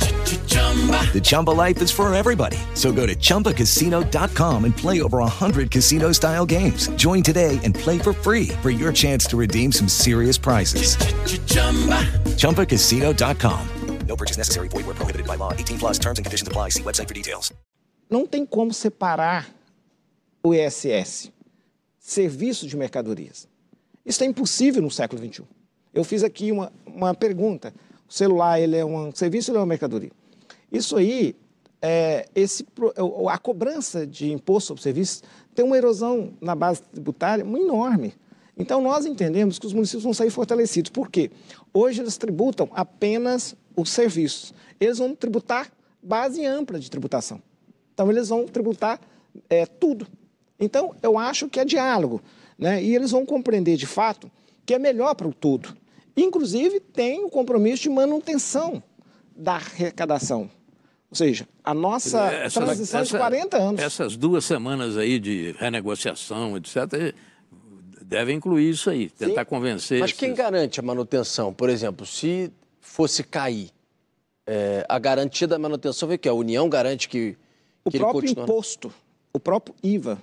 The 1.13 1.21
Chumba 1.21 1.51
life 1.51 1.81
is 1.81 1.91
for 1.91 2.13
everybody. 2.13 2.57
So 2.73 2.93
go 2.93 3.05
to 3.05 3.15
ChumbaCasino.com 3.15 4.65
and 4.65 4.75
play 4.75 5.01
over 5.01 5.17
100 5.19 5.69
casino 5.69 6.13
style 6.13 6.45
games. 6.45 6.87
Join 6.95 7.21
today 7.21 7.59
and 7.63 7.75
play 7.75 7.99
for 7.99 8.13
free 8.13 8.47
for 8.61 8.69
your 8.69 8.93
chance 8.93 9.25
to 9.25 9.37
redeem 9.37 9.73
some 9.73 9.89
serious 9.89 10.37
prizes. 10.37 10.95
ChumbaCasino.com. 12.37 13.67
No 14.07 14.15
purchase 14.15 14.37
necessary. 14.37 14.67
Void 14.69 14.85
where 14.85 14.95
prohibited 14.95 15.25
by 15.25 15.35
law. 15.35 15.53
18 15.53 15.77
plus 15.77 15.97
terms 15.97 16.19
and 16.19 16.25
conditions 16.25 16.47
apply. 16.47 16.69
See 16.69 16.83
website 16.83 17.07
for 17.07 17.13
details. 17.13 17.51
Não 18.09 18.27
tem 18.27 18.45
como 18.45 18.73
separar 18.73 19.47
o 20.43 20.53
ISS, 20.53 21.31
serviço 21.97 22.67
de 22.67 22.75
mercadorias. 22.75 23.47
Isso 24.05 24.21
é 24.23 24.27
impossível 24.27 24.81
no 24.81 24.91
século 24.91 25.25
XXI. 25.25 25.43
Eu 25.93 26.03
fiz 26.03 26.23
aqui 26.23 26.51
uma, 26.51 26.71
uma 26.85 27.13
pergunta. 27.13 27.73
O 28.09 28.13
celular 28.13 28.59
ele 28.59 28.75
é 28.75 28.83
um 28.83 29.13
serviço 29.15 29.51
ou 29.51 29.55
ele 29.55 29.59
é 29.59 29.61
uma 29.61 29.67
mercadoria? 29.67 30.11
Isso 30.71 30.95
aí, 30.95 31.35
é, 31.81 32.27
esse, 32.35 32.65
a 33.29 33.37
cobrança 33.37 34.05
de 34.05 34.31
imposto 34.31 34.67
sobre 34.67 34.83
serviços 34.83 35.23
tem 35.53 35.65
uma 35.65 35.75
erosão 35.75 36.33
na 36.39 36.55
base 36.55 36.81
tributária 36.83 37.43
enorme. 37.43 38.13
Então, 38.57 38.81
nós 38.81 39.05
entendemos 39.05 39.57
que 39.57 39.65
os 39.65 39.73
municípios 39.73 40.03
vão 40.03 40.13
sair 40.13 40.29
fortalecidos. 40.29 40.91
Por 40.91 41.09
quê? 41.09 41.31
Hoje 41.73 42.01
eles 42.01 42.17
tributam 42.17 42.69
apenas 42.73 43.55
os 43.75 43.89
serviços. 43.89 44.53
Eles 44.79 44.99
vão 44.99 45.15
tributar 45.15 45.71
base 46.01 46.45
ampla 46.45 46.79
de 46.79 46.89
tributação. 46.89 47.41
Então, 47.93 48.11
eles 48.11 48.29
vão 48.29 48.45
tributar 48.45 48.99
é, 49.49 49.65
tudo. 49.65 50.07
Então, 50.59 50.95
eu 51.01 51.17
acho 51.17 51.49
que 51.49 51.59
é 51.59 51.65
diálogo. 51.65 52.21
Né? 52.57 52.83
E 52.83 52.95
eles 52.95 53.11
vão 53.11 53.25
compreender, 53.25 53.77
de 53.77 53.87
fato, 53.87 54.29
que 54.65 54.73
é 54.73 54.79
melhor 54.79 55.15
para 55.15 55.27
o 55.27 55.33
todo. 55.33 55.75
Inclusive, 56.15 56.79
tem 56.79 57.23
o 57.23 57.29
compromisso 57.29 57.83
de 57.83 57.89
manutenção 57.89 58.83
da 59.35 59.53
arrecadação. 59.53 60.49
Ou 61.11 61.15
seja, 61.15 61.45
a 61.61 61.73
nossa 61.73 62.31
essa, 62.31 62.61
transição 62.61 63.01
essa, 63.01 63.11
de 63.11 63.17
40 63.17 63.57
anos. 63.57 63.81
Essas 63.81 64.15
duas 64.15 64.45
semanas 64.45 64.97
aí 64.97 65.19
de 65.19 65.53
renegociação, 65.59 66.55
etc., 66.55 67.13
devem 68.01 68.37
incluir 68.37 68.69
isso 68.69 68.89
aí, 68.89 69.09
tentar 69.09 69.43
Sim, 69.43 69.49
convencer. 69.49 69.99
Mas 69.99 70.13
quem 70.13 70.33
garante 70.33 70.79
a 70.79 70.83
manutenção? 70.83 71.53
Por 71.53 71.69
exemplo, 71.69 72.05
se 72.05 72.49
fosse 72.79 73.25
cair, 73.25 73.69
é, 74.47 74.85
a 74.87 74.97
garantia 74.97 75.47
da 75.47 75.59
manutenção 75.59 76.07
vê 76.07 76.17
que 76.17 76.29
a 76.29 76.33
União 76.33 76.69
garante 76.69 77.09
que, 77.09 77.37
o 77.83 77.91
que 77.91 77.97
próprio 77.99 78.31
imposto, 78.31 78.93
o 79.33 79.39
próprio 79.39 79.75
IVA, 79.83 80.17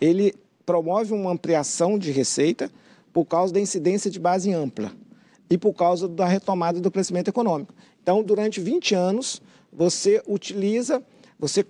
ele 0.00 0.34
promove 0.66 1.12
uma 1.12 1.30
ampliação 1.30 1.96
de 1.96 2.10
receita 2.10 2.70
por 3.12 3.24
causa 3.24 3.52
da 3.52 3.60
incidência 3.60 4.10
de 4.10 4.18
base 4.18 4.52
ampla 4.52 4.90
e 5.48 5.56
por 5.56 5.74
causa 5.74 6.08
da 6.08 6.26
retomada 6.26 6.80
do 6.80 6.90
crescimento 6.90 7.28
econômico. 7.28 7.72
Então, 8.02 8.22
durante 8.22 8.60
20 8.60 8.94
anos, 8.94 9.40
você 9.74 10.22
utiliza, 10.26 11.02
você 11.38 11.66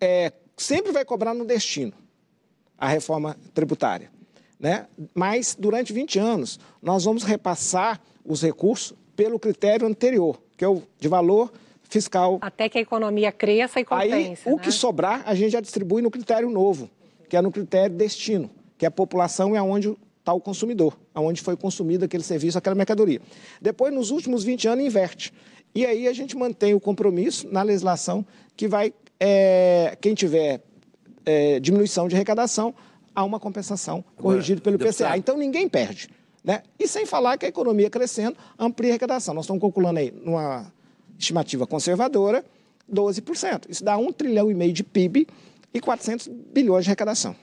é, 0.00 0.32
sempre 0.56 0.92
vai 0.92 1.04
cobrar 1.04 1.32
no 1.32 1.44
destino 1.44 1.92
a 2.76 2.88
reforma 2.88 3.36
tributária. 3.54 4.10
Né? 4.58 4.86
Mas, 5.14 5.56
durante 5.58 5.92
20 5.92 6.18
anos, 6.18 6.58
nós 6.82 7.04
vamos 7.04 7.22
repassar 7.22 8.00
os 8.24 8.42
recursos 8.42 8.94
pelo 9.16 9.38
critério 9.38 9.86
anterior, 9.86 10.40
que 10.56 10.64
é 10.64 10.68
o 10.68 10.82
de 10.98 11.08
valor 11.08 11.52
fiscal. 11.82 12.38
Até 12.40 12.68
que 12.68 12.78
a 12.78 12.80
economia 12.80 13.32
cresça 13.32 13.80
e 13.80 13.84
compense. 13.84 14.48
Aí, 14.48 14.52
o 14.52 14.56
né? 14.56 14.62
que 14.62 14.72
sobrar, 14.72 15.22
a 15.26 15.34
gente 15.34 15.52
já 15.52 15.60
distribui 15.60 16.02
no 16.02 16.10
critério 16.10 16.50
novo, 16.50 16.90
que 17.28 17.36
é 17.36 17.42
no 17.42 17.50
critério 17.50 17.96
destino, 17.96 18.50
que 18.76 18.84
é 18.84 18.88
a 18.88 18.90
população 18.90 19.54
e 19.54 19.58
aonde 19.58 19.96
está 20.18 20.32
o 20.32 20.40
consumidor, 20.40 20.98
aonde 21.14 21.40
foi 21.40 21.56
consumido 21.56 22.04
aquele 22.04 22.22
serviço, 22.22 22.56
aquela 22.56 22.76
mercadoria. 22.76 23.20
Depois, 23.60 23.92
nos 23.92 24.10
últimos 24.10 24.44
20 24.44 24.68
anos, 24.68 24.84
inverte. 24.84 25.32
E 25.74 25.86
aí 25.86 26.08
a 26.08 26.12
gente 26.12 26.36
mantém 26.36 26.74
o 26.74 26.80
compromisso 26.80 27.48
na 27.50 27.62
legislação 27.62 28.26
que 28.56 28.66
vai, 28.66 28.92
é, 29.18 29.96
quem 30.00 30.14
tiver 30.14 30.60
é, 31.24 31.60
diminuição 31.60 32.08
de 32.08 32.14
arrecadação, 32.14 32.74
há 33.14 33.24
uma 33.24 33.38
compensação 33.38 34.04
corrigida 34.16 34.60
pelo 34.60 34.76
IPCA. 34.76 35.16
Então 35.16 35.36
ninguém 35.36 35.68
perde. 35.68 36.08
Né? 36.42 36.62
E 36.78 36.88
sem 36.88 37.04
falar 37.04 37.36
que 37.36 37.46
a 37.46 37.48
economia 37.48 37.90
crescendo 37.90 38.36
amplia 38.58 38.90
a 38.90 38.92
arrecadação. 38.92 39.34
Nós 39.34 39.44
estamos 39.44 39.60
calculando 39.60 39.98
aí, 39.98 40.10
numa 40.10 40.72
estimativa 41.18 41.66
conservadora, 41.66 42.44
12%. 42.90 43.64
Isso 43.68 43.84
dá 43.84 43.96
1 43.96 44.12
trilhão 44.12 44.50
e 44.50 44.54
meio 44.54 44.72
de 44.72 44.82
PIB 44.82 45.28
e 45.72 45.80
400 45.80 46.28
bilhões 46.28 46.84
de 46.84 46.90
arrecadação. 46.90 47.36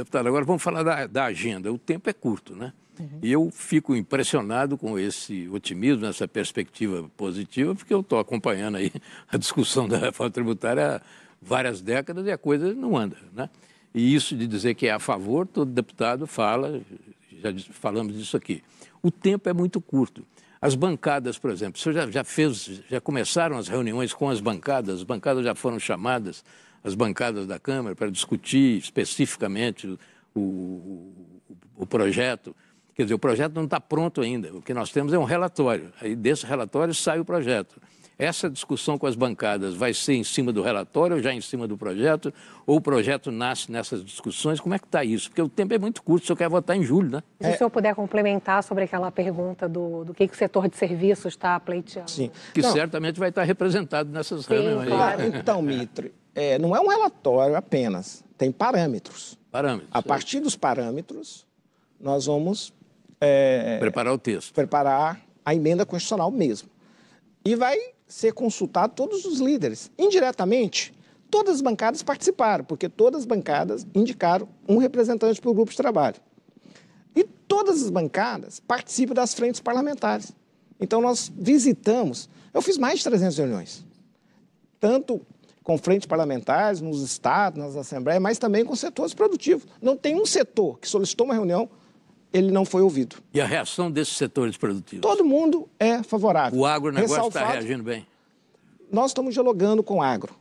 Deputado, 0.00 0.28
agora 0.28 0.46
vamos 0.46 0.62
falar 0.62 0.82
da, 0.82 1.06
da 1.06 1.24
agenda. 1.26 1.70
O 1.70 1.76
tempo 1.76 2.08
é 2.08 2.12
curto, 2.14 2.56
né? 2.56 2.72
Uhum. 2.98 3.18
E 3.22 3.30
eu 3.30 3.50
fico 3.52 3.94
impressionado 3.94 4.78
com 4.78 4.98
esse 4.98 5.46
otimismo, 5.50 6.06
essa 6.06 6.26
perspectiva 6.26 7.06
positiva, 7.18 7.74
porque 7.74 7.92
eu 7.92 8.00
estou 8.00 8.18
acompanhando 8.18 8.78
aí 8.78 8.90
a 9.30 9.36
discussão 9.36 9.86
da 9.86 9.98
reforma 9.98 10.30
tributária 10.30 10.96
há 10.96 11.00
várias 11.40 11.82
décadas 11.82 12.26
e 12.26 12.30
a 12.30 12.38
coisa 12.38 12.72
não 12.72 12.96
anda, 12.96 13.18
né? 13.34 13.50
E 13.94 14.14
isso 14.14 14.34
de 14.34 14.46
dizer 14.46 14.74
que 14.74 14.86
é 14.86 14.92
a 14.92 14.98
favor, 14.98 15.46
todo 15.46 15.70
deputado 15.70 16.26
fala, 16.26 16.80
já 17.42 17.52
falamos 17.72 18.16
disso 18.16 18.38
aqui. 18.38 18.62
O 19.02 19.10
tempo 19.10 19.50
é 19.50 19.52
muito 19.52 19.82
curto. 19.82 20.24
As 20.62 20.74
bancadas, 20.74 21.36
por 21.36 21.50
exemplo, 21.50 21.78
o 21.78 21.78
senhor 21.78 21.94
já, 21.94 22.10
já 22.10 22.24
fez, 22.24 22.80
já 22.88 23.02
começaram 23.02 23.58
as 23.58 23.68
reuniões 23.68 24.14
com 24.14 24.30
as 24.30 24.40
bancadas, 24.40 24.96
as 24.96 25.02
bancadas 25.02 25.44
já 25.44 25.54
foram 25.54 25.78
chamadas, 25.78 26.42
as 26.82 26.94
bancadas 26.94 27.46
da 27.46 27.58
Câmara, 27.58 27.94
para 27.94 28.10
discutir 28.10 28.78
especificamente 28.78 29.86
o, 30.34 30.40
o, 30.40 31.14
o 31.76 31.86
projeto. 31.86 32.54
Quer 32.94 33.02
dizer, 33.04 33.14
o 33.14 33.18
projeto 33.18 33.54
não 33.54 33.64
está 33.64 33.80
pronto 33.80 34.20
ainda. 34.20 34.54
O 34.54 34.62
que 34.62 34.74
nós 34.74 34.90
temos 34.90 35.12
é 35.12 35.18
um 35.18 35.24
relatório. 35.24 35.92
Aí 36.00 36.14
desse 36.14 36.46
relatório 36.46 36.94
sai 36.94 37.20
o 37.20 37.24
projeto. 37.24 37.80
Essa 38.20 38.50
discussão 38.50 38.98
com 38.98 39.06
as 39.06 39.16
bancadas 39.16 39.74
vai 39.74 39.94
ser 39.94 40.14
em 40.14 40.22
cima 40.22 40.52
do 40.52 40.62
relatório 40.62 41.16
ou 41.16 41.22
já 41.22 41.32
em 41.32 41.40
cima 41.40 41.66
do 41.66 41.76
projeto? 41.76 42.32
Ou 42.66 42.76
o 42.76 42.80
projeto 42.80 43.32
nasce 43.32 43.72
nessas 43.72 44.04
discussões? 44.04 44.60
Como 44.60 44.74
é 44.74 44.78
que 44.78 44.84
está 44.84 45.02
isso? 45.02 45.30
Porque 45.30 45.40
o 45.40 45.48
tempo 45.48 45.72
é 45.72 45.78
muito 45.78 46.02
curto, 46.02 46.24
o 46.24 46.26
senhor 46.26 46.36
quer 46.36 46.48
votar 46.48 46.76
em 46.76 46.82
julho, 46.82 47.10
né? 47.10 47.22
Se 47.40 47.48
é... 47.48 47.54
o 47.54 47.58
senhor 47.58 47.70
puder 47.70 47.94
complementar 47.94 48.62
sobre 48.62 48.84
aquela 48.84 49.10
pergunta 49.10 49.68
do, 49.68 50.04
do 50.04 50.12
que, 50.12 50.28
que 50.28 50.34
o 50.34 50.36
setor 50.36 50.68
de 50.68 50.76
serviços 50.76 51.32
está 51.32 51.58
pleiteando. 51.58 52.10
Sim. 52.10 52.30
Que 52.52 52.60
não. 52.60 52.72
certamente 52.72 53.18
vai 53.18 53.30
estar 53.30 53.42
representado 53.42 54.10
nessas 54.10 54.44
Sim, 54.44 54.52
reuniões. 54.52 54.88
Claro. 54.88 55.22
Então, 55.22 55.62
Mitre, 55.62 56.12
é, 56.34 56.58
não 56.58 56.76
é 56.76 56.80
um 56.80 56.88
relatório 56.88 57.56
apenas, 57.56 58.22
tem 58.36 58.52
parâmetros. 58.52 59.38
Parâmetros. 59.50 59.90
A 59.92 60.02
partir 60.02 60.40
dos 60.40 60.56
parâmetros, 60.56 61.46
nós 61.98 62.26
vamos... 62.26 62.72
É, 63.20 63.78
preparar 63.78 64.12
o 64.12 64.18
texto. 64.18 64.54
Preparar 64.54 65.20
a 65.44 65.54
emenda 65.54 65.86
constitucional 65.86 66.30
mesmo. 66.30 66.68
E 67.44 67.54
vai 67.54 67.78
ser 68.10 68.32
consultado 68.32 68.92
todos 68.94 69.24
os 69.24 69.38
líderes. 69.38 69.90
Indiretamente, 69.96 70.92
todas 71.30 71.56
as 71.56 71.60
bancadas 71.60 72.02
participaram, 72.02 72.64
porque 72.64 72.88
todas 72.88 73.20
as 73.20 73.26
bancadas 73.26 73.86
indicaram 73.94 74.48
um 74.68 74.78
representante 74.78 75.40
para 75.40 75.50
o 75.50 75.54
grupo 75.54 75.70
de 75.70 75.76
trabalho. 75.76 76.16
E 77.14 77.22
todas 77.22 77.82
as 77.82 77.88
bancadas 77.88 78.60
participam 78.60 79.14
das 79.14 79.32
frentes 79.32 79.60
parlamentares. 79.60 80.32
Então, 80.80 81.00
nós 81.00 81.30
visitamos, 81.34 82.28
eu 82.52 82.60
fiz 82.60 82.76
mais 82.76 82.98
de 82.98 83.04
300 83.04 83.38
reuniões, 83.38 83.84
tanto 84.80 85.20
com 85.62 85.78
frentes 85.78 86.06
parlamentares, 86.06 86.80
nos 86.80 87.02
estados, 87.02 87.62
nas 87.62 87.76
assembleias, 87.76 88.20
mas 88.20 88.38
também 88.38 88.64
com 88.64 88.74
setores 88.74 89.14
produtivos. 89.14 89.66
Não 89.80 89.96
tem 89.96 90.20
um 90.20 90.26
setor 90.26 90.80
que 90.80 90.88
solicitou 90.88 91.26
uma 91.26 91.34
reunião 91.34 91.70
ele 92.32 92.50
não 92.50 92.64
foi 92.64 92.82
ouvido. 92.82 93.16
E 93.34 93.40
a 93.40 93.46
reação 93.46 93.90
desses 93.90 94.16
setores 94.16 94.56
produtivos? 94.56 95.02
Todo 95.02 95.24
mundo 95.24 95.68
é 95.78 96.02
favorável. 96.02 96.58
O 96.58 96.66
agronegócio 96.66 97.28
está 97.28 97.46
reagindo 97.46 97.82
bem? 97.82 98.06
Nós 98.90 99.10
estamos 99.10 99.34
dialogando 99.34 99.82
com 99.82 99.96
o 99.96 100.02
agro. 100.02 100.34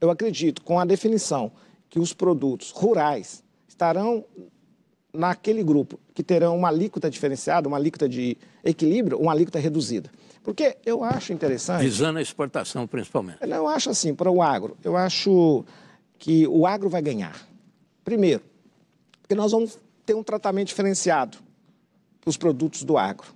Eu 0.00 0.10
acredito, 0.10 0.62
com 0.62 0.78
a 0.78 0.84
definição 0.84 1.52
que 1.88 1.98
os 1.98 2.12
produtos 2.12 2.70
rurais 2.70 3.42
estarão 3.68 4.24
naquele 5.12 5.62
grupo 5.62 5.98
que 6.12 6.22
terão 6.22 6.56
uma 6.56 6.68
alíquota 6.68 7.08
diferenciada, 7.08 7.68
uma 7.68 7.76
alíquota 7.76 8.08
de 8.08 8.36
equilíbrio, 8.64 9.18
uma 9.18 9.32
alíquota 9.32 9.58
reduzida. 9.58 10.10
Porque 10.42 10.76
eu 10.84 11.02
acho 11.02 11.32
interessante. 11.32 11.82
Visando 11.82 12.18
a 12.18 12.22
exportação, 12.22 12.86
principalmente. 12.86 13.38
Não, 13.46 13.56
eu 13.56 13.68
acho 13.68 13.88
assim, 13.88 14.14
para 14.14 14.30
o 14.30 14.42
agro, 14.42 14.76
eu 14.84 14.96
acho 14.96 15.64
que 16.18 16.46
o 16.46 16.66
agro 16.66 16.90
vai 16.90 17.00
ganhar. 17.00 17.48
Primeiro, 18.04 18.42
porque 19.22 19.34
nós 19.34 19.52
vamos 19.52 19.78
ter 20.04 20.14
um 20.14 20.22
tratamento 20.22 20.68
diferenciado 20.68 21.38
para 22.20 22.30
os 22.30 22.36
produtos 22.36 22.82
do 22.84 22.96
agro. 22.96 23.26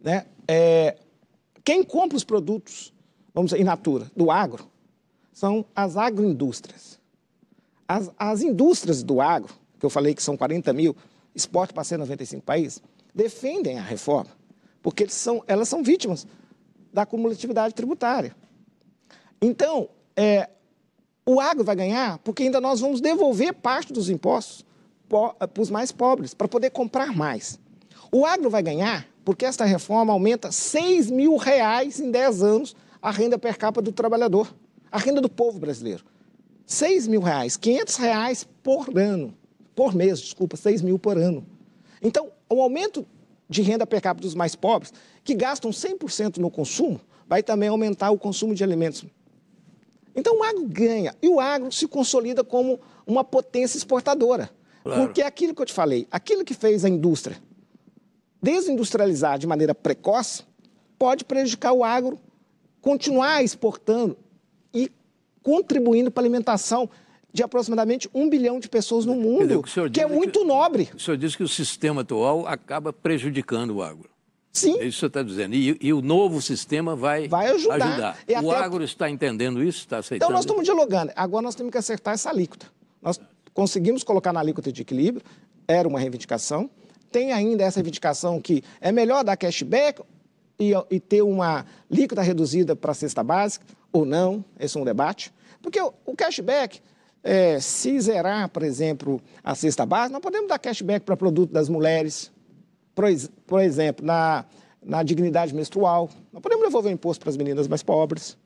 Né? 0.00 0.26
É, 0.46 0.96
quem 1.64 1.82
compra 1.82 2.16
os 2.16 2.24
produtos, 2.24 2.92
vamos 3.34 3.50
dizer, 3.50 3.62
in 3.62 3.64
natura, 3.64 4.10
do 4.16 4.30
agro, 4.30 4.68
são 5.32 5.64
as 5.74 5.96
agroindústrias. 5.96 6.98
As, 7.86 8.10
as 8.18 8.42
indústrias 8.42 9.02
do 9.02 9.20
agro, 9.20 9.54
que 9.78 9.86
eu 9.86 9.90
falei 9.90 10.14
que 10.14 10.22
são 10.22 10.36
40 10.36 10.72
mil, 10.72 10.96
exportam 11.34 11.74
para 11.74 11.84
195 11.84 12.42
países, 12.42 12.82
defendem 13.14 13.78
a 13.78 13.82
reforma, 13.82 14.30
porque 14.82 15.08
são, 15.08 15.42
elas 15.46 15.68
são 15.68 15.82
vítimas 15.82 16.26
da 16.92 17.06
cumulatividade 17.06 17.74
tributária. 17.74 18.34
Então, 19.40 19.88
é, 20.16 20.48
o 21.24 21.40
agro 21.40 21.64
vai 21.64 21.76
ganhar 21.76 22.18
porque 22.18 22.42
ainda 22.42 22.60
nós 22.60 22.80
vamos 22.80 23.00
devolver 23.00 23.54
parte 23.54 23.92
dos 23.92 24.10
impostos 24.10 24.64
para 25.10 25.60
os 25.60 25.70
mais 25.70 25.90
pobres, 25.90 26.32
para 26.32 26.46
poder 26.46 26.70
comprar 26.70 27.12
mais. 27.12 27.58
O 28.12 28.24
agro 28.24 28.48
vai 28.48 28.62
ganhar 28.62 29.06
porque 29.24 29.44
esta 29.44 29.64
reforma 29.64 30.12
aumenta 30.12 30.52
6 30.52 31.10
mil 31.10 31.36
reais 31.36 32.00
em 32.00 32.10
10 32.10 32.42
anos 32.42 32.76
a 33.02 33.10
renda 33.10 33.38
per 33.38 33.58
capita 33.58 33.82
do 33.82 33.92
trabalhador, 33.92 34.54
a 34.90 34.98
renda 34.98 35.20
do 35.20 35.28
povo 35.28 35.58
brasileiro. 35.58 36.04
6 36.64 37.08
mil 37.08 37.20
reais, 37.20 37.56
500 37.56 37.96
reais 37.96 38.48
por 38.62 38.96
ano, 38.96 39.34
por 39.74 39.94
mês, 39.94 40.20
desculpa, 40.20 40.56
6 40.56 40.82
mil 40.82 40.98
por 40.98 41.18
ano. 41.18 41.44
Então, 42.00 42.30
o 42.48 42.62
aumento 42.62 43.04
de 43.48 43.62
renda 43.62 43.84
per 43.84 44.00
capita 44.00 44.26
dos 44.26 44.34
mais 44.34 44.54
pobres, 44.54 44.92
que 45.24 45.34
gastam 45.34 45.72
100% 45.72 46.36
no 46.36 46.50
consumo, 46.50 47.00
vai 47.26 47.42
também 47.42 47.68
aumentar 47.68 48.10
o 48.10 48.18
consumo 48.18 48.54
de 48.54 48.62
alimentos. 48.62 49.04
Então, 50.14 50.38
o 50.38 50.42
agro 50.44 50.64
ganha 50.66 51.14
e 51.20 51.28
o 51.28 51.40
agro 51.40 51.72
se 51.72 51.88
consolida 51.88 52.44
como 52.44 52.78
uma 53.06 53.24
potência 53.24 53.76
exportadora. 53.76 54.50
Claro. 54.82 55.02
Porque 55.02 55.22
aquilo 55.22 55.54
que 55.54 55.62
eu 55.62 55.66
te 55.66 55.72
falei, 55.72 56.06
aquilo 56.10 56.44
que 56.44 56.54
fez 56.54 56.84
a 56.84 56.88
indústria 56.88 57.36
desindustrializar 58.42 59.38
de 59.38 59.46
maneira 59.46 59.74
precoce, 59.74 60.42
pode 60.98 61.24
prejudicar 61.24 61.72
o 61.72 61.84
agro 61.84 62.18
continuar 62.80 63.42
exportando 63.42 64.16
e 64.72 64.90
contribuindo 65.42 66.10
para 66.10 66.22
a 66.22 66.24
alimentação 66.24 66.88
de 67.32 67.42
aproximadamente 67.42 68.10
um 68.12 68.28
bilhão 68.28 68.58
de 68.58 68.68
pessoas 68.68 69.04
no 69.04 69.14
mundo, 69.14 69.62
dizer, 69.62 69.90
que 69.90 70.00
é 70.00 70.06
muito 70.06 70.40
que, 70.40 70.44
nobre. 70.44 70.88
O 70.94 70.98
senhor 70.98 71.16
diz 71.16 71.36
que 71.36 71.42
o 71.42 71.48
sistema 71.48 72.00
atual 72.00 72.46
acaba 72.46 72.92
prejudicando 72.92 73.76
o 73.76 73.82
agro. 73.82 74.10
Sim. 74.52 74.70
É 74.70 74.72
isso 74.72 74.80
que 74.82 74.88
o 74.88 74.92
senhor 74.92 75.08
está 75.08 75.22
dizendo. 75.22 75.54
E, 75.54 75.78
e, 75.80 75.92
o 75.92 76.02
novo 76.02 76.42
sistema 76.42 76.96
vai, 76.96 77.28
vai 77.28 77.46
ajudar. 77.52 78.16
ajudar. 78.26 78.44
O 78.44 78.50
agro 78.50 78.82
está 78.82 79.08
entendendo 79.08 79.62
isso, 79.62 79.78
está 79.78 79.98
aceitando? 79.98 80.26
Então, 80.26 80.34
nós 80.34 80.44
estamos 80.44 80.64
dialogando. 80.64 81.12
Agora 81.14 81.42
nós 81.42 81.54
temos 81.54 81.70
que 81.70 81.78
acertar 81.78 82.14
essa 82.14 82.30
alíquota. 82.30 82.66
Nós 83.00 83.20
conseguimos 83.54 84.02
colocar 84.02 84.32
na 84.32 84.40
alíquota 84.40 84.72
de 84.72 84.82
equilíbrio, 84.82 85.24
era 85.66 85.88
uma 85.88 85.98
reivindicação. 85.98 86.70
Tem 87.10 87.32
ainda 87.32 87.64
essa 87.64 87.78
reivindicação 87.78 88.40
que 88.40 88.62
é 88.80 88.92
melhor 88.92 89.24
dar 89.24 89.36
cashback 89.36 90.02
e, 90.58 90.72
e 90.90 91.00
ter 91.00 91.22
uma 91.22 91.64
alíquota 91.90 92.22
reduzida 92.22 92.76
para 92.76 92.92
a 92.92 92.94
cesta 92.94 93.22
básica 93.22 93.64
ou 93.92 94.04
não, 94.04 94.44
esse 94.58 94.76
é 94.76 94.80
um 94.80 94.84
debate. 94.84 95.32
Porque 95.62 95.80
o, 95.80 95.92
o 96.06 96.14
cashback, 96.14 96.80
é, 97.22 97.60
se 97.60 98.00
zerar, 98.00 98.48
por 98.48 98.62
exemplo, 98.62 99.20
a 99.42 99.54
cesta 99.54 99.84
básica, 99.84 100.12
nós 100.12 100.22
podemos 100.22 100.48
dar 100.48 100.58
cashback 100.58 101.04
para 101.04 101.16
produto 101.16 101.52
das 101.52 101.68
mulheres, 101.68 102.30
por, 102.94 103.04
por 103.46 103.60
exemplo, 103.60 104.04
na, 104.04 104.44
na 104.82 105.02
dignidade 105.02 105.54
menstrual. 105.54 106.08
Nós 106.32 106.42
podemos 106.42 106.64
devolver 106.64 106.90
o 106.90 106.94
imposto 106.94 107.20
para 107.20 107.30
as 107.30 107.36
meninas 107.36 107.68
mais 107.68 107.82
pobres, 107.82 108.36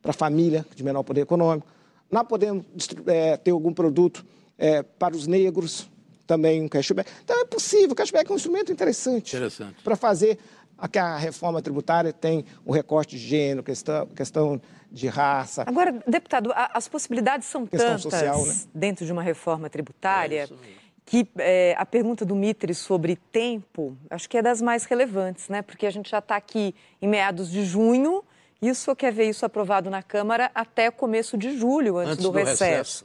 para 0.00 0.10
a 0.10 0.14
família 0.14 0.64
de 0.74 0.82
menor 0.82 1.02
poder 1.02 1.22
econômico. 1.22 1.66
Nós 2.10 2.26
podemos 2.26 2.64
é, 3.06 3.36
ter 3.36 3.50
algum 3.50 3.72
produto 3.72 4.24
é, 4.62 4.80
para 4.80 5.16
os 5.16 5.26
negros, 5.26 5.90
também 6.24 6.62
um 6.62 6.68
cashback. 6.68 7.10
Então 7.24 7.40
é 7.40 7.44
possível, 7.44 7.90
o 7.90 7.94
cashback 7.96 8.30
é 8.30 8.32
um 8.32 8.36
instrumento 8.36 8.70
interessante, 8.70 9.34
interessante. 9.34 9.82
para 9.82 9.96
fazer 9.96 10.38
a 10.78 10.86
que 10.86 11.00
a 11.00 11.16
reforma 11.16 11.60
tributária 11.60 12.12
tem 12.12 12.44
o 12.64 12.72
recorte 12.72 13.16
de 13.16 13.26
gênero, 13.26 13.62
questão, 13.64 14.06
questão 14.06 14.62
de 14.90 15.08
raça. 15.08 15.64
Agora, 15.66 16.00
deputado, 16.06 16.52
as 16.54 16.86
possibilidades 16.86 17.48
são 17.48 17.66
tantas 17.66 18.02
social, 18.02 18.46
né? 18.46 18.54
dentro 18.72 19.04
de 19.04 19.12
uma 19.12 19.22
reforma 19.22 19.68
tributária. 19.68 20.44
É 20.44 20.82
que 21.04 21.28
é, 21.38 21.74
a 21.76 21.84
pergunta 21.84 22.24
do 22.24 22.36
Mitre 22.36 22.72
sobre 22.72 23.16
tempo, 23.16 23.96
acho 24.08 24.30
que 24.30 24.38
é 24.38 24.42
das 24.42 24.62
mais 24.62 24.84
relevantes, 24.84 25.48
né? 25.48 25.60
Porque 25.60 25.84
a 25.84 25.90
gente 25.90 26.08
já 26.08 26.20
está 26.20 26.36
aqui 26.36 26.76
em 27.02 27.08
meados 27.08 27.50
de 27.50 27.64
junho 27.64 28.22
e 28.62 28.70
o 28.70 28.74
senhor 28.74 28.94
quer 28.94 29.12
ver 29.12 29.28
isso 29.28 29.44
aprovado 29.44 29.90
na 29.90 30.00
Câmara 30.04 30.48
até 30.54 30.88
começo 30.92 31.36
de 31.36 31.58
julho, 31.58 31.98
antes, 31.98 32.12
antes 32.12 32.22
do, 32.22 32.30
do, 32.30 32.38
recesso. 32.38 33.04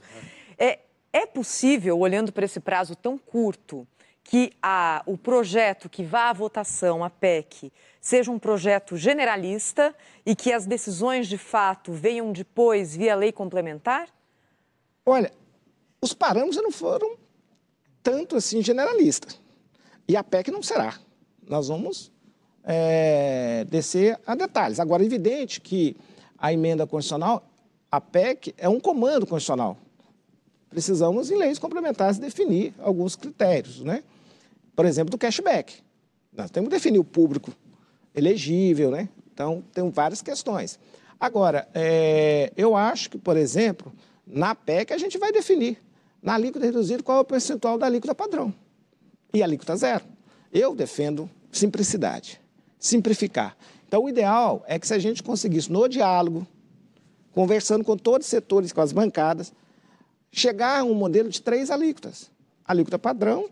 É, 0.56 0.78
é 1.12 1.26
possível, 1.26 1.98
olhando 1.98 2.32
para 2.32 2.44
esse 2.44 2.60
prazo 2.60 2.94
tão 2.94 3.16
curto, 3.16 3.86
que 4.22 4.52
a, 4.62 5.02
o 5.06 5.16
projeto 5.16 5.88
que 5.88 6.04
vá 6.04 6.28
à 6.28 6.32
votação, 6.34 7.02
a 7.02 7.08
PEC, 7.08 7.72
seja 7.98 8.30
um 8.30 8.38
projeto 8.38 8.94
generalista 8.94 9.94
e 10.24 10.36
que 10.36 10.52
as 10.52 10.66
decisões 10.66 11.26
de 11.26 11.38
fato 11.38 11.92
venham 11.92 12.30
depois 12.30 12.94
via 12.94 13.14
lei 13.14 13.32
complementar? 13.32 14.08
Olha, 15.04 15.32
os 16.02 16.12
parâmetros 16.12 16.62
não 16.62 16.70
foram 16.70 17.16
tanto 18.02 18.36
assim 18.36 18.62
generalistas. 18.62 19.40
E 20.06 20.14
a 20.14 20.22
PEC 20.22 20.50
não 20.50 20.62
será. 20.62 20.98
Nós 21.46 21.68
vamos 21.68 22.12
é, 22.64 23.64
descer 23.68 24.20
a 24.26 24.34
detalhes. 24.34 24.78
Agora, 24.78 25.02
é 25.02 25.06
evidente 25.06 25.58
que 25.58 25.96
a 26.36 26.52
emenda 26.52 26.86
constitucional, 26.86 27.50
a 27.90 27.98
PEC, 27.98 28.54
é 28.58 28.68
um 28.68 28.78
comando 28.78 29.26
constitucional. 29.26 29.78
Precisamos, 30.70 31.30
em 31.30 31.36
leis 31.36 31.58
complementares, 31.58 32.18
definir 32.18 32.74
alguns 32.78 33.16
critérios, 33.16 33.82
né? 33.82 34.02
Por 34.76 34.84
exemplo, 34.84 35.10
do 35.10 35.18
cashback. 35.18 35.74
Nós 36.32 36.50
temos 36.50 36.68
que 36.68 36.76
definir 36.76 36.98
o 36.98 37.04
público 37.04 37.52
elegível, 38.14 38.90
né? 38.90 39.08
Então, 39.32 39.62
tem 39.72 39.88
várias 39.90 40.20
questões. 40.20 40.78
Agora, 41.18 41.68
é, 41.74 42.52
eu 42.56 42.76
acho 42.76 43.10
que, 43.10 43.18
por 43.18 43.36
exemplo, 43.36 43.92
na 44.26 44.54
PEC 44.54 44.92
a 44.92 44.98
gente 44.98 45.18
vai 45.18 45.32
definir 45.32 45.78
na 46.22 46.34
alíquota 46.34 46.66
reduzida, 46.66 47.02
qual 47.02 47.18
é 47.18 47.20
o 47.20 47.24
percentual 47.24 47.78
da 47.78 47.86
alíquota 47.86 48.14
padrão? 48.14 48.52
E 49.32 49.42
a 49.42 49.44
alíquota 49.44 49.76
zero. 49.76 50.04
Eu 50.52 50.74
defendo 50.74 51.28
simplicidade, 51.50 52.40
simplificar. 52.78 53.56
Então, 53.86 54.02
o 54.04 54.08
ideal 54.08 54.62
é 54.66 54.78
que 54.78 54.86
se 54.86 54.94
a 54.94 54.98
gente 54.98 55.22
conseguisse, 55.22 55.72
no 55.72 55.88
diálogo, 55.88 56.46
conversando 57.32 57.84
com 57.84 57.96
todos 57.96 58.26
os 58.26 58.30
setores, 58.30 58.72
com 58.72 58.80
as 58.80 58.92
bancadas, 58.92 59.52
chegar 60.30 60.80
a 60.80 60.84
um 60.84 60.94
modelo 60.94 61.28
de 61.28 61.40
três 61.40 61.70
alíquotas. 61.70 62.30
Alíquota 62.64 62.98
padrão, 62.98 63.48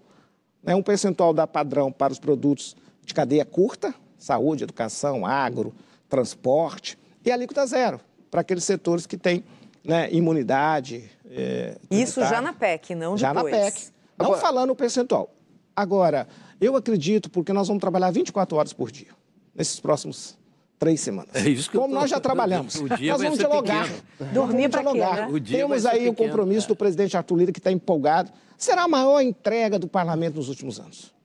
né, 0.63 0.75
um 0.75 0.83
percentual 0.83 1.33
da 1.33 1.47
padrão 1.47 1.91
para 1.91 2.13
os 2.13 2.19
produtos 2.19 2.77
de 3.05 3.15
cadeia 3.15 3.45
curta, 3.45 3.95
saúde, 4.19 4.65
educação, 4.65 5.25
agro, 5.25 5.75
transporte, 6.09 6.99
e 7.25 7.31
alíquota 7.31 7.67
zero, 7.67 8.01
para 8.31 8.41
aqueles 8.41 8.65
setores 8.65 9.07
que 9.07 9.17
têm 9.17 9.45
né, 9.85 10.09
imunidade. 10.13 11.11
É, 11.29 11.77
Isso 11.91 12.21
já 12.21 12.41
na 12.41 12.53
PEC, 12.53 12.95
não 12.95 13.17
já 13.17 13.33
depois. 13.33 13.53
Já 13.53 13.61
na 13.61 13.65
PEC. 13.71 13.89
Não 14.19 14.27
Agora... 14.27 14.41
falando 14.41 14.71
o 14.71 14.77
percentual. 14.77 15.31
Agora, 15.75 16.27
eu 16.61 16.75
acredito, 16.75 17.31
porque 17.31 17.53
nós 17.53 17.69
vamos 17.69 17.81
trabalhar 17.81 18.11
24 18.11 18.57
horas 18.57 18.73
por 18.73 18.91
dia, 18.91 19.11
nesses 19.55 19.79
próximos 19.79 20.39
três 20.79 21.01
semanas. 21.01 21.35
É 21.35 21.49
isso 21.49 21.71
que 21.71 21.77
Como 21.77 21.95
nós 21.95 22.11
já 22.11 22.21
trabalhamos. 22.21 22.75
O 22.77 22.89
dia 22.89 23.13
nós 23.13 23.23
vamos 23.23 23.39
dialogar. 23.39 23.89
Dormir 24.33 24.69
para 24.69 24.85
quê, 24.85 24.99
né? 24.99 25.29
O 25.31 25.41
dia 25.41 25.59
Temos 25.59 25.87
aí 25.87 26.09
o 26.09 26.15
compromisso 26.15 26.67
é. 26.67 26.69
do 26.69 26.77
presidente 26.77 27.17
Arthur 27.17 27.37
Lira, 27.37 27.53
que 27.53 27.59
está 27.59 27.73
empolgado. 27.73 28.31
Será 28.57 28.85
a 28.85 28.89
maior 28.89 29.21
entrega 29.21 29.79
do 29.79 29.89
parlamento 29.89 30.37
nos 30.37 30.49
últimos 30.49 30.81
anos 30.81 31.17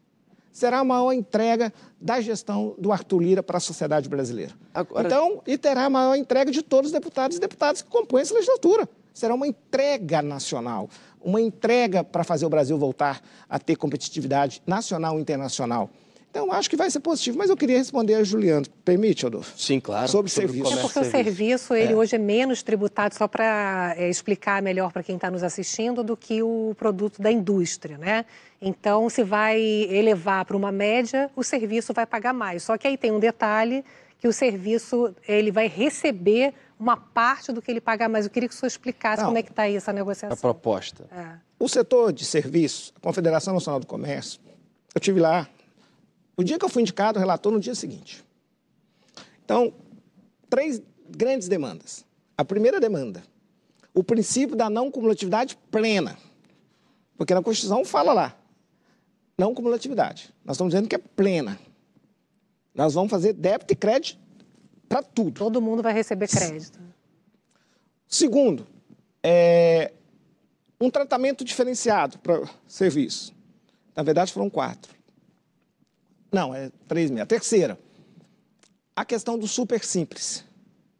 será 0.51 0.79
a 0.79 0.83
maior 0.83 1.13
entrega 1.13 1.73
da 1.99 2.19
gestão 2.19 2.75
do 2.77 2.91
Arthur 2.91 3.21
Lira 3.21 3.43
para 3.43 3.57
a 3.57 3.59
sociedade 3.59 4.09
brasileira. 4.09 4.53
Agora... 4.73 5.07
Então, 5.07 5.41
e 5.47 5.57
terá 5.57 5.85
a 5.85 5.89
maior 5.89 6.15
entrega 6.15 6.51
de 6.51 6.61
todos 6.61 6.87
os 6.87 6.91
deputados 6.91 7.37
e 7.37 7.39
deputadas 7.39 7.81
que 7.81 7.89
compõem 7.89 8.21
essa 8.21 8.33
legislatura. 8.33 8.87
Será 9.13 9.33
uma 9.33 9.47
entrega 9.47 10.21
nacional, 10.21 10.89
uma 11.21 11.41
entrega 11.41 12.03
para 12.03 12.23
fazer 12.23 12.45
o 12.45 12.49
Brasil 12.49 12.77
voltar 12.77 13.21
a 13.49 13.59
ter 13.59 13.75
competitividade 13.75 14.61
nacional 14.65 15.17
e 15.17 15.21
internacional. 15.21 15.89
Então, 16.31 16.49
acho 16.49 16.69
que 16.69 16.77
vai 16.77 16.89
ser 16.89 17.01
positivo. 17.01 17.37
Mas 17.37 17.49
eu 17.49 17.57
queria 17.57 17.77
responder 17.77 18.15
a 18.15 18.23
Juliano. 18.23 18.65
Permite, 18.85 19.25
Adolfo? 19.25 19.53
Sim, 19.57 19.81
claro. 19.81 20.07
Sobre, 20.07 20.31
sobre 20.31 20.53
serviço. 20.53 20.79
É 20.79 20.81
porque 20.81 20.99
o 20.99 21.03
serviço, 21.03 21.73
ele 21.75 21.91
é. 21.91 21.95
hoje 21.95 22.15
é 22.15 22.19
menos 22.19 22.63
tributado, 22.63 23.13
só 23.13 23.27
para 23.27 23.93
é, 23.97 24.09
explicar 24.09 24.61
melhor 24.61 24.93
para 24.93 25.03
quem 25.03 25.15
está 25.15 25.29
nos 25.29 25.43
assistindo, 25.43 26.03
do 26.03 26.15
que 26.15 26.41
o 26.41 26.73
produto 26.77 27.21
da 27.21 27.29
indústria, 27.29 27.97
né? 27.97 28.25
Então, 28.61 29.09
se 29.09 29.23
vai 29.23 29.59
elevar 29.61 30.45
para 30.45 30.55
uma 30.55 30.71
média, 30.71 31.29
o 31.35 31.43
serviço 31.43 31.93
vai 31.93 32.05
pagar 32.05 32.33
mais. 32.33 32.63
Só 32.63 32.77
que 32.77 32.87
aí 32.87 32.97
tem 32.97 33.11
um 33.11 33.19
detalhe, 33.19 33.83
que 34.17 34.27
o 34.27 34.31
serviço 34.31 35.13
ele 35.27 35.51
vai 35.51 35.67
receber 35.67 36.53
uma 36.79 36.95
parte 36.95 37.51
do 37.51 37.61
que 37.61 37.69
ele 37.69 37.81
paga 37.81 38.07
mais. 38.07 38.25
Eu 38.25 38.31
queria 38.31 38.47
que 38.47 38.55
o 38.55 38.57
senhor 38.57 38.67
explicasse 38.67 39.21
Não. 39.21 39.29
como 39.29 39.37
é 39.37 39.43
que 39.43 39.49
está 39.49 39.63
aí 39.63 39.75
essa 39.75 39.91
negociação. 39.91 40.37
A 40.37 40.39
proposta. 40.39 41.07
É. 41.11 41.33
O 41.59 41.67
setor 41.67 42.13
de 42.13 42.23
serviços, 42.23 42.93
a 42.95 42.99
Confederação 43.01 43.53
Nacional 43.53 43.81
do 43.81 43.85
Comércio, 43.85 44.39
eu 44.95 45.01
tive 45.01 45.19
lá. 45.19 45.47
O 46.41 46.43
dia 46.43 46.57
que 46.57 46.65
eu 46.65 46.69
fui 46.69 46.81
indicado, 46.81 47.19
relatou 47.19 47.51
no 47.51 47.59
dia 47.59 47.75
seguinte. 47.75 48.25
Então, 49.45 49.71
três 50.49 50.81
grandes 51.07 51.47
demandas. 51.47 52.03
A 52.35 52.43
primeira 52.43 52.79
demanda, 52.79 53.21
o 53.93 54.03
princípio 54.03 54.55
da 54.55 54.67
não 54.67 54.89
cumulatividade 54.89 55.55
plena. 55.69 56.17
Porque 57.15 57.35
na 57.35 57.43
Constituição 57.43 57.85
fala 57.85 58.11
lá, 58.11 58.35
não 59.37 59.53
cumulatividade. 59.53 60.33
Nós 60.43 60.55
estamos 60.55 60.73
dizendo 60.73 60.89
que 60.89 60.95
é 60.95 60.97
plena. 60.97 61.59
Nós 62.73 62.95
vamos 62.95 63.11
fazer 63.11 63.33
débito 63.33 63.73
e 63.73 63.75
crédito 63.75 64.19
para 64.89 65.03
tudo. 65.03 65.33
Todo 65.33 65.61
mundo 65.61 65.83
vai 65.83 65.93
receber 65.93 66.27
crédito. 66.27 66.79
Segundo, 68.07 68.65
é 69.21 69.93
um 70.79 70.89
tratamento 70.89 71.45
diferenciado 71.45 72.17
para 72.17 72.49
serviço. 72.67 73.31
Na 73.95 74.01
verdade, 74.01 74.33
foram 74.33 74.49
quatro. 74.49 75.00
Não, 76.31 76.55
é 76.55 76.71
três 76.87 77.11
meia. 77.11 77.23
A 77.23 77.25
terceira, 77.27 77.77
a 78.95 79.03
questão 79.03 79.37
do 79.37 79.47
super 79.47 79.83
simples. 79.83 80.45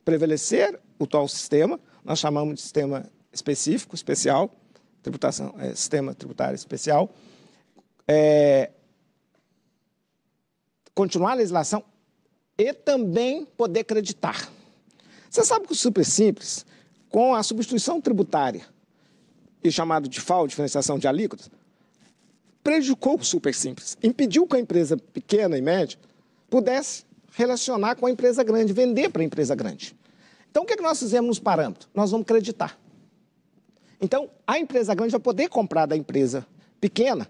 Prevalecer 0.03 0.79
o 0.99 1.07
tal 1.07 1.27
sistema, 1.27 1.79
nós 2.03 2.19
chamamos 2.19 2.55
de 2.55 2.61
sistema 2.61 3.09
específico, 3.31 3.95
especial, 3.95 4.53
tributação, 5.01 5.55
é, 5.57 5.73
sistema 5.73 6.13
tributário 6.13 6.55
especial. 6.55 7.09
É, 8.07 8.71
continuar 10.93 11.31
a 11.31 11.35
legislação 11.35 11.83
e 12.57 12.73
também 12.73 13.45
poder 13.45 13.81
acreditar. 13.81 14.51
Você 15.29 15.45
sabe 15.45 15.65
que 15.65 15.73
o 15.73 15.75
super 15.75 16.03
simples, 16.03 16.65
com 17.09 17.33
a 17.33 17.41
substituição 17.41 18.01
tributária 18.01 18.65
e 19.63 19.71
chamado 19.71 20.09
de 20.09 20.19
FAO, 20.19 20.47
diferenciação 20.47 20.99
de 20.99 21.07
alíquotas, 21.07 21.49
prejudicou 22.63 23.17
o 23.19 23.23
super 23.23 23.53
simples, 23.53 23.97
impediu 24.03 24.45
que 24.45 24.55
a 24.55 24.59
empresa 24.59 24.97
pequena 24.97 25.57
e 25.57 25.61
média 25.61 25.97
pudesse 26.49 27.05
relacionar 27.31 27.95
com 27.95 28.05
a 28.05 28.11
empresa 28.11 28.43
grande, 28.43 28.73
vender 28.73 29.09
para 29.09 29.21
a 29.21 29.25
empresa 29.25 29.55
grande. 29.55 29.95
Então, 30.49 30.63
o 30.63 30.65
que, 30.65 30.73
é 30.73 30.77
que 30.77 30.83
nós 30.83 30.99
fizemos 30.99 31.27
nos 31.27 31.39
parâmetros? 31.39 31.89
Nós 31.93 32.11
vamos 32.11 32.25
acreditar. 32.25 32.77
Então, 34.01 34.29
a 34.45 34.59
empresa 34.59 34.93
grande 34.93 35.11
vai 35.11 35.19
poder 35.19 35.47
comprar 35.47 35.85
da 35.85 35.95
empresa 35.95 36.45
pequena 36.79 37.27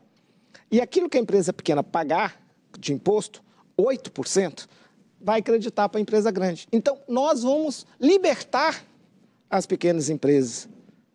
e 0.72 0.82
aquilo 0.82 1.10
que 1.10 1.18
a 1.18 1.22
empresa 1.22 1.54
pequena 1.54 1.84
pagar 1.84 2.42
de 2.80 2.94
imposto, 2.94 3.44
8%, 3.78 4.68
vai 5.20 5.40
acreditar 5.40 5.88
para 5.90 6.00
a 6.00 6.02
empresa 6.02 6.32
grande. 6.32 6.68
Então, 6.72 6.98
nós 7.08 7.44
vamos 7.44 7.86
libertar 8.00 8.84
as 9.50 9.66
pequenas 9.66 10.10
empresas 10.10 10.68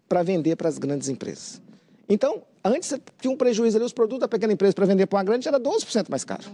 para 0.08 0.22
vender 0.22 0.54
para 0.56 0.68
as 0.68 0.78
grandes 0.78 1.08
empresas. 1.08 1.60
Então, 2.08 2.42
antes 2.68 2.94
tinha 3.20 3.32
um 3.32 3.36
prejuízo 3.36 3.76
ali, 3.76 3.84
os 3.84 3.92
produtos 3.92 4.20
da 4.20 4.28
pequena 4.28 4.52
empresa 4.52 4.74
para 4.74 4.86
vender 4.86 5.06
para 5.06 5.18
uma 5.18 5.24
grande 5.24 5.46
era 5.46 5.58
12% 5.60 6.08
mais 6.08 6.24
caro. 6.24 6.44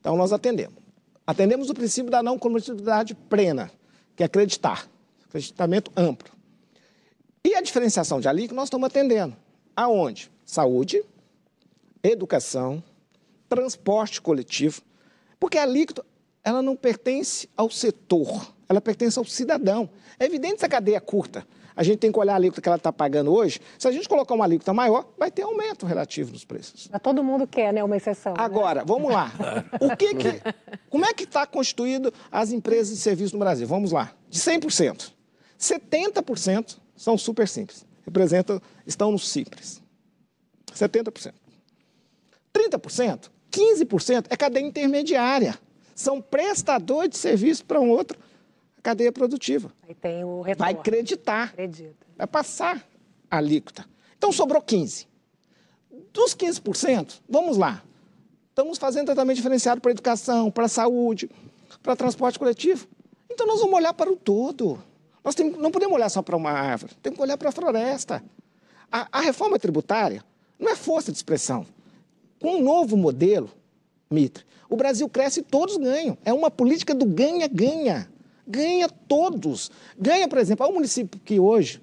Então, 0.00 0.16
nós 0.16 0.32
atendemos. 0.32 0.76
Atendemos 1.26 1.68
o 1.68 1.74
princípio 1.74 2.10
da 2.10 2.22
não 2.22 2.38
cumulatividade 2.38 3.14
plena, 3.14 3.70
que 4.14 4.22
é 4.22 4.26
acreditar, 4.26 4.88
acreditamento 5.28 5.90
amplo. 5.96 6.30
E 7.44 7.54
a 7.54 7.60
diferenciação 7.60 8.20
de 8.20 8.28
alíquota 8.28 8.54
nós 8.54 8.66
estamos 8.66 8.86
atendendo. 8.86 9.36
Aonde? 9.74 10.30
Saúde, 10.44 11.02
educação, 12.02 12.82
transporte 13.48 14.20
coletivo. 14.20 14.82
Porque 15.38 15.58
a 15.58 15.62
alíquota, 15.62 16.04
ela 16.42 16.62
não 16.62 16.76
pertence 16.76 17.48
ao 17.56 17.70
setor, 17.70 18.52
ela 18.68 18.80
pertence 18.80 19.18
ao 19.18 19.24
cidadão. 19.24 19.88
É 20.18 20.24
evidente 20.24 20.54
essa 20.54 20.68
cadeia 20.68 21.00
curta. 21.00 21.46
A 21.76 21.82
gente 21.82 21.98
tem 21.98 22.10
que 22.10 22.18
olhar 22.18 22.32
a 22.32 22.36
alíquota 22.36 22.62
que 22.62 22.68
ela 22.68 22.78
está 22.78 22.90
pagando 22.90 23.30
hoje. 23.30 23.60
Se 23.78 23.86
a 23.86 23.92
gente 23.92 24.08
colocar 24.08 24.34
uma 24.34 24.44
alíquota 24.44 24.72
maior, 24.72 25.06
vai 25.18 25.30
ter 25.30 25.42
aumento 25.42 25.84
relativo 25.84 26.32
nos 26.32 26.42
preços. 26.44 26.88
Mas 26.90 27.02
todo 27.02 27.22
mundo 27.22 27.46
quer, 27.46 27.70
né? 27.72 27.84
Uma 27.84 27.96
exceção. 27.98 28.32
né? 28.32 28.38
Agora, 28.42 28.82
vamos 28.84 29.12
lá. 29.12 29.30
O 29.80 29.94
que 29.94 30.14
que, 30.14 30.42
como 30.88 31.04
é 31.04 31.12
que 31.12 31.24
está 31.24 31.46
constituído 31.46 32.12
as 32.32 32.50
empresas 32.50 32.96
de 32.96 33.02
serviço 33.02 33.34
no 33.34 33.40
Brasil? 33.40 33.66
Vamos 33.66 33.92
lá. 33.92 34.12
De 34.30 34.38
100%, 34.40 35.12
70% 35.60 36.78
são 36.96 37.18
super 37.18 37.46
simples. 37.46 37.84
Representam, 38.04 38.60
estão 38.86 39.12
no 39.12 39.18
simples. 39.18 39.82
70%. 40.72 41.32
30%, 42.54 43.30
15% 43.52 44.26
é 44.30 44.36
cadeia 44.36 44.64
intermediária. 44.64 45.58
São 45.94 46.20
prestadores 46.22 47.10
de 47.10 47.16
serviço 47.18 47.64
para 47.64 47.80
um 47.80 47.90
outro 47.90 48.18
cadeia 48.86 49.10
produtiva. 49.10 49.72
Aí 49.82 49.96
tem 49.96 50.22
o 50.22 50.42
retorno. 50.42 50.72
Vai 50.72 50.80
acreditar. 50.80 51.48
Acredita. 51.48 52.06
Vai 52.16 52.26
passar 52.28 52.86
a 53.28 53.38
alíquota. 53.38 53.84
Então 54.16 54.30
sobrou 54.30 54.62
15. 54.62 55.08
Dos 56.12 56.36
15%, 56.36 57.20
vamos 57.28 57.56
lá. 57.56 57.82
Estamos 58.50 58.78
fazendo 58.78 59.06
tratamento 59.06 59.36
diferenciado 59.36 59.80
para 59.80 59.90
educação, 59.90 60.52
para 60.52 60.68
saúde, 60.68 61.28
para 61.82 61.96
transporte 61.96 62.38
coletivo. 62.38 62.86
Então 63.28 63.44
nós 63.44 63.58
vamos 63.58 63.74
olhar 63.74 63.92
para 63.92 64.10
o 64.10 64.14
todo. 64.14 64.80
Nós 65.24 65.34
tem, 65.34 65.50
não 65.50 65.72
podemos 65.72 65.96
olhar 65.96 66.08
só 66.08 66.22
para 66.22 66.36
uma 66.36 66.52
árvore, 66.52 66.94
temos 67.02 67.16
que 67.16 67.22
olhar 67.22 67.36
para 67.36 67.48
a 67.48 67.52
floresta. 67.52 68.22
A, 68.90 69.08
a 69.10 69.20
reforma 69.20 69.58
tributária 69.58 70.24
não 70.60 70.70
é 70.70 70.76
força 70.76 71.10
de 71.10 71.18
expressão. 71.18 71.66
Com 72.40 72.58
um 72.58 72.62
novo 72.62 72.96
modelo, 72.96 73.50
Mitre, 74.08 74.44
o 74.70 74.76
Brasil 74.76 75.08
cresce 75.08 75.40
e 75.40 75.42
todos 75.42 75.76
ganham. 75.76 76.16
É 76.24 76.32
uma 76.32 76.52
política 76.52 76.94
do 76.94 77.04
ganha-ganha. 77.04 78.08
Ganha 78.46 78.88
todos. 78.88 79.70
Ganha, 79.98 80.28
por 80.28 80.38
exemplo, 80.38 80.64
há 80.64 80.68
um 80.68 80.74
município 80.74 81.20
que 81.20 81.40
hoje, 81.40 81.80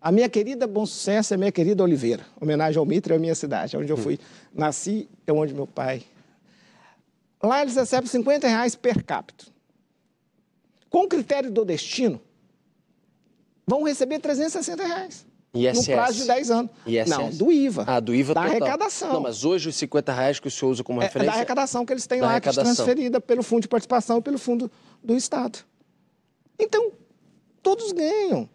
a 0.00 0.12
minha 0.12 0.28
querida 0.28 0.66
Bom 0.66 0.84
Sucesso 0.84 1.32
é 1.32 1.36
a 1.36 1.38
minha 1.38 1.52
querida 1.52 1.82
Oliveira. 1.82 2.24
Homenagem 2.40 2.78
ao 2.78 2.84
Mitre, 2.84 3.12
é 3.14 3.16
a 3.16 3.18
minha 3.18 3.34
cidade, 3.34 3.76
é 3.76 3.78
onde 3.78 3.90
eu 3.90 3.96
fui. 3.96 4.18
Nasci, 4.54 5.08
é 5.26 5.32
onde 5.32 5.54
meu 5.54 5.66
pai. 5.66 6.02
Lá 7.42 7.62
eles 7.62 7.76
recebem 7.76 8.06
50 8.08 8.46
reais 8.48 8.74
per 8.74 9.04
capita. 9.04 9.44
Com 10.90 11.04
o 11.04 11.08
critério 11.08 11.50
do 11.50 11.64
destino, 11.64 12.20
vão 13.66 13.82
receber 13.82 14.18
360 14.18 14.84
reais. 14.84 15.26
ISS. 15.54 15.88
No 15.88 15.94
prazo 15.94 16.18
de 16.18 16.26
10 16.26 16.50
anos. 16.50 16.70
ISS. 16.86 17.08
Não, 17.08 17.30
do 17.30 17.50
IVA. 17.50 17.84
Ah, 17.86 18.00
do 18.00 18.14
IVA 18.14 18.34
Da 18.34 18.42
total. 18.42 18.56
arrecadação. 18.56 19.12
Não, 19.14 19.20
mas 19.20 19.44
hoje 19.44 19.70
os 19.70 19.76
50 19.76 20.12
reais 20.12 20.38
que 20.38 20.48
o 20.48 20.50
senhor 20.50 20.70
usa 20.70 20.84
como 20.84 21.00
É, 21.00 21.04
é 21.04 21.06
referência... 21.06 21.30
da 21.32 21.36
arrecadação 21.36 21.86
que 21.86 21.92
eles 21.92 22.06
têm 22.06 22.20
lá, 22.20 22.38
que 22.40 22.48
é 22.48 22.52
transferida 22.52 23.20
pelo 23.20 23.42
Fundo 23.42 23.62
de 23.62 23.68
Participação 23.68 24.18
e 24.18 24.22
pelo 24.22 24.38
Fundo 24.38 24.70
do 25.02 25.16
Estado. 25.16 25.58
Então, 26.58 26.92
todos 27.62 27.92
ganham. 27.92 28.48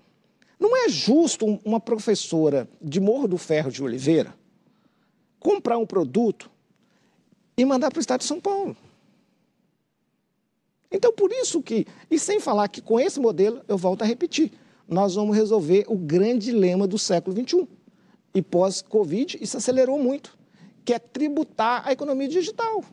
Não 0.60 0.76
é 0.76 0.90
justo 0.90 1.46
um- 1.46 1.60
uma 1.66 1.80
professora 1.80 2.70
de 2.82 3.00
Morro 3.00 3.28
do 3.28 3.38
Ferro 3.38 3.72
de 3.72 3.84
Oliveira 3.84 4.34
comprar 5.40 5.78
um 5.80 5.86
produto 5.86 6.52
e 7.58 7.66
mandar 7.66 7.90
para 7.90 7.98
o 7.98 8.02
Estado 8.02 8.20
de 8.20 8.28
São 8.28 8.40
Paulo. 8.40 8.78
Então, 10.92 11.12
por 11.14 11.32
isso 11.32 11.62
que, 11.64 11.88
e 12.10 12.20
sem 12.20 12.40
falar 12.40 12.68
que 12.68 12.82
com 12.82 13.00
esse 13.00 13.20
modelo, 13.20 13.62
eu 13.68 13.78
volto 13.78 14.02
a 14.02 14.06
repetir, 14.06 14.52
nós 14.88 15.16
vamos 15.16 15.36
resolver 15.36 15.86
o 15.88 15.96
grande 15.96 16.46
dilema 16.46 16.86
do 16.86 16.98
século 16.98 17.36
XXI. 17.36 17.68
E 18.36 18.42
pós-Covid, 18.42 19.38
isso 19.42 19.58
acelerou 19.58 19.98
muito, 19.98 20.38
que 20.86 20.94
é 20.94 21.00
tributar 21.00 21.88
a 21.88 21.92
economia 21.92 22.28
digital. 22.28 22.84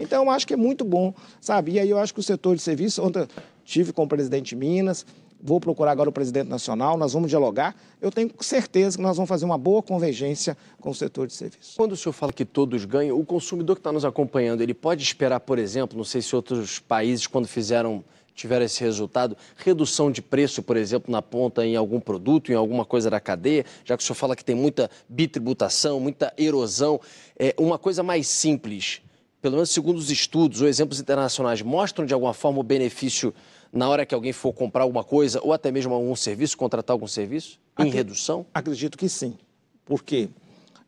Então, 0.00 0.24
eu 0.24 0.30
acho 0.30 0.46
que 0.46 0.54
é 0.54 0.56
muito 0.56 0.82
bom, 0.82 1.14
sabe? 1.40 1.72
E 1.72 1.78
aí 1.78 1.90
eu 1.90 1.98
acho 1.98 2.14
que 2.14 2.20
o 2.20 2.22
setor 2.22 2.56
de 2.56 2.62
serviço, 2.62 3.02
ontem 3.02 3.28
tive 3.64 3.92
com 3.92 4.02
o 4.04 4.08
presidente 4.08 4.48
de 4.48 4.56
Minas, 4.56 5.04
vou 5.42 5.60
procurar 5.60 5.92
agora 5.92 6.08
o 6.08 6.12
presidente 6.12 6.48
nacional, 6.48 6.96
nós 6.96 7.12
vamos 7.12 7.28
dialogar. 7.28 7.76
Eu 8.00 8.10
tenho 8.10 8.30
certeza 8.40 8.96
que 8.96 9.02
nós 9.02 9.16
vamos 9.16 9.28
fazer 9.28 9.44
uma 9.44 9.58
boa 9.58 9.82
convergência 9.82 10.56
com 10.80 10.90
o 10.90 10.94
setor 10.94 11.26
de 11.26 11.34
serviço. 11.34 11.74
Quando 11.76 11.92
o 11.92 11.96
senhor 11.96 12.12
fala 12.12 12.32
que 12.32 12.44
todos 12.44 12.84
ganham, 12.84 13.18
o 13.18 13.24
consumidor 13.24 13.76
que 13.76 13.80
está 13.80 13.92
nos 13.92 14.04
acompanhando, 14.04 14.62
ele 14.62 14.74
pode 14.74 15.02
esperar, 15.02 15.40
por 15.40 15.58
exemplo, 15.58 15.96
não 15.96 16.04
sei 16.04 16.22
se 16.22 16.34
outros 16.34 16.78
países, 16.78 17.26
quando 17.26 17.46
fizeram, 17.46 18.02
tiveram 18.34 18.64
esse 18.64 18.82
resultado, 18.82 19.36
redução 19.56 20.10
de 20.10 20.22
preço, 20.22 20.62
por 20.62 20.76
exemplo, 20.76 21.12
na 21.12 21.20
ponta 21.20 21.64
em 21.64 21.76
algum 21.76 22.00
produto, 22.00 22.50
em 22.50 22.54
alguma 22.54 22.84
coisa 22.84 23.10
da 23.10 23.20
cadeia, 23.20 23.64
já 23.84 23.96
que 23.96 24.02
o 24.02 24.06
senhor 24.06 24.16
fala 24.16 24.34
que 24.34 24.44
tem 24.44 24.56
muita 24.56 24.90
bitributação, 25.08 26.00
muita 26.00 26.32
erosão. 26.38 27.00
É, 27.38 27.54
uma 27.58 27.78
coisa 27.78 28.02
mais 28.02 28.28
simples, 28.28 29.02
pelo 29.40 29.54
menos 29.56 29.70
segundo 29.70 29.96
os 29.98 30.10
estudos 30.10 30.60
ou 30.60 30.68
exemplos 30.68 31.00
internacionais, 31.00 31.62
mostram 31.62 32.04
de 32.04 32.12
alguma 32.14 32.34
forma 32.34 32.60
o 32.60 32.62
benefício 32.62 33.32
na 33.72 33.88
hora 33.88 34.04
que 34.04 34.14
alguém 34.14 34.32
for 34.32 34.52
comprar 34.52 34.82
alguma 34.82 35.04
coisa 35.04 35.40
ou 35.42 35.52
até 35.52 35.70
mesmo 35.70 35.94
algum 35.94 36.14
serviço, 36.16 36.56
contratar 36.56 36.94
algum 36.94 37.06
serviço, 37.06 37.58
em 37.78 37.82
Acre- 37.82 37.96
redução? 37.96 38.44
Acredito 38.52 38.98
que 38.98 39.08
sim. 39.08 39.36
Por 39.84 40.02
quê? 40.02 40.28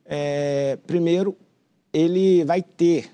É, 0.05 0.77
primeiro, 0.87 1.37
ele 1.93 2.45
vai 2.45 2.63
ter 2.63 3.11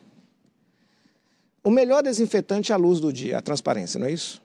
o 1.63 1.71
melhor 1.71 2.03
desinfetante 2.03 2.73
à 2.73 2.77
luz 2.77 2.99
do 2.99 3.13
dia, 3.13 3.39
a 3.39 3.43
transparência, 3.43 4.01
não 4.01 4.07
é 4.07 4.13
isso? 4.13 4.41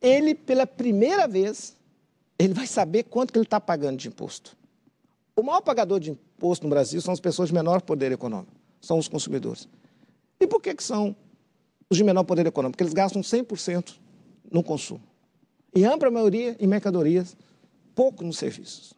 Ele, 0.00 0.34
pela 0.34 0.66
primeira 0.66 1.26
vez, 1.28 1.76
ele 2.38 2.54
vai 2.54 2.66
saber 2.66 3.04
quanto 3.04 3.32
que 3.32 3.38
ele 3.38 3.46
está 3.46 3.60
pagando 3.60 3.98
de 3.98 4.08
imposto. 4.08 4.56
O 5.36 5.42
maior 5.42 5.60
pagador 5.60 6.00
de 6.00 6.10
imposto 6.10 6.64
no 6.64 6.70
Brasil 6.70 7.00
são 7.00 7.12
as 7.12 7.20
pessoas 7.20 7.48
de 7.48 7.54
menor 7.54 7.82
poder 7.82 8.12
econômico, 8.12 8.52
são 8.84 8.98
os 8.98 9.08
consumidores. 9.08 9.68
E 10.38 10.46
por 10.46 10.60
que, 10.60 10.74
que 10.74 10.82
são 10.82 11.16
os 11.88 11.96
de 11.96 12.04
menor 12.04 12.24
poder 12.24 12.46
econômico? 12.46 12.76
Porque 12.76 12.84
eles 12.84 12.94
gastam 12.94 13.22
100% 13.22 13.94
no 14.50 14.62
consumo. 14.62 15.02
e 15.74 15.84
ampla 15.84 16.10
maioria 16.10 16.56
em 16.60 16.66
mercadorias, 16.66 17.36
pouco 17.94 18.22
nos 18.22 18.38
serviços. 18.38 18.94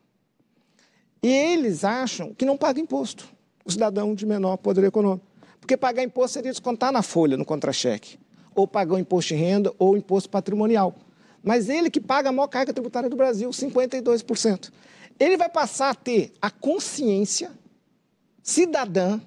E 1.22 1.28
eles 1.28 1.84
acham 1.84 2.34
que 2.34 2.45
não 2.45 2.57
paga 2.57 2.78
imposto, 2.78 3.26
o 3.64 3.70
cidadão 3.70 4.14
de 4.14 4.26
menor 4.26 4.59
poder 4.59 4.84
econômico. 4.84 5.26
Porque 5.59 5.76
pagar 5.76 6.03
imposto 6.03 6.34
seria 6.34 6.51
descontar 6.51 6.93
na 6.93 7.03
folha, 7.03 7.37
no 7.37 7.45
contra-cheque, 7.45 8.18
ou 8.55 8.68
pagar 8.68 8.95
o 8.95 8.99
imposto 8.99 9.34
de 9.34 9.41
renda 9.41 9.72
ou 9.78 9.97
imposto 9.97 10.28
patrimonial. 10.28 10.95
Mas 11.43 11.68
ele 11.68 11.91
que 11.91 12.01
paga 12.01 12.28
a 12.28 12.32
maior 12.32 12.49
carga 12.49 12.72
tributária 12.72 13.09
do 13.09 13.16
Brasil, 13.16 13.49
52%. 13.49 14.70
Ele 15.18 15.37
vai 15.37 15.49
passar 15.49 15.91
a 15.91 15.95
ter 15.95 16.32
a 16.43 16.51
consciência 16.51 17.51
cidadã 18.43 19.18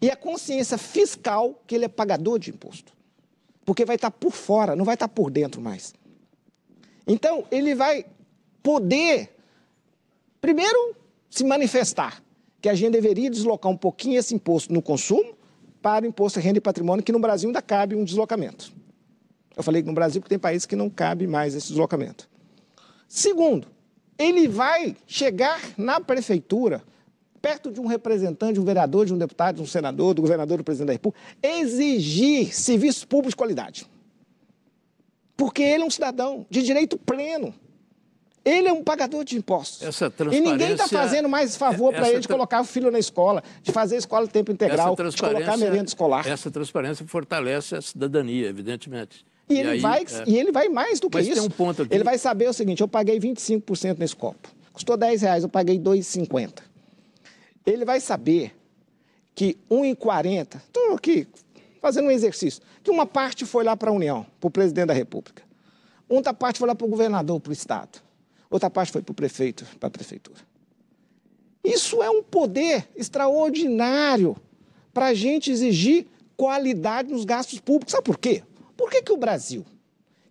e 0.00 0.10
a 0.10 0.16
consciência 0.16 0.78
fiscal 0.78 1.62
que 1.66 1.74
ele 1.74 1.84
é 1.84 1.88
pagador 1.88 2.38
de 2.38 2.50
imposto. 2.50 2.92
Porque 3.64 3.84
vai 3.84 3.96
estar 3.96 4.10
por 4.10 4.32
fora, 4.32 4.74
não 4.74 4.84
vai 4.84 4.94
estar 4.94 5.08
por 5.08 5.30
dentro 5.30 5.60
mais. 5.60 5.92
Então, 7.06 7.44
ele 7.50 7.74
vai 7.74 8.06
poder, 8.62 9.30
primeiro, 10.40 10.96
se 11.28 11.44
manifestar 11.44 12.22
que 12.60 12.68
a 12.68 12.74
gente 12.74 12.92
deveria 12.92 13.30
deslocar 13.30 13.70
um 13.70 13.76
pouquinho 13.76 14.18
esse 14.18 14.34
imposto 14.34 14.72
no 14.72 14.82
consumo 14.82 15.36
para 15.80 16.04
o 16.04 16.08
imposto 16.08 16.38
de 16.38 16.46
renda 16.46 16.58
e 16.58 16.60
patrimônio, 16.60 17.04
que 17.04 17.12
no 17.12 17.18
Brasil 17.18 17.48
ainda 17.48 17.62
cabe 17.62 17.94
um 17.94 18.04
deslocamento. 18.04 18.72
Eu 19.56 19.62
falei 19.62 19.82
que 19.82 19.88
no 19.88 19.94
Brasil 19.94 20.20
tem 20.22 20.38
países 20.38 20.66
que 20.66 20.76
não 20.76 20.88
cabe 20.88 21.26
mais 21.26 21.54
esse 21.54 21.68
deslocamento. 21.68 22.28
Segundo, 23.08 23.68
ele 24.18 24.46
vai 24.46 24.96
chegar 25.06 25.60
na 25.76 26.00
prefeitura, 26.00 26.82
perto 27.40 27.70
de 27.70 27.80
um 27.80 27.86
representante, 27.86 28.54
de 28.54 28.60
um 28.60 28.64
vereador, 28.64 29.06
de 29.06 29.14
um 29.14 29.18
deputado, 29.18 29.56
de 29.56 29.62
um 29.62 29.66
senador, 29.66 30.14
do 30.14 30.22
governador, 30.22 30.58
do 30.58 30.64
presidente 30.64 30.88
da 30.88 30.92
República, 30.92 31.24
exigir 31.42 32.54
serviços 32.54 33.04
públicos 33.04 33.32
de 33.32 33.36
qualidade. 33.36 33.86
Porque 35.36 35.62
ele 35.62 35.82
é 35.82 35.86
um 35.86 35.90
cidadão 35.90 36.46
de 36.50 36.62
direito 36.62 36.98
pleno. 36.98 37.54
Ele 38.44 38.68
é 38.68 38.72
um 38.72 38.82
pagador 38.82 39.22
de 39.22 39.36
impostos. 39.36 39.86
Essa 39.86 40.12
E 40.32 40.40
ninguém 40.40 40.72
está 40.72 40.88
fazendo 40.88 41.28
mais 41.28 41.56
favor 41.56 41.92
para 41.92 42.08
ele 42.08 42.20
de 42.20 42.28
colocar 42.28 42.60
o 42.60 42.64
filho 42.64 42.90
na 42.90 42.98
escola, 42.98 43.42
de 43.62 43.70
fazer 43.70 43.96
a 43.96 43.98
escola 43.98 44.26
de 44.26 44.32
tempo 44.32 44.50
integral, 44.50 44.96
de 44.96 45.16
colocar 45.16 45.54
a 45.54 45.56
merenda 45.56 45.84
escolar. 45.84 46.26
Essa 46.26 46.50
transparência 46.50 47.06
fortalece 47.06 47.76
a 47.76 47.82
cidadania, 47.82 48.48
evidentemente. 48.48 49.24
E, 49.48 49.58
ele, 49.58 49.70
aí, 49.70 49.80
vai, 49.80 50.02
é, 50.02 50.24
e 50.26 50.38
ele 50.38 50.52
vai 50.52 50.68
mais 50.68 51.00
do 51.00 51.10
que 51.10 51.18
Mas 51.18 51.26
isso. 51.26 51.36
tem 51.36 51.44
um 51.44 51.50
ponto 51.50 51.82
aqui. 51.82 51.92
Ele 51.92 52.04
vai 52.04 52.16
saber 52.16 52.48
o 52.48 52.52
seguinte: 52.52 52.80
eu 52.80 52.88
paguei 52.88 53.18
25% 53.18 53.98
nesse 53.98 54.14
copo. 54.14 54.48
Custou 54.72 54.96
10 54.96 55.22
reais, 55.22 55.42
eu 55.42 55.48
paguei 55.48 55.78
2,50. 55.78 56.69
Ele 57.70 57.84
vai 57.84 58.00
saber 58.00 58.56
que 59.34 59.56
1,40, 59.70 60.56
estou 60.56 60.94
aqui 60.94 61.26
fazendo 61.80 62.08
um 62.08 62.10
exercício, 62.10 62.62
que 62.82 62.90
uma 62.90 63.06
parte 63.06 63.46
foi 63.46 63.64
lá 63.64 63.76
para 63.76 63.90
a 63.90 63.92
União, 63.92 64.26
para 64.38 64.48
o 64.48 64.50
presidente 64.50 64.88
da 64.88 64.94
República. 64.94 65.42
Outra 66.08 66.34
parte 66.34 66.58
foi 66.58 66.68
lá 66.68 66.74
para 66.74 66.86
o 66.86 66.90
governador, 66.90 67.40
para 67.40 67.50
o 67.50 67.52
Estado. 67.52 68.02
Outra 68.50 68.68
parte 68.68 68.92
foi 68.92 69.00
para 69.00 69.12
o 69.12 69.14
prefeito, 69.14 69.64
para 69.78 69.86
a 69.86 69.90
prefeitura. 69.90 70.40
Isso 71.62 72.02
é 72.02 72.10
um 72.10 72.22
poder 72.22 72.88
extraordinário 72.96 74.36
para 74.92 75.06
a 75.06 75.14
gente 75.14 75.50
exigir 75.50 76.06
qualidade 76.36 77.12
nos 77.12 77.24
gastos 77.24 77.60
públicos. 77.60 77.92
Sabe 77.92 78.04
por 78.04 78.18
quê? 78.18 78.42
Por 78.76 78.90
que, 78.90 79.02
que 79.02 79.12
o 79.12 79.16
Brasil, 79.16 79.64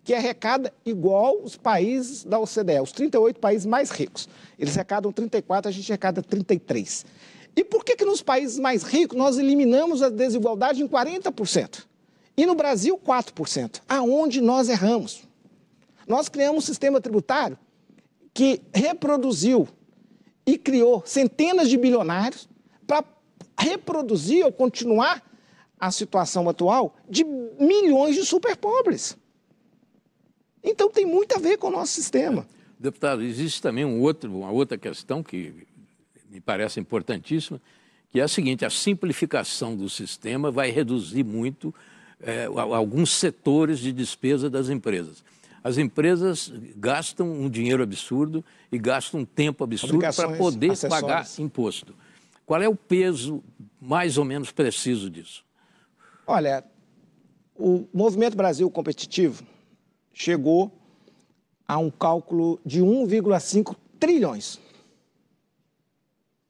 que 0.04 0.14
arrecada 0.14 0.74
igual 0.86 1.40
os 1.42 1.56
países 1.56 2.24
da 2.24 2.40
OCDE, 2.40 2.82
os 2.82 2.92
38 2.92 3.40
países 3.40 3.66
mais 3.66 3.92
ricos, 3.92 4.28
eles 4.58 4.76
arrecadam 4.76 5.12
34, 5.12 5.70
a 5.70 5.72
gente 5.72 5.92
arrecada 5.92 6.22
33. 6.22 7.06
E 7.60 7.64
por 7.66 7.84
que, 7.84 7.94
que 7.94 8.06
nos 8.06 8.22
países 8.22 8.58
mais 8.58 8.84
ricos 8.84 9.18
nós 9.18 9.38
eliminamos 9.38 10.02
a 10.02 10.08
desigualdade 10.08 10.82
em 10.82 10.88
40%? 10.88 11.86
E 12.38 12.46
no 12.46 12.56
Brasil, 12.56 12.98
4%. 12.98 13.82
Aonde 13.90 14.40
nós 14.40 14.70
erramos? 14.70 15.24
Nós 16.08 16.30
criamos 16.30 16.64
um 16.64 16.66
sistema 16.66 17.02
tributário 17.02 17.60
que 18.34 18.62
reproduziu 18.74 19.68
e 20.46 20.58
criou 20.58 21.04
centenas 21.06 21.68
de 21.68 21.76
bilionários 21.76 22.48
para 22.88 23.04
reproduzir 23.60 24.46
ou 24.46 24.54
continuar 24.54 25.22
a 25.78 25.92
situação 25.92 26.48
atual 26.48 26.96
de 27.10 27.26
milhões 27.26 28.16
de 28.16 28.26
superpobres. 28.26 29.18
Então 30.64 30.90
tem 30.90 31.06
muito 31.06 31.36
a 31.36 31.40
ver 31.40 31.58
com 31.58 31.68
o 31.68 31.72
nosso 31.72 31.92
sistema. 31.92 32.48
Deputado, 32.80 33.22
existe 33.22 33.62
também 33.62 33.84
um 33.84 34.00
outro, 34.00 34.34
uma 34.34 34.50
outra 34.50 34.78
questão 34.78 35.22
que 35.22 35.68
me 36.30 36.40
parece 36.40 36.80
importantíssima, 36.80 37.62
que 38.10 38.20
é 38.20 38.24
a 38.24 38.28
seguinte: 38.28 38.66
a 38.66 38.70
simplificação 38.70 39.76
do 39.76 39.90
sistema 39.90 40.52
vai 40.52 40.70
reduzir 40.70 41.24
muito 41.24 41.74
é, 42.22 42.46
alguns 42.46 43.12
setores 43.12 43.80
de 43.80 43.92
despesa 43.92 44.50
das 44.50 44.70
empresas. 44.70 45.24
As 45.64 45.78
empresas 45.78 46.54
gastam 46.78 47.30
um 47.30 47.50
dinheiro 47.50 47.84
absurdo 47.84 48.44
e 48.72 48.78
gastam 48.78 49.22
um 49.22 49.26
tempo 49.26 49.64
absurdo 49.64 50.00
para 50.00 50.38
poder 50.38 50.72
acessórias. 50.72 51.02
pagar 51.02 51.28
imposto. 51.40 51.94
Qual 52.46 52.62
é 52.62 52.70
o 52.70 52.76
peso 52.76 53.44
mais 53.80 54.18
ou 54.18 54.24
menos 54.24 54.52
preciso 54.52 55.10
disso? 55.10 55.44
Olha, 56.26 56.64
o 57.56 57.88
Movimento 57.94 58.38
Brasil 58.38 58.70
Competitivo 58.72 59.44
chegou 60.14 60.72
a 61.68 61.78
um 61.78 61.92
cálculo 61.92 62.60
de 62.66 62.82
1,5 62.82 63.76
trilhões 64.00 64.60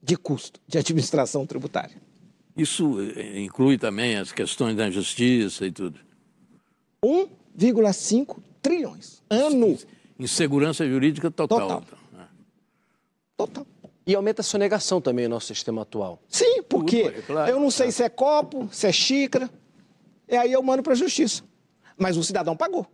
de 0.02 0.16
custo 0.16 0.60
de 0.68 0.78
administração 0.78 1.46
tributária. 1.46 1.96
Isso 2.56 2.98
eh, 3.16 3.40
inclui 3.40 3.78
também 3.78 4.18
as 4.18 4.32
questões 4.32 4.76
da 4.76 4.90
justiça 4.90 5.66
e 5.66 5.72
tudo. 5.72 6.00
1,5 7.04 8.38
trilhões. 8.62 9.22
Ano. 9.30 9.78
Insegurança 10.18 10.88
jurídica 10.88 11.32
total. 11.32 11.60
Total. 11.60 11.84
então, 11.86 12.20
né? 12.20 12.28
Total. 13.38 13.68
E 14.06 14.16
aumenta 14.16 14.42
a 14.42 14.44
sonegação 14.44 15.00
também 15.00 15.26
no 15.28 15.36
nosso 15.36 15.48
sistema 15.48 15.84
atual. 15.84 16.22
Sim, 16.28 16.64
porque 16.64 16.98
é 17.02 17.22
claro, 17.22 17.52
eu 17.52 17.60
não 17.60 17.70
sei 17.70 17.92
se 17.92 18.04
é 18.04 18.10
copo, 18.10 18.68
se 18.72 18.88
é 18.88 18.92
xícara, 18.92 19.50
e 20.28 20.36
aí 20.36 20.52
eu 20.52 20.62
mando 20.64 20.82
para 20.82 20.94
a 20.94 20.96
justiça. 20.96 21.44
Mas 21.98 22.18
o 22.18 22.24
cidadão 22.24 22.56
pagou. 22.58 22.88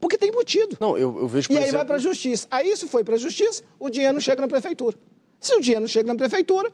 Porque 0.00 0.16
tem 0.16 0.28
embutido. 0.28 0.76
Não, 0.80 0.96
eu, 0.96 1.18
eu 1.18 1.28
vejo, 1.28 1.48
por 1.48 1.54
E 1.54 1.56
aí 1.56 1.64
exemplo... 1.64 1.78
vai 1.78 1.86
para 1.86 1.96
a 1.96 1.98
justiça. 1.98 2.46
Aí, 2.50 2.76
se 2.76 2.86
foi 2.86 3.02
para 3.02 3.16
a 3.16 3.18
justiça, 3.18 3.64
o 3.78 3.90
dinheiro 3.90 4.14
não 4.14 4.20
chega 4.20 4.40
na 4.40 4.48
prefeitura. 4.48 4.96
Se 5.40 5.54
o 5.54 5.60
dinheiro 5.60 5.80
não 5.80 5.88
chega 5.88 6.08
na 6.08 6.16
prefeitura, 6.16 6.70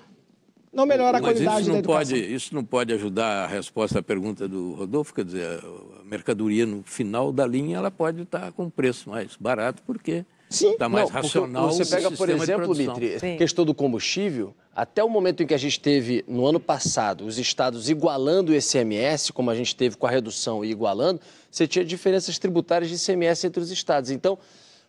não 0.73 0.87
melhora 0.87 1.19
a 1.19 1.21
Mas 1.21 1.33
qualidade 1.33 1.61
isso 1.61 1.67
da 1.67 1.73
não, 1.73 1.79
educação. 1.79 2.17
pode, 2.17 2.35
isso 2.35 2.55
não 2.55 2.65
pode 2.65 2.93
ajudar 2.93 3.45
a 3.45 3.47
resposta 3.47 4.01
à 4.01 4.03
pergunta 4.03 4.49
do 4.49 4.75
Rodolfo, 4.75 5.15
quer 5.15 5.25
dizer, 5.25 5.61
a 6.01 6.05
mercadoria 6.05 6.67
no 6.67 6.83
final 6.83 7.33
da 7.33 7.47
linha 7.47 7.77
ela 7.77 7.91
pode 7.91 8.23
estar 8.23 8.51
com 8.53 8.69
preço 8.69 9.09
mais 9.11 9.37
barato 9.37 9.83
porque 9.87 10.25
está 10.51 10.89
mais 10.89 11.05
Não, 11.11 11.13
porque 11.13 11.27
racional 11.27 11.71
Você 11.71 11.83
o 11.83 11.87
pega, 11.89 12.11
por 12.11 12.29
exemplo. 12.29 12.75
Mitri, 12.75 13.19
Sim. 13.21 13.37
questão 13.37 13.65
do 13.65 13.75
combustível, 13.75 14.55
até 14.75 15.03
o 15.05 15.09
momento 15.09 15.43
em 15.43 15.47
que 15.47 15.55
a 15.55 15.59
gente 15.59 15.79
teve, 15.79 16.25
no 16.27 16.45
ano 16.45 16.59
passado, 16.59 17.25
os 17.25 17.39
estados 17.39 17.89
igualando 17.89 18.51
o 18.51 18.55
ICMS, 18.57 19.33
como 19.33 19.51
a 19.51 19.55
gente 19.55 19.77
teve 19.77 19.97
com 19.97 20.07
a 20.07 20.11
redução 20.11 20.65
e 20.65 20.71
igualando, 20.71 21.21
você 21.51 21.69
tinha 21.69 21.85
diferenças 21.85 22.39
tributárias 22.39 22.91
de 22.91 22.97
ICMS 22.97 23.47
entre 23.47 23.63
os 23.63 23.71
estados. 23.71 24.11
Então, 24.11 24.37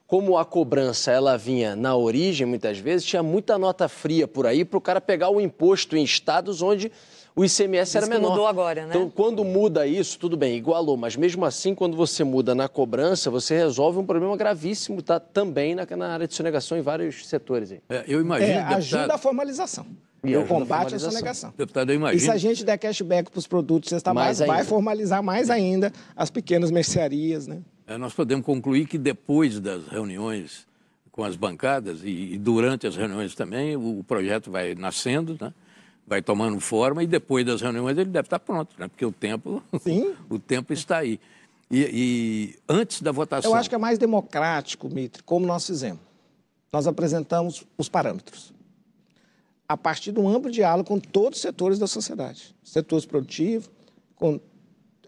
como 0.08 0.38
a 0.38 0.46
cobrança 0.46 1.12
ela 1.12 1.38
vinha 1.38 1.76
na 1.76 1.96
origem, 1.96 2.46
muitas 2.46 2.78
vezes, 2.78 3.06
tinha 3.06 3.24
muita 3.24 3.58
nota 3.58 3.88
fria 3.88 4.28
por 4.28 4.46
aí 4.46 4.64
para 4.64 4.78
o 4.78 4.82
cara 4.82 5.02
pegar 5.02 5.30
o 5.30 5.42
imposto 5.42 5.98
em 5.98 6.04
estados 6.04 6.62
onde 6.62 6.92
o 7.36 7.44
ICMS 7.44 7.98
era 7.98 8.06
Isso 8.06 8.14
menor. 8.14 8.30
mudou 8.30 8.48
agora, 8.48 8.84
né? 8.86 8.90
Então, 8.90 9.10
quando 9.10 9.44
muda 9.44 9.86
isso, 9.86 10.18
tudo 10.18 10.38
bem, 10.38 10.56
igualou, 10.56 10.96
mas 10.96 11.18
mesmo 11.18 11.44
assim, 11.44 11.76
quando 11.76 11.98
você 11.98 12.24
muda 12.24 12.56
na 12.56 12.70
cobrança, 12.70 13.30
você 13.30 13.58
resolve 13.58 14.00
um 14.00 14.06
problema 14.06 14.38
gravíssimo 14.38 15.02
tá, 15.02 15.20
também 15.20 15.76
na, 15.76 15.86
na 15.98 16.08
área 16.14 16.28
de 16.28 16.34
sonegação 16.34 16.78
em 16.78 16.82
vários 16.82 17.28
setores. 17.28 17.72
Aí. 17.72 17.82
É, 17.90 18.06
eu 18.08 18.22
imagino, 18.22 18.52
É, 18.52 18.56
deputado, 18.56 18.78
ajuda 18.78 19.14
a 19.16 19.18
formalização. 19.18 19.86
E 20.24 20.36
o 20.36 20.46
combate 20.48 20.96
à 20.96 21.00
sonegação. 21.00 21.54
deputado, 21.56 21.92
eu 21.92 21.96
E 21.96 21.98
se 21.98 22.26
imagino, 22.26 22.32
a 22.34 22.38
gente 22.38 22.64
der 22.64 22.78
cashback 22.78 23.30
para 23.30 23.38
os 23.38 23.46
produtos 23.46 23.92
Mais 23.92 24.04
básica, 24.04 24.48
vai 24.48 24.64
formalizar 24.64 25.22
mais 25.22 25.50
ainda 25.50 25.92
as 26.16 26.32
pequenas 26.32 26.72
mercearias, 26.72 27.46
né? 27.48 27.60
É, 27.88 27.98
nós 27.98 28.14
podemos 28.14 28.46
concluir 28.46 28.88
que 28.88 28.98
depois 28.98 29.60
das 29.60 29.88
reuniões 29.88 30.66
com 31.12 31.24
as 31.24 31.38
bancadas 31.38 32.04
e, 32.04 32.34
e 32.34 32.38
durante 32.38 32.86
as 32.86 32.96
reuniões 32.98 33.34
também, 33.34 33.76
o, 33.78 34.00
o 34.00 34.04
projeto 34.04 34.52
vai 34.52 34.76
nascendo, 34.76 35.38
né? 35.40 35.54
vai 36.06 36.22
tomando 36.22 36.60
forma 36.60 37.02
e 37.04 37.08
depois 37.08 37.46
das 37.46 37.62
reuniões 37.62 37.98
ele 37.98 38.10
deve 38.10 38.26
estar 38.26 38.38
pronto, 38.38 38.76
né? 38.78 38.90
porque 38.90 39.06
o 39.06 39.14
tempo, 39.14 39.64
Sim. 39.82 40.14
o 40.30 40.38
tempo 40.38 40.74
está 40.74 40.98
aí. 40.98 41.20
E, 41.72 41.80
e 41.94 42.60
antes 42.68 43.02
da 43.02 43.14
votação... 43.14 43.50
Eu 43.50 43.56
acho 43.56 43.70
que 43.70 43.76
é 43.76 43.78
mais 43.78 43.98
democrático, 43.98 44.90
Mitre, 44.90 45.24
como 45.24 45.46
nós 45.46 45.66
fizemos. 45.66 46.02
Nós 46.72 46.86
apresentamos 46.86 47.66
os 47.78 47.88
parâmetros. 47.88 48.54
A 49.70 49.78
partir 49.78 50.12
de 50.12 50.20
um 50.20 50.28
amplo 50.28 50.52
diálogo 50.52 50.88
com 50.88 51.00
todos 51.00 51.38
os 51.38 51.42
setores 51.42 51.80
da 51.80 51.88
sociedade. 51.88 52.54
Setores 52.62 53.06
produtivos, 53.06 53.70
com 54.16 54.40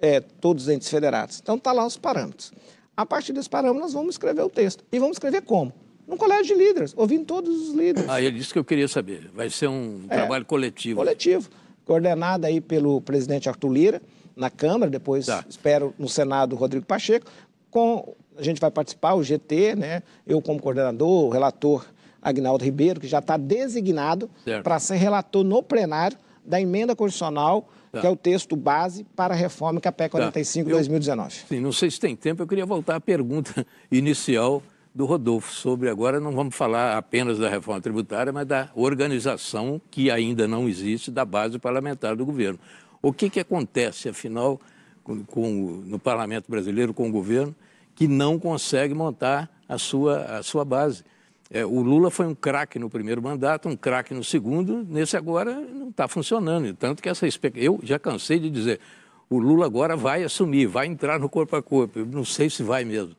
é, 0.01 0.19
todos 0.19 0.63
os 0.63 0.69
entes 0.69 0.89
federados. 0.89 1.39
Então, 1.41 1.55
está 1.55 1.71
lá 1.71 1.85
os 1.85 1.97
parâmetros. 1.97 2.51
A 2.95 3.05
partir 3.05 3.33
desses 3.33 3.47
parâmetros, 3.47 3.81
nós 3.83 3.93
vamos 3.93 4.15
escrever 4.15 4.41
o 4.41 4.49
texto. 4.49 4.83
E 4.91 4.99
vamos 4.99 5.15
escrever 5.15 5.41
como? 5.41 5.71
Num 6.07 6.17
colégio 6.17 6.55
de 6.57 6.63
líderes, 6.63 6.93
ouvindo 6.95 7.25
todos 7.25 7.69
os 7.69 7.75
líderes. 7.75 8.09
Ah, 8.09 8.21
ele 8.21 8.37
disse 8.37 8.53
que 8.53 8.59
eu 8.59 8.63
queria 8.63 8.87
saber. 8.87 9.29
Vai 9.33 9.49
ser 9.49 9.67
um 9.67 10.05
É, 10.09 10.15
trabalho 10.17 10.45
coletivo. 10.45 10.97
coletivo, 10.99 11.49
coordenado 11.85 12.45
aí 12.47 12.61
pelo 12.61 13.01
presidente 13.01 13.49
Arthur 13.49 13.69
Lira, 13.71 14.01
na 14.35 14.49
Câmara, 14.49 14.89
depois 14.89 15.25
Tá. 15.25 15.43
espero 15.49 15.93
no 15.97 16.07
Senado 16.07 16.55
Rodrigo 16.55 16.85
Pacheco, 16.85 17.25
com 17.69 18.13
a 18.37 18.41
gente 18.43 18.61
vai 18.61 18.69
participar, 18.71 19.15
o 19.15 19.23
GT, 19.23 19.75
né? 19.75 20.03
Eu 20.25 20.41
como 20.41 20.59
coordenador, 20.61 21.25
o 21.25 21.29
relator 21.29 21.85
Agnaldo 22.21 22.63
Ribeiro, 22.63 22.99
que 22.99 23.07
já 23.07 23.19
está 23.19 23.35
designado 23.35 24.29
para 24.63 24.79
ser 24.79 24.95
relator 24.95 25.43
no 25.43 25.61
plenário 25.63 26.17
da 26.45 26.61
emenda 26.61 26.95
constitucional, 26.95 27.67
Tá. 27.91 28.01
que 28.01 28.07
é 28.07 28.09
o 28.09 28.15
texto 28.15 28.55
base 28.55 29.03
para 29.15 29.33
a 29.33 29.37
reforma 29.37 29.79
que 29.79 29.87
é 29.87 29.89
a 29.89 29.91
PEC 29.91 30.11
45 30.11 30.69
Eu- 30.69 30.75
2019. 30.75 31.33
Sim, 31.47 31.59
não 31.59 31.71
sei 31.71 31.89
se 31.89 31.99
tem 31.99 32.15
tempo, 32.15 32.41
eu 32.43 32.47
queria 32.47 32.65
voltar 32.65 32.95
à 32.95 32.99
pergunta 33.01 33.65
inicial 33.91 34.61
do 34.93 35.05
Rodolfo 35.05 35.53
sobre 35.53 35.89
agora 35.89 36.19
não 36.19 36.31
vamos 36.31 36.55
falar 36.55 36.97
apenas 36.97 37.37
da 37.37 37.47
reforma 37.49 37.79
tributária, 37.79 38.33
mas 38.33 38.45
da 38.47 38.69
organização 38.75 39.79
que 39.91 40.09
ainda 40.11 40.47
não 40.47 40.67
existe 40.67 41.09
da 41.11 41.23
base 41.23 41.57
parlamentar 41.59 42.15
do 42.15 42.25
governo. 42.25 42.59
O 43.01 43.13
que, 43.13 43.29
que 43.29 43.39
acontece, 43.39 44.09
afinal, 44.09 44.59
com, 45.03 45.23
com- 45.23 45.83
no 45.85 45.99
parlamento 45.99 46.49
brasileiro, 46.49 46.93
com 46.93 47.07
o 47.07 47.11
governo, 47.11 47.55
que 47.95 48.07
não 48.07 48.37
consegue 48.39 48.93
montar 48.93 49.49
a 49.69 49.77
sua, 49.77 50.23
a 50.39 50.43
sua 50.43 50.65
base? 50.65 51.03
É, 51.49 51.65
o 51.65 51.81
Lula 51.81 52.11
foi 52.11 52.27
um 52.27 52.35
craque 52.35 52.77
no 52.77 52.89
primeiro 52.89 53.21
mandato, 53.21 53.69
um 53.69 53.75
craque 53.75 54.13
no 54.13 54.23
segundo, 54.23 54.85
nesse 54.89 55.15
agora 55.15 55.53
não 55.55 55.89
está 55.89 56.07
funcionando. 56.07 56.73
Tanto 56.73 57.01
que 57.01 57.07
essa 57.07 57.25
eu 57.55 57.79
já 57.83 57.97
cansei 57.97 58.39
de 58.39 58.49
dizer, 58.49 58.79
o 59.29 59.39
Lula 59.39 59.65
agora 59.65 59.95
vai 59.95 60.23
assumir, 60.23 60.65
vai 60.65 60.87
entrar 60.87 61.19
no 61.19 61.29
corpo 61.29 61.55
a 61.55 61.63
corpo. 61.63 61.99
Eu 61.99 62.05
não 62.05 62.25
sei 62.25 62.49
se 62.49 62.63
vai 62.63 62.83
mesmo, 62.83 63.15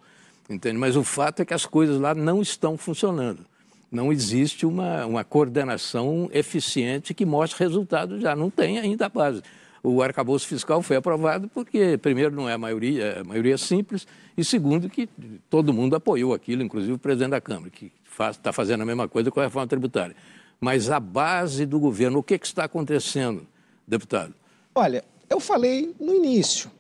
entende? 0.49 0.79
Mas 0.79 0.97
o 0.97 1.05
fato 1.05 1.41
é 1.41 1.45
que 1.45 1.55
as 1.55 1.65
coisas 1.65 1.99
lá 1.99 2.15
não 2.15 2.43
estão 2.43 2.77
funcionando. 2.77 3.45
Não 3.91 4.13
existe 4.13 4.67
uma, 4.67 5.07
uma 5.07 5.25
coordenação 5.25 6.29
eficiente 6.33 7.15
que 7.15 7.25
mostre 7.25 7.65
resultados 7.65 8.21
já. 8.21 8.37
Não 8.37 8.51
tem 8.51 8.79
ainda 8.79 9.07
a 9.07 9.09
base. 9.09 9.43
O 9.83 10.03
arcabouço 10.03 10.47
fiscal 10.47 10.83
foi 10.83 10.97
aprovado 10.97 11.49
porque, 11.49 11.97
primeiro, 11.97 12.35
não 12.35 12.49
é 12.49 12.53
a 12.53 12.59
maioria, 12.59 13.21
a 13.21 13.25
maioria 13.25 13.57
simples, 13.57 14.07
e 14.37 14.45
segundo, 14.45 14.91
que 14.91 15.09
todo 15.49 15.73
mundo 15.73 15.97
apoiou 15.97 16.35
aquilo, 16.35 16.63
inclusive 16.63 16.93
o 16.93 16.99
presidente 16.99 17.31
da 17.31 17.41
Câmara, 17.41 17.71
que 17.71 17.91
está 18.31 18.53
fazendo 18.53 18.83
a 18.83 18.87
mesma 18.87 19.09
coisa 19.09 19.31
com 19.31 19.41
a 19.41 19.45
reforma 19.45 19.67
tributária. 19.67 20.15
Mas 20.61 20.91
a 20.91 20.99
base 20.99 21.65
do 21.65 21.79
governo, 21.79 22.19
o 22.19 22.23
que, 22.23 22.39
que 22.39 22.47
está 22.47 22.65
acontecendo, 22.65 23.47
deputado? 23.87 24.35
Olha, 24.75 25.05
eu 25.31 25.39
falei 25.41 25.95
no 26.01 26.15
início, 26.15 26.71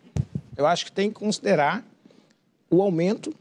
eu 0.57 0.66
acho 0.66 0.86
que 0.86 0.93
tem 0.93 1.09
que 1.11 1.14
considerar 1.16 1.84
o 2.70 2.82
aumento 2.82 3.32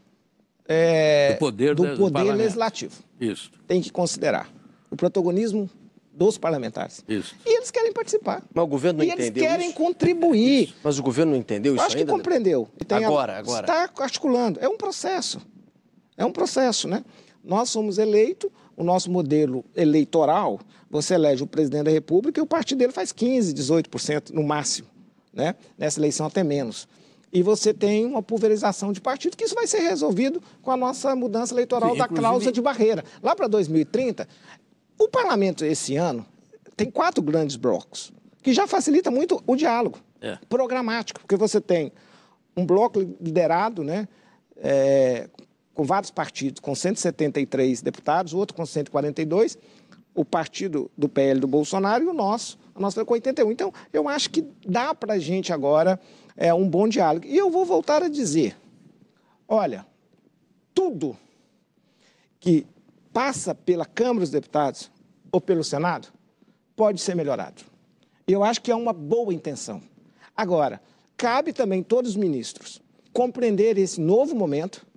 é, 0.66 1.32
Do 1.34 1.38
poder 1.38 1.74
do 1.74 1.96
poder 1.96 2.32
legislativo. 2.34 2.94
Isso, 3.20 3.50
Tem 3.66 3.80
que 3.80 3.90
considerar 3.90 4.48
o 4.90 4.96
protagonismo 4.96 5.68
dos 6.12 6.36
parlamentares. 6.38 7.02
isso. 7.08 7.34
E 7.46 7.56
eles 7.56 7.70
querem 7.70 7.92
participar. 7.92 8.42
Mas 8.52 8.64
o 8.64 8.66
governo 8.66 8.98
não 8.98 9.04
e 9.04 9.10
eles 9.10 9.26
entendeu 9.26 9.44
querem 9.48 9.66
isso? 9.68 9.76
contribuir. 9.76 10.74
Mas 10.82 10.98
o 10.98 11.02
governo 11.02 11.32
não 11.32 11.38
entendeu 11.38 11.72
Eu 11.72 11.76
isso 11.76 11.84
acho 11.86 11.96
que 11.96 12.02
ainda? 12.02 12.12
compreendeu. 12.12 12.68
E 12.80 12.84
tem 12.84 13.04
a- 13.04 13.08
Agora, 13.08 13.38
agora. 13.38 13.66
Está 13.66 13.90
articulando. 14.04 14.58
É 14.60 14.68
um 14.68 14.76
processo. 14.76 15.40
É 16.16 16.24
um 16.24 16.32
processo, 16.32 16.86
né? 16.88 17.04
Nós 17.48 17.70
somos 17.70 17.96
eleitos, 17.96 18.50
o 18.76 18.84
nosso 18.84 19.10
modelo 19.10 19.64
eleitoral, 19.74 20.60
você 20.90 21.14
elege 21.14 21.42
o 21.42 21.46
presidente 21.46 21.84
da 21.84 21.90
República 21.90 22.38
e 22.38 22.42
o 22.42 22.46
partido 22.46 22.76
dele 22.78 22.92
faz 22.92 23.10
15%, 23.10 23.54
18% 23.54 24.30
no 24.34 24.42
máximo, 24.44 24.86
né? 25.32 25.54
Nessa 25.78 25.98
eleição 25.98 26.26
até 26.26 26.44
menos. 26.44 26.86
E 27.32 27.42
você 27.42 27.72
tem 27.72 28.04
uma 28.04 28.22
pulverização 28.22 28.92
de 28.92 29.00
partido, 29.00 29.34
que 29.34 29.44
isso 29.44 29.54
vai 29.54 29.66
ser 29.66 29.78
resolvido 29.78 30.42
com 30.60 30.70
a 30.70 30.76
nossa 30.76 31.16
mudança 31.16 31.54
eleitoral 31.54 31.92
Sim, 31.92 31.98
da 31.98 32.04
inclusive- 32.04 32.20
cláusula 32.22 32.52
de 32.52 32.60
barreira. 32.60 33.02
Lá 33.22 33.34
para 33.34 33.46
2030, 33.48 34.28
o 34.98 35.08
parlamento 35.08 35.64
esse 35.64 35.96
ano 35.96 36.26
tem 36.76 36.90
quatro 36.90 37.22
grandes 37.22 37.56
blocos, 37.56 38.12
que 38.42 38.52
já 38.52 38.66
facilita 38.66 39.10
muito 39.10 39.42
o 39.46 39.56
diálogo 39.56 39.98
É. 40.20 40.36
programático, 40.50 41.20
porque 41.20 41.36
você 41.36 41.62
tem 41.62 41.92
um 42.54 42.66
bloco 42.66 43.00
liderado, 43.20 43.82
né, 43.82 44.06
é, 44.56 45.28
com 45.78 45.84
vários 45.84 46.10
partidos, 46.10 46.58
com 46.58 46.74
173 46.74 47.80
deputados, 47.82 48.32
o 48.32 48.38
outro 48.38 48.56
com 48.56 48.66
142, 48.66 49.56
o 50.12 50.24
partido 50.24 50.90
do 50.98 51.08
PL 51.08 51.38
do 51.38 51.46
Bolsonaro 51.46 52.02
e 52.02 52.08
o 52.08 52.12
nosso, 52.12 52.58
a 52.74 52.80
nossa 52.80 53.04
com 53.04 53.14
81. 53.14 53.52
Então, 53.52 53.72
eu 53.92 54.08
acho 54.08 54.28
que 54.28 54.44
dá 54.66 54.92
para 54.92 55.14
a 55.14 55.18
gente 55.20 55.52
agora 55.52 56.00
é, 56.36 56.52
um 56.52 56.68
bom 56.68 56.88
diálogo. 56.88 57.28
E 57.28 57.36
eu 57.36 57.48
vou 57.48 57.64
voltar 57.64 58.02
a 58.02 58.08
dizer, 58.08 58.56
olha, 59.46 59.86
tudo 60.74 61.16
que 62.40 62.66
passa 63.12 63.54
pela 63.54 63.86
Câmara 63.86 64.18
dos 64.18 64.30
Deputados 64.30 64.90
ou 65.30 65.40
pelo 65.40 65.62
Senado 65.62 66.08
pode 66.74 67.00
ser 67.00 67.14
melhorado. 67.14 67.62
Eu 68.26 68.42
acho 68.42 68.60
que 68.60 68.72
é 68.72 68.74
uma 68.74 68.92
boa 68.92 69.32
intenção. 69.32 69.80
Agora, 70.36 70.82
cabe 71.16 71.52
também 71.52 71.84
todos 71.84 72.10
os 72.10 72.16
ministros 72.16 72.82
compreender 73.12 73.78
esse 73.78 74.00
novo 74.00 74.34
momento 74.34 74.87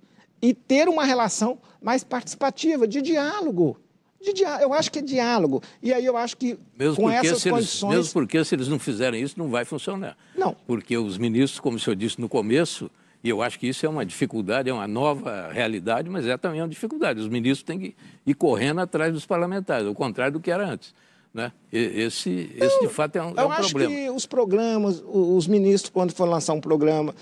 e 0.42 0.52
ter 0.52 0.88
uma 0.88 1.04
relação 1.04 1.58
mais 1.80 2.02
participativa, 2.02 2.86
de 2.86 3.00
diálogo. 3.00 3.78
De 4.20 4.32
dia... 4.32 4.60
Eu 4.60 4.72
acho 4.72 4.90
que 4.90 4.98
é 4.98 5.02
diálogo. 5.02 5.62
E 5.82 5.92
aí 5.92 6.04
eu 6.04 6.16
acho 6.16 6.36
que 6.36 6.58
Mesmo 6.78 6.96
com 6.96 7.02
porque, 7.02 7.26
essas 7.26 7.42
se 7.42 7.48
eles, 7.48 7.58
condições. 7.58 7.94
mesmo 7.96 8.12
porque 8.12 8.44
se 8.44 8.54
eles 8.54 8.68
não 8.68 8.78
fizerem 8.78 9.22
isso, 9.22 9.38
não 9.38 9.48
vai 9.48 9.64
funcionar. 9.64 10.16
Não. 10.36 10.54
Porque 10.66 10.96
os 10.96 11.16
ministros, 11.18 11.58
como 11.58 11.76
o 11.76 11.80
senhor 11.80 11.96
disse 11.96 12.20
no 12.20 12.28
começo, 12.28 12.90
e 13.24 13.28
eu 13.28 13.40
acho 13.40 13.58
que 13.58 13.68
isso 13.68 13.86
é 13.86 13.88
uma 13.88 14.04
dificuldade, 14.04 14.68
é 14.68 14.72
uma 14.72 14.88
nova 14.88 15.48
realidade, 15.52 16.10
mas 16.10 16.26
é 16.26 16.36
também 16.36 16.60
uma 16.60 16.68
dificuldade. 16.68 17.20
Os 17.20 17.28
ministros 17.28 17.62
têm 17.64 17.78
que 17.78 17.96
ir 18.26 18.34
correndo 18.34 18.80
atrás 18.80 19.12
dos 19.12 19.24
parlamentares, 19.24 19.86
ao 19.86 19.94
contrário 19.94 20.34
do 20.34 20.40
que 20.40 20.50
era 20.50 20.68
antes. 20.68 20.94
Né? 21.34 21.50
Esse, 21.72 22.54
esse 22.60 22.80
de 22.80 22.88
fato, 22.88 23.16
é 23.16 23.22
um, 23.22 23.30
é 23.30 23.42
Eu 23.42 23.46
um 23.46 23.52
acho 23.52 23.70
problema. 23.70 23.94
que 23.94 24.10
os 24.10 24.26
programas, 24.26 25.02
os 25.06 25.46
ministros, 25.46 25.88
quando 25.90 26.12
for 26.12 26.28
lançar 26.28 26.52
um 26.52 26.60
programa, 26.60 27.14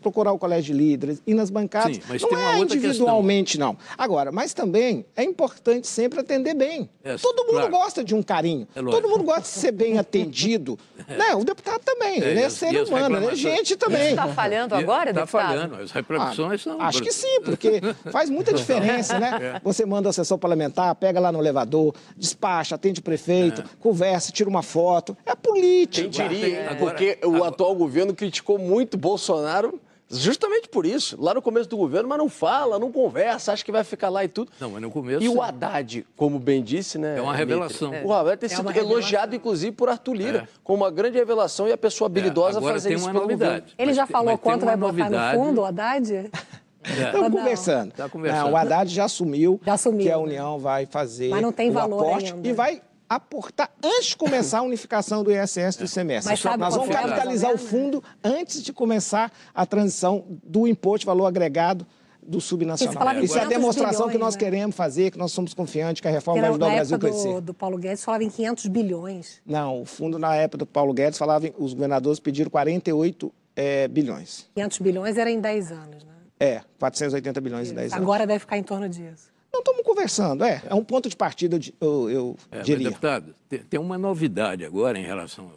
procurar 0.00 0.32
o 0.32 0.38
colégio 0.38 0.74
de 0.74 0.80
líderes, 0.82 1.22
ir 1.26 1.34
nas 1.34 1.50
bancadas, 1.50 1.96
Sim, 1.96 2.02
mas 2.08 2.22
não 2.22 2.28
tem 2.28 2.38
uma 2.38 2.52
é 2.52 2.56
outra 2.56 2.76
individualmente, 2.76 3.58
não. 3.58 3.76
Agora, 3.98 4.30
mas 4.32 4.52
também 4.54 5.04
é 5.16 5.24
importante 5.24 5.86
sempre 5.86 6.20
atender 6.20 6.54
bem. 6.54 6.88
É, 7.02 7.16
Todo 7.16 7.44
mundo 7.44 7.52
claro. 7.68 7.70
gosta 7.70 8.02
de 8.04 8.14
um 8.14 8.22
carinho. 8.22 8.66
É. 8.74 8.80
Todo 8.82 9.08
mundo 9.08 9.24
gosta 9.24 9.42
de 9.42 9.48
ser 9.48 9.72
bem 9.72 9.98
atendido. 9.98 10.78
né? 11.08 11.34
O 11.34 11.44
deputado 11.44 11.80
também, 11.84 12.22
É, 12.22 12.30
ele 12.30 12.40
é 12.40 12.44
as- 12.46 12.52
ser 12.54 12.66
humano, 12.68 12.84
ele 12.84 12.94
é 12.94 13.02
reclamações? 13.30 13.38
gente 13.38 13.76
também. 13.76 14.10
Está 14.10 14.28
falhando 14.28 14.74
agora, 14.74 15.10
Está 15.10 15.20
deputado? 15.22 15.46
falhando, 15.48 15.76
as 15.76 15.90
repercussões 15.90 16.62
são... 16.62 16.80
Acho 16.80 17.02
que 17.02 17.12
sim, 17.12 17.40
porque 17.44 17.80
faz 18.10 18.28
muita 18.30 18.52
diferença, 18.54 19.18
né? 19.18 19.38
É. 19.56 19.60
Você 19.62 19.84
manda 19.86 20.08
o 20.08 20.10
assessor 20.10 20.38
parlamentar, 20.38 20.94
pega 20.96 21.20
lá 21.20 21.30
no 21.30 21.38
elevador, 21.40 21.94
despacha, 22.16 22.74
atende 22.74 23.00
o 23.00 23.02
prefeito, 23.02 23.62
conversa, 23.80 24.32
tira 24.32 24.48
uma 24.48 24.62
foto. 24.62 25.16
É 25.24 25.34
político. 25.34 26.10
Quem 26.10 26.28
diria? 26.28 26.70
Agora- 26.70 26.76
Porque 26.76 27.18
o 27.24 27.44
atual 27.44 27.74
governo 27.74 28.14
criticou 28.14 28.58
muito 28.58 28.96
Bolsonaro 28.96 29.63
justamente 30.10 30.68
por 30.68 30.84
isso. 30.86 31.16
Lá 31.20 31.34
no 31.34 31.42
começo 31.42 31.68
do 31.68 31.76
governo, 31.76 32.08
mas 32.08 32.18
não 32.18 32.28
fala, 32.28 32.78
não 32.78 32.92
conversa, 32.92 33.52
acha 33.52 33.64
que 33.64 33.72
vai 33.72 33.82
ficar 33.84 34.08
lá 34.08 34.24
e 34.24 34.28
tudo. 34.28 34.50
Não, 34.60 34.70
mas 34.70 34.82
no 34.82 34.90
começo... 34.90 35.22
E 35.22 35.28
o 35.28 35.40
Haddad, 35.42 36.06
como 36.16 36.38
bem 36.38 36.62
disse, 36.62 36.98
né? 36.98 37.18
É 37.18 37.22
uma 37.22 37.34
revelação. 37.34 37.92
O 38.04 38.12
Haddad 38.12 38.36
tem 38.38 38.50
É 38.50 38.56
sido 38.56 38.70
elogiado, 38.76 39.34
inclusive, 39.34 39.72
por 39.72 39.88
Arthur 39.88 40.14
Lira, 40.14 40.38
É. 40.38 40.48
como 40.62 40.84
uma 40.84 40.90
grande 40.90 41.16
revelação 41.18 41.66
e 41.68 41.72
a 41.72 41.76
pessoa 41.78 42.06
habilidosa 42.06 42.58
agora 42.58 42.74
fazer 42.74 42.88
tem 42.90 42.96
isso 42.96 43.06
uma 43.06 43.12
pelo 43.12 43.22
novidade. 43.24 43.50
governo. 43.60 43.72
Ele 43.78 43.86
Mas 43.88 43.96
já 43.96 44.06
tem- 44.06 44.12
falou 44.12 44.38
quanto 44.38 44.64
vai 44.64 44.76
botar 44.76 44.92
novidade. 44.92 45.38
no 45.38 45.44
fundo, 45.44 45.60
o 45.60 45.64
Haddad? 45.64 46.14
É. 46.14 46.30
Estamos 46.84 47.30
Não. 47.30 47.38
conversando. 47.38 47.92
Tá 47.92 48.08
conversando. 48.10 48.44
Não, 48.44 48.52
o 48.52 48.56
Haddad 48.58 48.92
já 48.94 49.04
assumiu, 49.06 49.58
Já 49.64 49.72
assumiu, 49.72 50.02
que 50.02 50.10
a 50.10 50.16
né? 50.18 50.22
União 50.22 50.58
vai 50.58 50.84
fazer 50.84 51.30
Mas 51.30 51.40
não 51.40 51.50
tem 51.50 51.70
o 51.70 51.72
valor 51.72 52.00
aporte 52.04 52.32
ainda. 52.34 52.46
e 52.46 52.52
vai 52.52 52.82
aportar 53.16 53.70
antes 53.82 54.06
de 54.08 54.16
começar 54.16 54.58
a 54.58 54.62
unificação 54.62 55.22
do 55.22 55.30
ISS 55.32 55.76
do 55.76 55.88
semestre. 55.88 56.30
Mas 56.32 56.40
sabe 56.40 56.58
Nós 56.58 56.74
vamos 56.74 56.90
é, 56.90 56.92
capitalizar 56.92 57.52
o 57.52 57.58
fundo 57.58 58.02
antes 58.22 58.62
de 58.62 58.72
começar 58.72 59.32
a 59.54 59.64
transição 59.66 60.24
do 60.42 60.66
imposto 60.66 61.00
de 61.00 61.06
valor 61.06 61.26
agregado 61.26 61.86
do 62.26 62.40
subnacional. 62.40 63.22
Isso 63.22 63.34
é 63.36 63.42
a 63.42 63.44
500 63.44 63.48
demonstração 63.48 64.06
que 64.06 64.12
bilhões, 64.14 64.20
nós 64.20 64.34
né? 64.34 64.40
queremos 64.40 64.74
fazer, 64.74 65.10
que 65.10 65.18
nós 65.18 65.30
somos 65.30 65.52
confiantes 65.52 66.00
que 66.00 66.08
a 66.08 66.10
reforma 66.10 66.40
Porque 66.40 66.40
vai 66.40 66.50
ajudar 66.50 66.66
o 66.66 66.74
Brasil 66.74 66.96
a 66.96 66.98
crescer. 67.00 67.34
do, 67.34 67.40
do 67.40 67.54
Paulo 67.54 67.76
Guedes 67.76 68.02
falava 68.02 68.24
em 68.24 68.30
500 68.30 68.66
bilhões. 68.68 69.42
Não, 69.44 69.82
o 69.82 69.84
fundo 69.84 70.18
na 70.18 70.34
época 70.34 70.58
do 70.58 70.66
Paulo 70.66 70.94
Guedes 70.94 71.18
falava, 71.18 71.46
em- 71.46 71.54
os 71.58 71.74
governadores 71.74 72.18
pediram 72.18 72.50
48 72.50 73.30
eh, 73.56 73.88
bilhões. 73.88 74.48
500 74.54 74.78
bilhões 74.78 75.18
era 75.18 75.30
em 75.30 75.38
10 75.40 75.70
anos, 75.72 76.02
né? 76.04 76.12
É, 76.40 76.62
480 76.78 77.40
bilhões 77.40 77.70
em 77.70 77.74
10 77.74 77.92
anos. 77.92 78.02
Agora 78.02 78.26
deve 78.26 78.40
ficar 78.40 78.56
em 78.58 78.62
torno 78.62 78.88
disso. 78.88 79.33
Não 79.54 79.60
estamos 79.60 79.82
conversando, 79.82 80.42
é. 80.44 80.60
É 80.68 80.74
um 80.74 80.82
ponto 80.82 81.08
de 81.08 81.14
partida, 81.16 81.58
eu 81.80 82.10
eu, 82.10 82.36
É, 82.50 82.60
diria. 82.62 82.88
deputado, 82.88 83.32
tem, 83.70 83.78
uma 83.78 83.96
novidade 83.96 84.64
agora 84.64 84.98
em 84.98 85.04
relação 85.04 85.48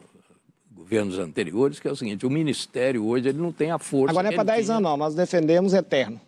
governos 0.75 1.17
anteriores, 1.19 1.79
que 1.79 1.87
é 1.87 1.91
o 1.91 1.95
seguinte, 1.95 2.25
o 2.25 2.29
Ministério 2.29 3.03
hoje 3.05 3.27
ele 3.29 3.39
não 3.39 3.51
tem 3.51 3.71
a 3.71 3.79
força... 3.79 4.11
Agora 4.11 4.23
não 4.25 4.29
é 4.29 4.31
que 4.31 4.35
para 4.35 4.53
ele 4.53 4.55
10 4.57 4.65
tinha. 4.67 4.77
anos, 4.77 4.89
não. 4.89 4.95
Nós 4.97 5.15
defendemos 5.15 5.73
eterno. 5.73 6.21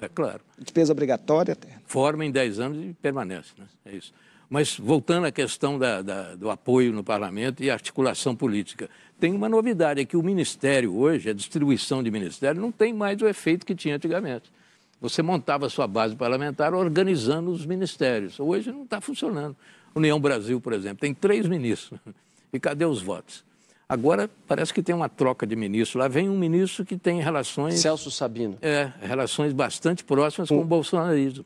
É 0.00 0.08
claro. 0.08 0.42
Despesa 0.58 0.92
obrigatória, 0.92 1.52
eterno. 1.52 1.80
Forma 1.86 2.24
em 2.24 2.30
10 2.30 2.60
anos 2.60 2.84
e 2.84 2.92
permanece, 3.00 3.50
né? 3.58 3.64
É 3.86 3.96
isso. 3.96 4.12
Mas 4.48 4.76
voltando 4.78 5.26
à 5.26 5.32
questão 5.32 5.78
da- 5.78 6.02
da- 6.02 6.34
do 6.36 6.50
apoio 6.50 6.92
no 6.92 7.02
parlamento 7.02 7.62
e 7.64 7.70
articulação 7.70 8.36
política, 8.36 8.90
tem 9.18 9.32
uma 9.34 9.48
novidade, 9.48 10.00
é 10.00 10.04
que 10.04 10.16
o 10.16 10.22
Ministério 10.22 10.94
hoje, 10.94 11.30
a 11.30 11.32
distribuição 11.32 12.02
de 12.02 12.10
Ministério, 12.10 12.60
não 12.60 12.70
tem 12.70 12.92
mais 12.92 13.20
o 13.22 13.26
efeito 13.26 13.64
que 13.64 13.74
tinha 13.74 13.96
antigamente. 13.96 14.52
Você 15.00 15.22
montava 15.22 15.66
a 15.66 15.70
sua 15.70 15.86
base 15.86 16.14
parlamentar 16.14 16.74
organizando 16.74 17.50
os 17.50 17.64
ministérios. 17.64 18.38
Hoje 18.38 18.70
não 18.70 18.82
está 18.84 19.00
funcionando. 19.00 19.56
União 19.94 20.20
Brasil, 20.20 20.60
por 20.60 20.72
exemplo, 20.72 20.98
tem 21.00 21.14
três 21.14 21.46
ministros. 21.46 21.98
E 22.52 22.58
cadê 22.58 22.84
os 22.84 23.00
votos? 23.00 23.44
Agora 23.88 24.28
parece 24.48 24.74
que 24.74 24.82
tem 24.82 24.92
uma 24.92 25.08
troca 25.08 25.46
de 25.46 25.54
ministro. 25.54 26.00
Lá 26.00 26.08
vem 26.08 26.28
um 26.28 26.36
ministro 26.36 26.84
que 26.84 26.96
tem 26.96 27.20
relações. 27.22 27.78
Celso 27.78 28.10
Sabino. 28.10 28.58
É, 28.60 28.90
relações 29.00 29.52
bastante 29.52 30.02
próximas 30.02 30.48
com 30.48 30.60
o 30.60 30.64
bolsonarismo. 30.64 31.44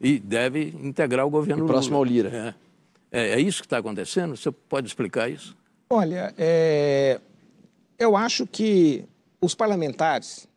E 0.00 0.20
deve 0.20 0.72
integrar 0.80 1.26
o 1.26 1.30
governo 1.30 1.64
E 1.64 1.66
próximo 1.66 1.96
Lula. 1.96 2.06
ao 2.06 2.12
Lira. 2.12 2.54
É. 3.10 3.20
É, 3.20 3.28
é 3.30 3.40
isso 3.40 3.60
que 3.60 3.66
está 3.66 3.78
acontecendo? 3.78 4.36
Você 4.36 4.52
pode 4.52 4.86
explicar 4.86 5.28
isso? 5.28 5.56
Olha, 5.90 6.32
é, 6.38 7.20
eu 7.98 8.16
acho 8.16 8.46
que 8.46 9.04
os 9.40 9.52
parlamentares 9.52 10.48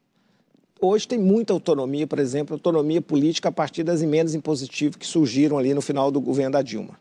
hoje 0.82 1.07
têm 1.07 1.19
muita 1.19 1.53
autonomia, 1.53 2.07
por 2.07 2.19
exemplo, 2.19 2.55
autonomia 2.55 3.01
política 3.01 3.49
a 3.49 3.51
partir 3.51 3.84
das 3.84 4.01
emendas 4.01 4.34
impositivas 4.34 4.95
que 4.95 5.05
surgiram 5.05 5.57
ali 5.57 5.73
no 5.73 5.82
final 5.82 6.11
do 6.11 6.21
governo 6.21 6.53
da 6.53 6.61
Dilma. 6.61 6.99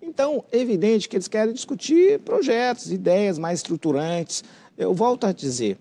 Então, 0.00 0.44
é 0.52 0.58
evidente 0.58 1.08
que 1.08 1.16
eles 1.16 1.28
querem 1.28 1.52
discutir 1.52 2.20
projetos, 2.20 2.92
ideias 2.92 3.38
mais 3.38 3.60
estruturantes. 3.60 4.44
Eu 4.76 4.94
volto 4.94 5.24
a 5.24 5.32
dizer, 5.32 5.78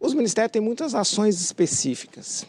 os 0.00 0.14
ministérios 0.14 0.52
têm 0.52 0.62
muitas 0.62 0.94
ações 0.94 1.40
específicas. 1.40 2.46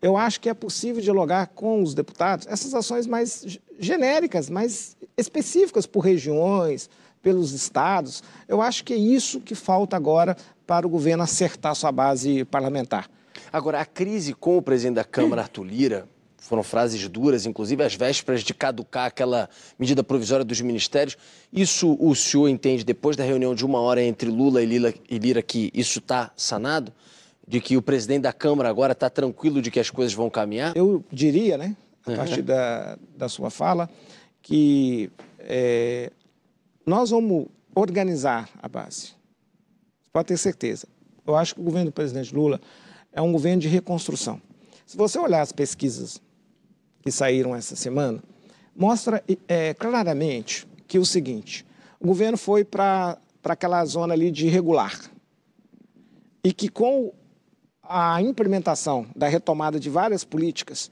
Eu 0.00 0.16
acho 0.16 0.40
que 0.40 0.48
é 0.48 0.54
possível 0.54 1.02
dialogar 1.02 1.48
com 1.48 1.82
os 1.82 1.94
deputados 1.94 2.46
essas 2.46 2.74
ações 2.74 3.06
mais 3.06 3.58
genéricas, 3.78 4.48
mais 4.48 4.96
específicas 5.16 5.86
por 5.86 6.00
regiões, 6.00 6.88
pelos 7.22 7.52
estados. 7.52 8.22
Eu 8.46 8.62
acho 8.62 8.84
que 8.84 8.92
é 8.92 8.96
isso 8.96 9.40
que 9.40 9.54
falta 9.54 9.96
agora 9.96 10.36
para 10.66 10.86
o 10.86 10.90
governo 10.90 11.22
acertar 11.22 11.74
sua 11.74 11.90
base 11.90 12.44
parlamentar. 12.44 13.10
Agora, 13.56 13.80
a 13.80 13.86
crise 13.86 14.34
com 14.34 14.58
o 14.58 14.60
presidente 14.60 14.96
da 14.96 15.04
Câmara, 15.04 15.40
Arthur 15.40 15.64
Lira, 15.64 16.06
foram 16.36 16.62
frases 16.62 17.08
duras, 17.08 17.46
inclusive 17.46 17.82
às 17.82 17.94
vésperas 17.94 18.42
de 18.42 18.52
caducar 18.52 19.06
aquela 19.06 19.48
medida 19.78 20.04
provisória 20.04 20.44
dos 20.44 20.60
ministérios. 20.60 21.16
Isso 21.50 21.96
o 21.98 22.14
senhor 22.14 22.48
entende, 22.48 22.84
depois 22.84 23.16
da 23.16 23.24
reunião 23.24 23.54
de 23.54 23.64
uma 23.64 23.80
hora 23.80 24.02
entre 24.02 24.28
Lula 24.28 24.62
e 24.62 24.66
Lira, 24.66 24.94
e 25.08 25.18
Lira 25.18 25.40
que 25.40 25.70
isso 25.72 26.00
está 26.00 26.30
sanado? 26.36 26.92
De 27.48 27.58
que 27.58 27.78
o 27.78 27.80
presidente 27.82 28.24
da 28.24 28.32
Câmara 28.32 28.68
agora 28.68 28.92
está 28.92 29.08
tranquilo 29.08 29.62
de 29.62 29.70
que 29.70 29.80
as 29.80 29.88
coisas 29.88 30.12
vão 30.12 30.28
caminhar? 30.28 30.76
Eu 30.76 31.02
diria, 31.10 31.56
né, 31.56 31.74
a 32.06 32.10
Uhum. 32.10 32.16
partir 32.18 32.42
da, 32.42 32.98
da 33.16 33.26
sua 33.26 33.48
fala, 33.48 33.88
que 34.42 35.10
é, 35.38 36.12
nós 36.84 37.08
vamos 37.08 37.46
organizar 37.74 38.50
a 38.62 38.68
base. 38.68 39.14
Você 40.02 40.10
pode 40.12 40.28
ter 40.28 40.36
certeza. 40.36 40.86
Eu 41.26 41.34
acho 41.34 41.54
que 41.54 41.60
o 41.62 41.64
governo 41.64 41.86
do 41.90 41.94
presidente 41.94 42.34
Lula 42.34 42.60
é 43.16 43.22
um 43.22 43.32
governo 43.32 43.62
de 43.62 43.66
reconstrução. 43.66 44.40
Se 44.86 44.96
você 44.96 45.18
olhar 45.18 45.40
as 45.40 45.50
pesquisas 45.50 46.20
que 47.00 47.10
saíram 47.10 47.56
essa 47.56 47.74
semana, 47.74 48.22
mostra 48.76 49.24
é, 49.48 49.72
claramente 49.72 50.68
que 50.86 50.98
o 50.98 51.04
seguinte: 51.04 51.66
o 51.98 52.06
governo 52.06 52.36
foi 52.36 52.62
para 52.62 53.18
aquela 53.42 53.84
zona 53.86 54.12
ali 54.12 54.30
de 54.30 54.46
irregular. 54.46 55.00
E 56.44 56.52
que 56.52 56.68
com 56.68 57.12
a 57.82 58.20
implementação 58.20 59.06
da 59.16 59.26
retomada 59.26 59.80
de 59.80 59.88
várias 59.88 60.22
políticas 60.22 60.90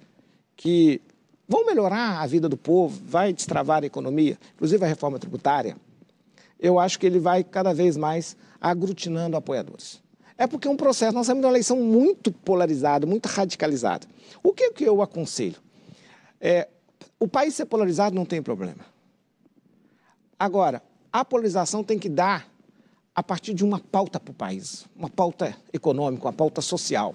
que 0.56 1.00
vão 1.46 1.66
melhorar 1.66 2.22
a 2.22 2.26
vida 2.26 2.48
do 2.48 2.56
povo, 2.56 3.02
vai 3.06 3.32
destravar 3.32 3.82
a 3.82 3.86
economia, 3.86 4.38
inclusive 4.54 4.82
a 4.82 4.88
reforma 4.88 5.18
tributária, 5.18 5.76
eu 6.58 6.78
acho 6.78 6.98
que 6.98 7.04
ele 7.04 7.18
vai 7.18 7.44
cada 7.44 7.74
vez 7.74 7.96
mais 7.96 8.36
aglutinando 8.60 9.36
apoiadores. 9.36 10.03
É 10.36 10.46
porque 10.46 10.66
é 10.66 10.70
um 10.70 10.76
processo, 10.76 11.14
nós 11.14 11.26
temos 11.26 11.44
uma 11.44 11.50
eleição 11.50 11.76
muito 11.76 12.32
polarizada, 12.32 13.06
muito 13.06 13.26
radicalizada. 13.26 14.06
O 14.42 14.52
que, 14.52 14.72
que 14.72 14.84
eu 14.84 15.00
aconselho? 15.00 15.56
É, 16.40 16.68
o 17.18 17.28
país 17.28 17.54
ser 17.54 17.66
polarizado 17.66 18.14
não 18.14 18.24
tem 18.24 18.42
problema. 18.42 18.84
Agora, 20.38 20.82
a 21.12 21.24
polarização 21.24 21.84
tem 21.84 21.98
que 21.98 22.08
dar 22.08 22.48
a 23.14 23.22
partir 23.22 23.54
de 23.54 23.64
uma 23.64 23.78
pauta 23.78 24.18
para 24.18 24.32
o 24.32 24.34
país, 24.34 24.86
uma 24.96 25.08
pauta 25.08 25.56
econômica, 25.72 26.26
uma 26.26 26.32
pauta 26.32 26.60
social. 26.60 27.14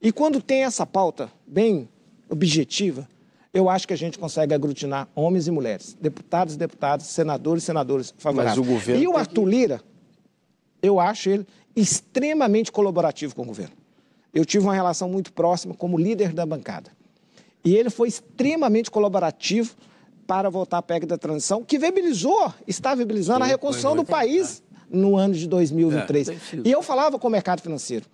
E 0.00 0.12
quando 0.12 0.40
tem 0.40 0.62
essa 0.62 0.86
pauta 0.86 1.30
bem 1.46 1.88
objetiva, 2.28 3.08
eu 3.52 3.68
acho 3.68 3.88
que 3.88 3.92
a 3.92 3.96
gente 3.96 4.18
consegue 4.18 4.54
aglutinar 4.54 5.08
homens 5.14 5.48
e 5.48 5.50
mulheres, 5.50 5.96
deputados 6.00 6.54
e 6.54 6.58
deputadas, 6.58 7.06
senadores 7.06 7.64
e 7.64 7.66
senadores 7.66 8.14
favoráveis. 8.16 8.56
Mas 8.56 8.66
o 8.66 8.72
governo 8.72 9.02
E 9.02 9.08
o 9.08 9.16
Arthur 9.16 9.44
Lira, 9.44 9.82
eu 10.82 11.00
acho 11.00 11.30
ele 11.30 11.46
extremamente 11.74 12.72
colaborativo 12.72 13.34
com 13.34 13.42
o 13.42 13.46
governo. 13.46 13.74
Eu 14.32 14.44
tive 14.44 14.64
uma 14.64 14.74
relação 14.74 15.08
muito 15.08 15.32
próxima 15.32 15.74
como 15.74 15.98
líder 15.98 16.32
da 16.32 16.46
bancada. 16.46 16.90
E 17.64 17.74
ele 17.74 17.90
foi 17.90 18.08
extremamente 18.08 18.90
colaborativo 18.90 19.74
para 20.26 20.48
votar 20.48 20.78
a 20.78 20.82
PEC 20.82 21.06
da 21.06 21.18
transição, 21.18 21.64
que 21.64 21.78
viabilizou, 21.78 22.54
está 22.66 22.94
viabilizando 22.94 23.44
a 23.44 23.46
reconstrução 23.46 23.96
do 23.96 24.04
país 24.04 24.62
no 24.88 25.16
ano 25.16 25.34
de 25.34 25.46
2023. 25.48 26.28
É, 26.28 26.36
e 26.64 26.70
eu 26.70 26.82
falava 26.82 27.18
com 27.18 27.26
o 27.26 27.30
mercado 27.30 27.60
financeiro, 27.60 28.06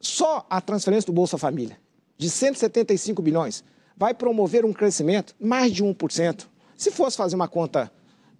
só 0.00 0.46
a 0.48 0.60
transferência 0.60 1.06
do 1.06 1.12
Bolsa 1.12 1.36
Família, 1.36 1.78
de 2.16 2.30
175 2.30 3.20
bilhões, 3.20 3.62
vai 3.96 4.14
promover 4.14 4.64
um 4.64 4.72
crescimento 4.72 5.34
mais 5.38 5.72
de 5.72 5.84
1%. 5.84 6.46
Se 6.76 6.90
fosse 6.90 7.16
fazer 7.16 7.34
uma 7.34 7.48
conta 7.48 7.92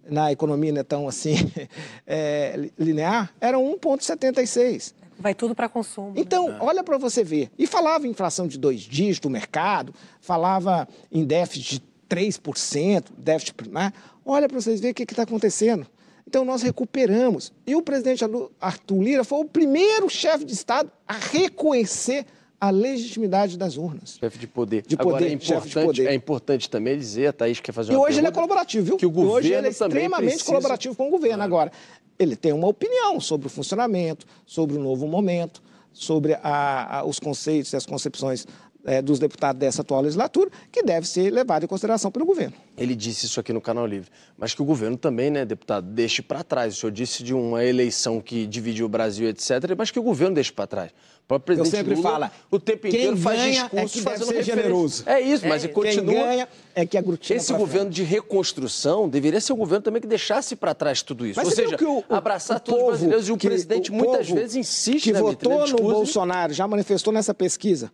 na 0.07 0.31
economia 0.31 0.71
não 0.71 0.81
é 0.81 0.83
tão 0.83 1.07
assim 1.07 1.35
é, 2.05 2.53
li- 2.57 2.73
linear, 2.77 3.33
era 3.39 3.57
1,76. 3.57 4.93
Vai 5.17 5.35
tudo 5.35 5.53
para 5.53 5.67
consumo. 5.67 6.13
Então, 6.15 6.55
olha 6.61 6.83
para 6.83 6.97
você 6.97 7.23
ver. 7.23 7.51
E 7.57 7.67
falava 7.67 8.07
em 8.07 8.11
inflação 8.11 8.47
de 8.47 8.57
dois 8.57 8.79
dígitos, 8.81 9.27
o 9.27 9.31
mercado, 9.31 9.93
falava 10.21 10.87
em 11.11 11.25
déficit 11.25 11.81
de 11.81 12.15
3%, 12.15 13.05
déficit 13.17 13.53
primário. 13.53 13.93
Olha 14.25 14.47
para 14.47 14.59
vocês 14.59 14.79
verem 14.79 14.91
o 14.91 14.95
que 14.95 15.03
está 15.03 15.23
acontecendo. 15.23 15.85
Então, 16.25 16.45
nós 16.45 16.61
recuperamos. 16.61 17.51
E 17.67 17.75
o 17.75 17.81
presidente 17.81 18.23
Arthur 18.61 19.01
Lira 19.01 19.23
foi 19.23 19.39
o 19.39 19.45
primeiro 19.45 20.09
chefe 20.09 20.45
de 20.45 20.53
Estado 20.53 20.89
a 21.07 21.13
reconhecer 21.15 22.25
a 22.59 22.69
legitimidade 22.69 23.57
das 23.57 23.77
urnas. 23.77 24.17
Chefe 24.19 24.37
de 24.37 24.47
poder. 24.47 24.83
De 24.85 24.95
Agora, 24.99 25.17
poder, 25.17 25.27
é 25.27 25.29
chefe 25.39 25.45
de 25.45 25.53
importante, 25.69 25.85
poder. 25.85 26.07
é 26.07 26.13
importante 26.13 26.69
também 26.69 26.97
dizer, 26.97 27.27
a 27.27 27.33
Thaís 27.33 27.59
quer 27.59 27.71
fazer 27.71 27.93
E 27.93 27.95
uma 27.95 28.05
hoje 28.05 28.19
ele 28.19 28.27
é 28.27 28.31
colaborativo, 28.31 28.85
viu? 28.85 28.97
Que 28.97 29.05
o 29.05 29.09
E 29.09 29.13
hoje 29.25 29.47
ele 29.47 29.55
é 29.67 29.71
governo 29.71 29.87
extremamente 29.87 30.29
precisa- 30.31 30.45
colaborativo 30.45 30.95
com 30.95 31.07
o 31.07 31.11
governo. 31.11 31.41
Agora, 31.43 31.71
ele 32.17 32.35
tem 32.35 32.51
uma 32.51 32.67
opinião 32.67 33.19
sobre 33.19 33.47
o 33.47 33.49
funcionamento, 33.49 34.25
sobre 34.45 34.75
o 34.77 34.79
novo 34.81 35.07
momento, 35.07 35.61
sobre 35.93 36.33
a- 36.35 36.99
a- 36.99 37.05
os 37.05 37.19
conceitos 37.19 37.71
e 37.73 37.75
as 37.77 37.85
concepções 37.85 38.45
eh, 38.85 39.01
dos 39.01 39.19
deputados 39.19 39.59
dessa 39.59 39.81
atual 39.81 40.01
legislatura, 40.01 40.49
que 40.71 40.81
deve 40.81 41.05
ser 41.05 41.29
levado 41.31 41.65
em 41.65 41.67
consideração 41.67 42.09
pelo 42.09 42.25
governo. 42.25 42.53
Ele 42.77 42.95
disse 42.95 43.25
isso 43.25 43.37
aqui 43.37 43.51
no 43.51 43.59
Canal 43.59 43.85
Livre. 43.85 44.09
Mas 44.37 44.53
que 44.55 44.61
o 44.61 44.65
governo 44.65 44.95
também, 44.95 45.29
né, 45.29 45.43
deputado, 45.43 45.85
deixe 45.91 46.21
para 46.21 46.43
trás. 46.45 46.75
O 46.77 46.79
senhor 46.79 46.91
disse 46.91 47.21
de 47.21 47.33
uma 47.33 47.63
eleição 47.63 48.21
que 48.21 48.47
dividiu 48.47 48.85
o 48.85 48.89
Brasil, 48.89 49.27
etc., 49.27 49.75
mas 49.77 49.91
que 49.91 49.99
o 49.99 50.01
governo 50.01 50.33
deixe 50.33 50.51
para 50.53 50.65
trás. 50.65 50.91
O 51.29 51.37
próprio 51.37 51.53
Eu 51.53 51.57
presidente 51.57 51.77
sempre 51.79 51.93
Lula, 51.95 52.09
falo, 52.27 52.31
o 52.49 52.59
tempo 52.59 52.87
inteiro 52.87 53.15
faz 53.17 53.39
ganha 53.39 53.49
é 53.49 53.61
discursos 53.61 53.91
que 53.91 53.97
deve 54.01 54.09
fazendo 54.17 54.27
ser 54.29 54.33
referência. 54.37 54.63
generoso. 54.63 55.03
É 55.05 55.21
isso, 55.21 55.47
mas 55.47 55.63
É, 55.63 55.67
e 55.67 55.69
continua... 55.69 56.05
Quem 56.15 56.23
ganha 56.23 56.47
é 56.73 56.85
que 56.87 56.97
aglutina 56.97 57.37
Esse 57.37 57.53
governo 57.53 57.91
de 57.91 58.01
reconstrução 58.01 59.07
deveria 59.07 59.39
ser 59.39 59.53
um 59.53 59.57
governo 59.57 59.83
também 59.83 60.01
que 60.01 60.07
deixasse 60.07 60.55
para 60.55 60.73
trás 60.73 61.03
tudo 61.03 61.27
isso. 61.27 61.37
Mas 61.39 61.47
Ou 61.49 61.53
seja, 61.53 61.77
o- 61.87 62.03
abraçar 62.09 62.57
o 62.57 62.59
todos 62.59 62.81
os 62.81 62.87
brasileiros 62.89 63.29
e 63.29 63.31
o 63.31 63.37
que- 63.37 63.47
presidente 63.47 63.91
o 63.91 63.93
muitas 63.93 64.27
vezes 64.27 64.55
insiste 64.55 65.03
que 65.03 65.13
Vitor? 65.13 65.29
votou 65.29 65.51
Ele 65.51 65.59
no 65.59 65.65
discute- 65.65 65.83
Bolsonaro, 65.83 66.51
já 66.51 66.67
manifestou 66.67 67.13
nessa 67.13 67.31
pesquisa 67.35 67.91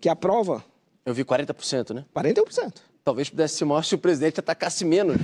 que 0.00 0.08
aprova 0.08 0.64
Eu 1.04 1.12
vi 1.12 1.24
40%, 1.26 1.92
né? 1.92 2.06
41%. 2.14 2.72
Talvez 3.06 3.30
pudesse 3.30 3.54
ser 3.54 3.64
maior 3.64 3.84
se 3.84 3.94
o 3.94 3.98
presidente 3.98 4.40
atacasse 4.40 4.84
menos. 4.84 5.16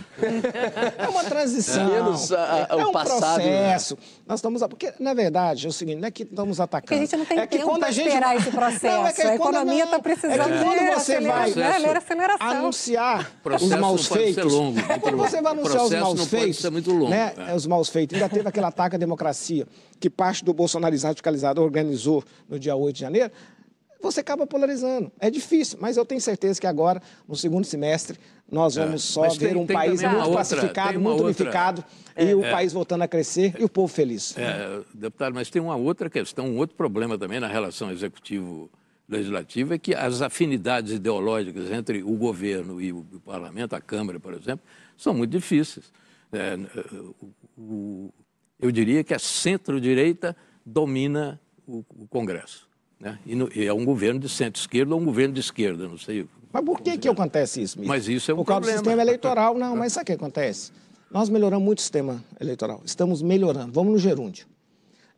É 0.97 1.09
uma 1.09 1.25
transição. 1.25 1.85
Menos 1.85 2.31
a- 2.33 2.69
a- 2.71 2.77
é 2.79 2.85
o 2.85 2.91
um 2.91 2.93
passado. 2.93 3.43
processo. 3.43 3.99
Nós 4.25 4.39
estamos... 4.39 4.63
Porque, 4.69 4.95
na 5.01 5.13
verdade, 5.15 5.67
é 5.67 5.69
o 5.69 5.73
seguinte, 5.73 5.99
não 5.99 6.07
é 6.07 6.11
que 6.13 6.23
estamos 6.23 6.61
atacando. 6.61 6.83
Porque 6.87 6.95
a 6.95 6.99
gente 6.99 7.17
não 7.17 7.25
tem 7.25 7.41
é 7.41 7.47
que 7.49 7.57
tempo 7.57 7.69
quando 7.69 7.81
para 7.81 7.89
a 7.89 7.91
gente... 7.91 8.07
esperar 8.07 8.37
esse 8.37 8.51
processo. 8.53 8.87
Não, 8.87 9.05
é 9.09 9.13
que 9.13 9.23
a 9.23 9.35
economia 9.35 9.83
está 9.83 9.99
precisando 9.99 10.33
é 10.33 10.45
que 10.45 10.59
de 10.59 10.65
quando 10.65 10.95
você 10.95 11.21
vai 11.23 11.51
né? 11.55 12.37
anunciar 12.39 13.33
os 13.61 13.63
maus 13.71 14.07
feitos... 14.07 14.53
longo, 14.53 14.81
quando 15.01 15.17
você 15.17 15.43
vai 15.43 15.53
anunciar 15.53 15.83
os 15.83 15.91
maus 15.91 16.03
não 16.05 16.17
pode 16.19 16.29
feitos... 16.29 16.59
ser 16.61 16.71
muito 16.71 16.93
longo, 16.93 17.09
Né, 17.11 17.35
é. 17.49 17.53
Os 17.53 17.67
maus 17.67 17.89
feitos. 17.89 18.15
Ainda 18.15 18.29
teve 18.29 18.49
aquele 18.49 18.67
ataque 18.67 18.95
à 18.95 18.99
democracia 18.99 19.67
que 19.99 20.09
parte 20.09 20.45
do 20.45 20.55
bolsonarismo 20.55 21.09
radicalizado 21.09 21.61
organizou 21.61 22.23
no 22.49 22.61
dia 22.61 22.77
8 22.77 22.95
de 22.95 23.01
janeiro 23.01 23.33
você 24.03 24.21
acaba 24.21 24.47
polarizando. 24.47 25.11
É 25.21 25.31
difícil, 25.31 25.79
mas 25.81 25.97
eu 25.97 26.05
tenho 26.05 26.21
certeza 26.21 26.61
que 26.61 26.67
agora, 26.67 27.01
no 27.29 27.37
segundo 27.37 27.65
semestre, 27.65 28.19
nós 28.51 28.77
É, 28.77 28.85
vamos 28.85 29.03
só 29.03 29.23
mas 29.23 29.37
ver 29.37 29.49
tem- 29.53 29.57
um 29.57 29.67
tem 29.67 29.75
país 29.77 30.03
muito 30.03 30.17
outra- 30.17 30.35
pacificado, 30.35 31.01
muito 31.01 31.09
outra- 31.23 31.25
unificado, 31.27 31.85
e 32.17 32.35
o 32.35 32.45
É. 32.45 32.51
país 32.51 32.73
voltando 32.73 33.03
a 33.03 33.09
crescer 33.09 33.55
e 33.59 33.65
o 33.65 33.69
povo 33.69 33.93
feliz. 33.93 34.37
É, 34.37 34.81
deputado, 34.93 35.35
mas 35.35 35.49
tem 35.49 35.63
uma 35.63 35.77
outra 35.77 36.11
questão, 36.11 36.47
um 36.47 36.59
outro 36.59 36.77
problema 36.77 37.17
também 37.17 37.41
na 37.41 37.47
relação 37.49 37.91
executivo-legislativa, 37.91 39.75
é 39.75 39.79
que 39.79 39.95
as 39.95 40.21
afinidades 40.23 40.93
ideológicas 40.93 41.71
entre 41.71 42.03
o 42.03 42.13
governo 42.17 42.81
e 42.81 42.93
o, 42.93 42.99
o 42.99 43.21
parlamento, 43.21 43.75
a 43.75 43.81
Câmara, 43.81 44.19
por 44.21 44.35
exemplo, 44.35 44.65
são 44.97 45.15
muito 45.15 45.31
difíceis. 45.31 45.93
É, 46.33 46.57
o- 47.19 47.33
o- 47.59 48.13
eu 48.61 48.71
diria 48.71 49.03
que 49.05 49.15
a 49.15 49.19
centro-direita 49.19 50.37
domina 50.65 51.41
o, 51.67 51.85
o 51.97 52.07
Congresso. 52.09 52.69
Né? 53.03 53.19
E, 53.27 53.35
no- 53.35 53.51
e 53.53 53.67
é 53.67 53.75
um 53.75 53.85
governo 53.85 54.21
de 54.21 54.29
centro-esquerda 54.29 54.95
ou 54.95 55.01
um 55.01 55.05
governo 55.05 55.35
de 55.35 55.41
esquerda, 55.41 55.89
não 55.89 55.99
sei. 55.99 56.25
Mas 56.53 56.65
por 56.65 56.81
que, 56.81 56.97
que 56.97 57.09
acontece 57.09 57.61
isso? 57.61 57.77
Mas 57.83 58.07
isso 58.07 58.31
é 58.31 58.35
um 58.35 58.37
Por 58.37 58.45
causa 58.45 58.61
problema. 58.61 58.81
do 58.81 58.85
sistema 58.85 59.03
eleitoral. 59.03 59.59
Não, 59.59 59.75
mas 59.77 59.93
sabe 59.93 60.05
o 60.05 60.07
que 60.07 60.13
acontece? 60.13 60.71
Nós 61.11 61.29
melhoramos 61.29 61.65
muito 61.67 61.79
o 61.79 61.83
sistema 61.83 62.25
eleitoral. 62.41 62.81
Estamos 62.85 63.21
melhorando. 63.21 63.73
Vamos 63.73 63.93
no 63.93 63.99
gerúndio. 63.99 64.47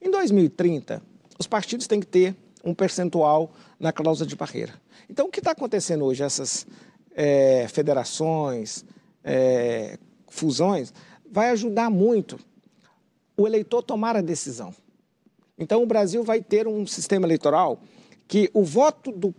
Em 0.00 0.10
2030, 0.10 1.02
os 1.38 1.46
partidos 1.46 1.86
têm 1.86 2.00
que 2.00 2.06
ter 2.06 2.34
um 2.64 2.72
percentual 2.74 3.52
na 3.78 3.92
cláusula 3.92 4.26
de 4.26 4.34
barreira. 4.34 4.72
Então, 5.10 5.26
o 5.26 5.30
que 5.30 5.40
está 5.40 5.50
acontecendo 5.50 6.06
hoje? 6.06 6.22
Essas 6.22 6.66
é, 7.14 7.68
federações, 7.68 8.82
é, 9.22 9.98
fusões, 10.28 10.90
vai 11.30 11.50
ajudar 11.50 11.90
muito 11.90 12.38
o 13.36 13.46
eleitor 13.46 13.80
a 13.80 13.82
tomar 13.82 14.16
a 14.16 14.22
decisão. 14.22 14.74
Então, 15.58 15.82
o 15.82 15.86
Brasil 15.86 16.22
vai 16.22 16.40
ter 16.40 16.66
um 16.66 16.86
sistema 16.86 17.26
eleitoral 17.26 17.80
que 18.26 18.50
o 18.52 18.64
voto 18.64 19.12
do 19.12 19.34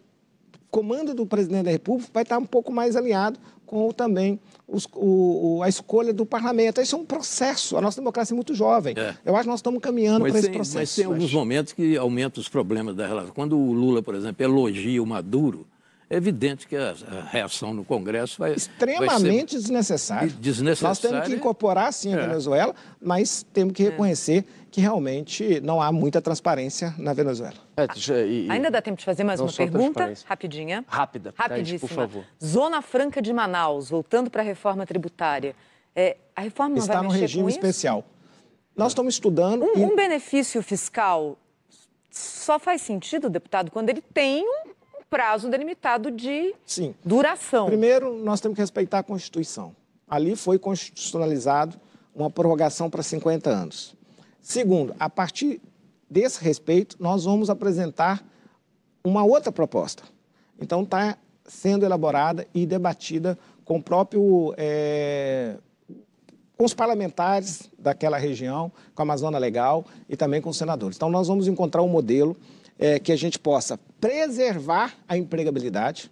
comando 0.70 1.14
do 1.14 1.26
presidente 1.26 1.66
da 1.66 1.72
República 1.72 2.12
vai 2.14 2.24
estar 2.24 2.38
um 2.38 2.46
pouco 2.46 2.72
mais 2.72 2.98
alinhado 2.98 3.40
com 3.66 3.92
também 3.92 4.40
os, 4.68 4.86
o, 4.94 5.62
a 5.64 5.70
escolha 5.70 6.14
do 6.14 6.26
parlamento. 6.26 6.82
Isso 6.82 6.96
é 6.96 7.00
um 7.00 7.06
processo. 7.06 7.78
A 7.78 7.82
nossa 7.82 8.00
democracia 8.02 8.34
é 8.34 8.36
muito 8.36 8.54
jovem. 8.54 8.94
É. 8.98 9.16
Eu 9.24 9.36
acho 9.36 9.44
que 9.44 9.50
nós 9.50 9.60
estamos 9.60 9.82
caminhando 9.82 10.26
para 10.26 10.38
esse 10.38 10.50
processo. 10.50 10.78
Mas 10.78 10.96
tem 10.96 11.06
alguns 11.06 11.34
momentos 11.34 11.72
que 11.72 11.96
aumentam 11.98 12.42
os 12.42 12.50
problemas 12.50 12.96
da 12.96 13.08
relação. 13.08 13.32
Quando 13.34 13.58
o 13.58 13.72
Lula, 13.72 14.04
por 14.04 14.16
exemplo, 14.16 14.44
elogia 14.44 15.02
o 15.02 15.06
Maduro, 15.06 15.66
é 16.10 16.16
evidente 16.16 16.68
que 16.68 16.76
a, 16.76 16.94
reação 17.32 17.74
no 17.74 17.84
Congresso 17.84 18.38
vai. 18.38 18.54
Extremamente 18.54 19.54
vai 19.54 19.62
desnecessário. 19.62 20.30
desnecessário. 20.30 20.90
Nós 20.90 21.00
temos 21.00 21.28
que 21.28 21.34
incorporar, 21.34 21.92
sim, 21.92 22.14
a 22.14 22.18
é. 22.18 22.28
Venezuela, 22.28 22.76
mas 23.02 23.44
temos 23.52 23.74
que 23.74 23.84
é. 23.84 23.90
reconhecer 23.90 24.40
é. 24.40 24.66
que 24.70 24.82
realmente 24.82 25.60
não 25.62 25.82
há 25.82 25.92
muita 25.92 26.22
transparência 26.22 26.94
na 26.98 27.14
Venezuela. 27.14 27.56
É, 27.76 27.88
e, 28.26 28.46
e... 28.46 28.52
Ainda 28.52 28.70
dá 28.70 28.82
tempo 28.82 28.98
de 28.98 29.06
fazer 29.06 29.24
mais 29.24 29.40
uma 29.40 29.52
pergunta? 29.52 30.14
Rapidinha. 30.26 30.86
Rápida. 30.88 31.34
Rapidíssima. 31.36 31.80
por 31.80 31.90
favor. 31.90 32.26
Zona 32.44 32.82
Franca 32.82 33.22
de 33.22 33.34
Manaus, 33.34 33.90
voltando 33.90 34.30
para 34.30 34.44
a 34.44 34.46
reforma 34.46 34.86
tributária. 34.86 35.56
É, 35.96 36.18
a 36.36 36.42
reforma 36.42 36.78
Está 36.78 36.96
vai 36.96 37.04
no 37.04 37.10
regime 37.10 37.50
especial. 37.50 38.06
Nós 38.76 38.92
estamos 38.92 39.16
estudando. 39.16 39.64
Um, 39.64 39.80
e... 39.80 39.86
um 39.86 39.96
benefício 39.96 40.62
fiscal 40.62 41.38
só 42.12 42.60
faz 42.60 42.82
sentido, 42.82 43.30
deputado, 43.30 43.72
quando 43.72 43.90
ele 43.90 44.02
tem 44.02 44.44
um 44.44 44.75
prazo 45.10 45.50
delimitado 45.50 46.12
de 46.12 46.54
Sim. 46.66 46.96
duração. 47.04 47.68
Primeiro, 47.68 48.18
nós 48.18 48.42
temos 48.42 48.56
que 48.56 48.62
respeitar 48.62 49.00
a 49.00 49.04
Constituição. 49.04 49.76
Ali 50.08 50.36
foi 50.36 50.60
constitucionalizado 50.60 51.80
uma 52.14 52.30
prorrogação 52.30 52.90
para 52.90 53.04
50 53.04 53.50
anos. 53.50 53.96
Segundo, 54.42 54.96
a 55.00 55.10
partir 55.10 55.62
desse 56.10 56.44
respeito, 56.44 56.96
nós 57.00 57.26
vamos 57.26 57.50
apresentar 57.50 58.24
uma 59.04 59.24
outra 59.24 59.52
proposta. 59.52 60.04
Então, 60.60 60.84
está 60.84 61.18
sendo 61.46 61.86
elaborada 61.86 62.48
e 62.54 62.66
debatida 62.66 63.38
com 63.64 63.78
o 63.78 63.84
próprio. 63.84 64.54
É, 64.58 65.58
com 66.58 66.64
os 66.64 66.74
parlamentares 66.74 67.70
daquela 67.78 68.18
região, 68.18 68.72
com 68.94 69.02
a 69.02 69.04
Amazônia 69.04 69.38
Legal 69.38 69.86
e 70.08 70.16
também 70.16 70.42
com 70.42 70.50
os 70.50 70.58
senadores. 70.58 70.96
Então, 70.96 71.10
nós 71.10 71.28
vamos 71.28 71.50
encontrar 71.50 71.82
um 71.82 71.88
modelo 71.90 72.38
é, 72.78 73.00
que 73.00 73.12
a 73.12 73.16
gente 73.16 73.40
possa 73.40 73.80
preservar 74.00 74.94
a 75.08 75.18
empregabilidade, 75.18 76.12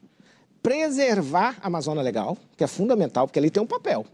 preservar 0.61 1.57
a 1.61 1.67
Amazônia 1.67 2.01
Legal, 2.01 2.37
que 2.55 2.63
é 2.63 2.67
fundamental, 2.67 3.27
porque 3.27 3.39
ali 3.39 3.49
tem 3.49 3.61
um 3.61 3.67
papel. 3.67 4.05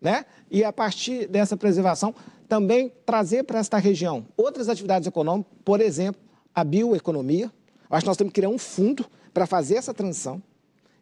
Né? 0.00 0.24
E 0.50 0.62
a 0.64 0.72
partir 0.72 1.26
dessa 1.26 1.56
preservação, 1.56 2.14
também 2.48 2.92
trazer 3.06 3.44
para 3.44 3.58
esta 3.58 3.78
região 3.78 4.26
outras 4.36 4.68
atividades 4.68 5.06
econômicas, 5.06 5.52
por 5.64 5.80
exemplo, 5.80 6.20
a 6.54 6.64
bioeconomia. 6.64 7.50
Acho 7.88 8.04
que 8.04 8.08
nós 8.08 8.16
temos 8.16 8.32
que 8.32 8.40
criar 8.40 8.48
um 8.48 8.58
fundo 8.58 9.06
para 9.32 9.46
fazer 9.46 9.76
essa 9.76 9.94
transição. 9.94 10.42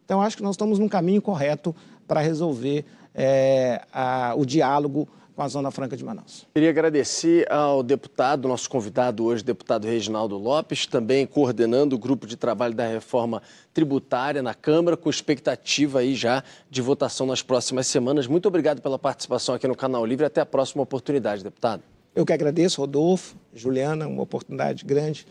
Então, 0.05 0.21
acho 0.21 0.37
que 0.37 0.43
nós 0.43 0.53
estamos 0.53 0.79
no 0.79 0.89
caminho 0.89 1.21
correto 1.21 1.75
para 2.07 2.19
resolver 2.19 2.85
é, 3.13 3.81
a, 3.91 4.33
o 4.35 4.45
diálogo 4.45 5.07
com 5.39 5.43
a 5.43 5.47
Zona 5.47 5.71
Franca 5.71 5.95
de 5.95 6.03
Manaus. 6.03 6.45
Queria 6.53 6.69
agradecer 6.69 7.49
ao 7.49 7.81
deputado, 7.81 8.45
nosso 8.45 8.69
convidado 8.69 9.23
hoje, 9.23 9.41
deputado 9.41 9.87
Reginaldo 9.87 10.37
Lopes, 10.37 10.85
também 10.85 11.25
coordenando 11.25 11.95
o 11.95 11.97
grupo 11.97 12.27
de 12.27 12.35
trabalho 12.35 12.73
da 12.73 12.85
reforma 12.85 13.41
tributária 13.73 14.43
na 14.43 14.53
Câmara, 14.53 14.97
com 14.97 15.09
expectativa 15.09 15.99
aí 15.99 16.13
já 16.13 16.43
de 16.69 16.81
votação 16.81 17.25
nas 17.25 17.41
próximas 17.41 17.87
semanas. 17.87 18.27
Muito 18.27 18.49
obrigado 18.49 18.81
pela 18.81 18.99
participação 18.99 19.55
aqui 19.55 19.65
no 19.65 19.77
Canal 19.77 20.05
Livre. 20.05 20.25
Até 20.25 20.41
a 20.41 20.45
próxima 20.45 20.83
oportunidade, 20.83 21.41
deputado. 21.41 21.83
Eu 22.13 22.25
que 22.25 22.33
agradeço, 22.33 22.81
Rodolfo, 22.81 23.37
Juliana, 23.53 24.09
uma 24.09 24.23
oportunidade 24.23 24.83
grande 24.83 25.25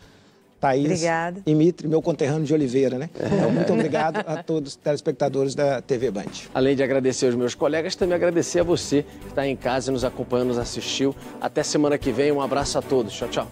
Thaís 0.59 0.85
Obrigada. 0.85 1.41
e 1.45 1.55
Mitre, 1.55 1.87
meu 1.87 2.01
conterrâneo 2.01 2.45
de 2.45 2.53
Oliveira, 2.53 2.97
né? 2.97 3.09
Então, 3.15 3.51
muito 3.51 3.71
obrigado 3.71 4.17
a 4.25 4.43
todos 4.43 4.73
os 4.73 4.75
telespectadores 4.75 5.55
da 5.55 5.81
TV 5.81 6.11
Band. 6.11 6.25
Além 6.53 6.75
de 6.75 6.83
agradecer 6.83 7.27
aos 7.27 7.35
meus 7.35 7.55
colegas, 7.55 7.95
também 7.95 8.15
agradecer 8.15 8.59
a 8.59 8.63
você 8.63 9.05
que 9.21 9.27
está 9.27 9.47
em 9.47 9.55
casa 9.55 9.89
e 9.89 9.93
nos 9.93 10.03
acompanhando, 10.03 10.49
nos 10.49 10.57
assistiu. 10.57 11.15
Até 11.39 11.63
semana 11.63 11.97
que 11.97 12.11
vem, 12.11 12.31
um 12.31 12.41
abraço 12.41 12.77
a 12.77 12.81
todos. 12.81 13.13
Tchau, 13.13 13.29
tchau. 13.29 13.47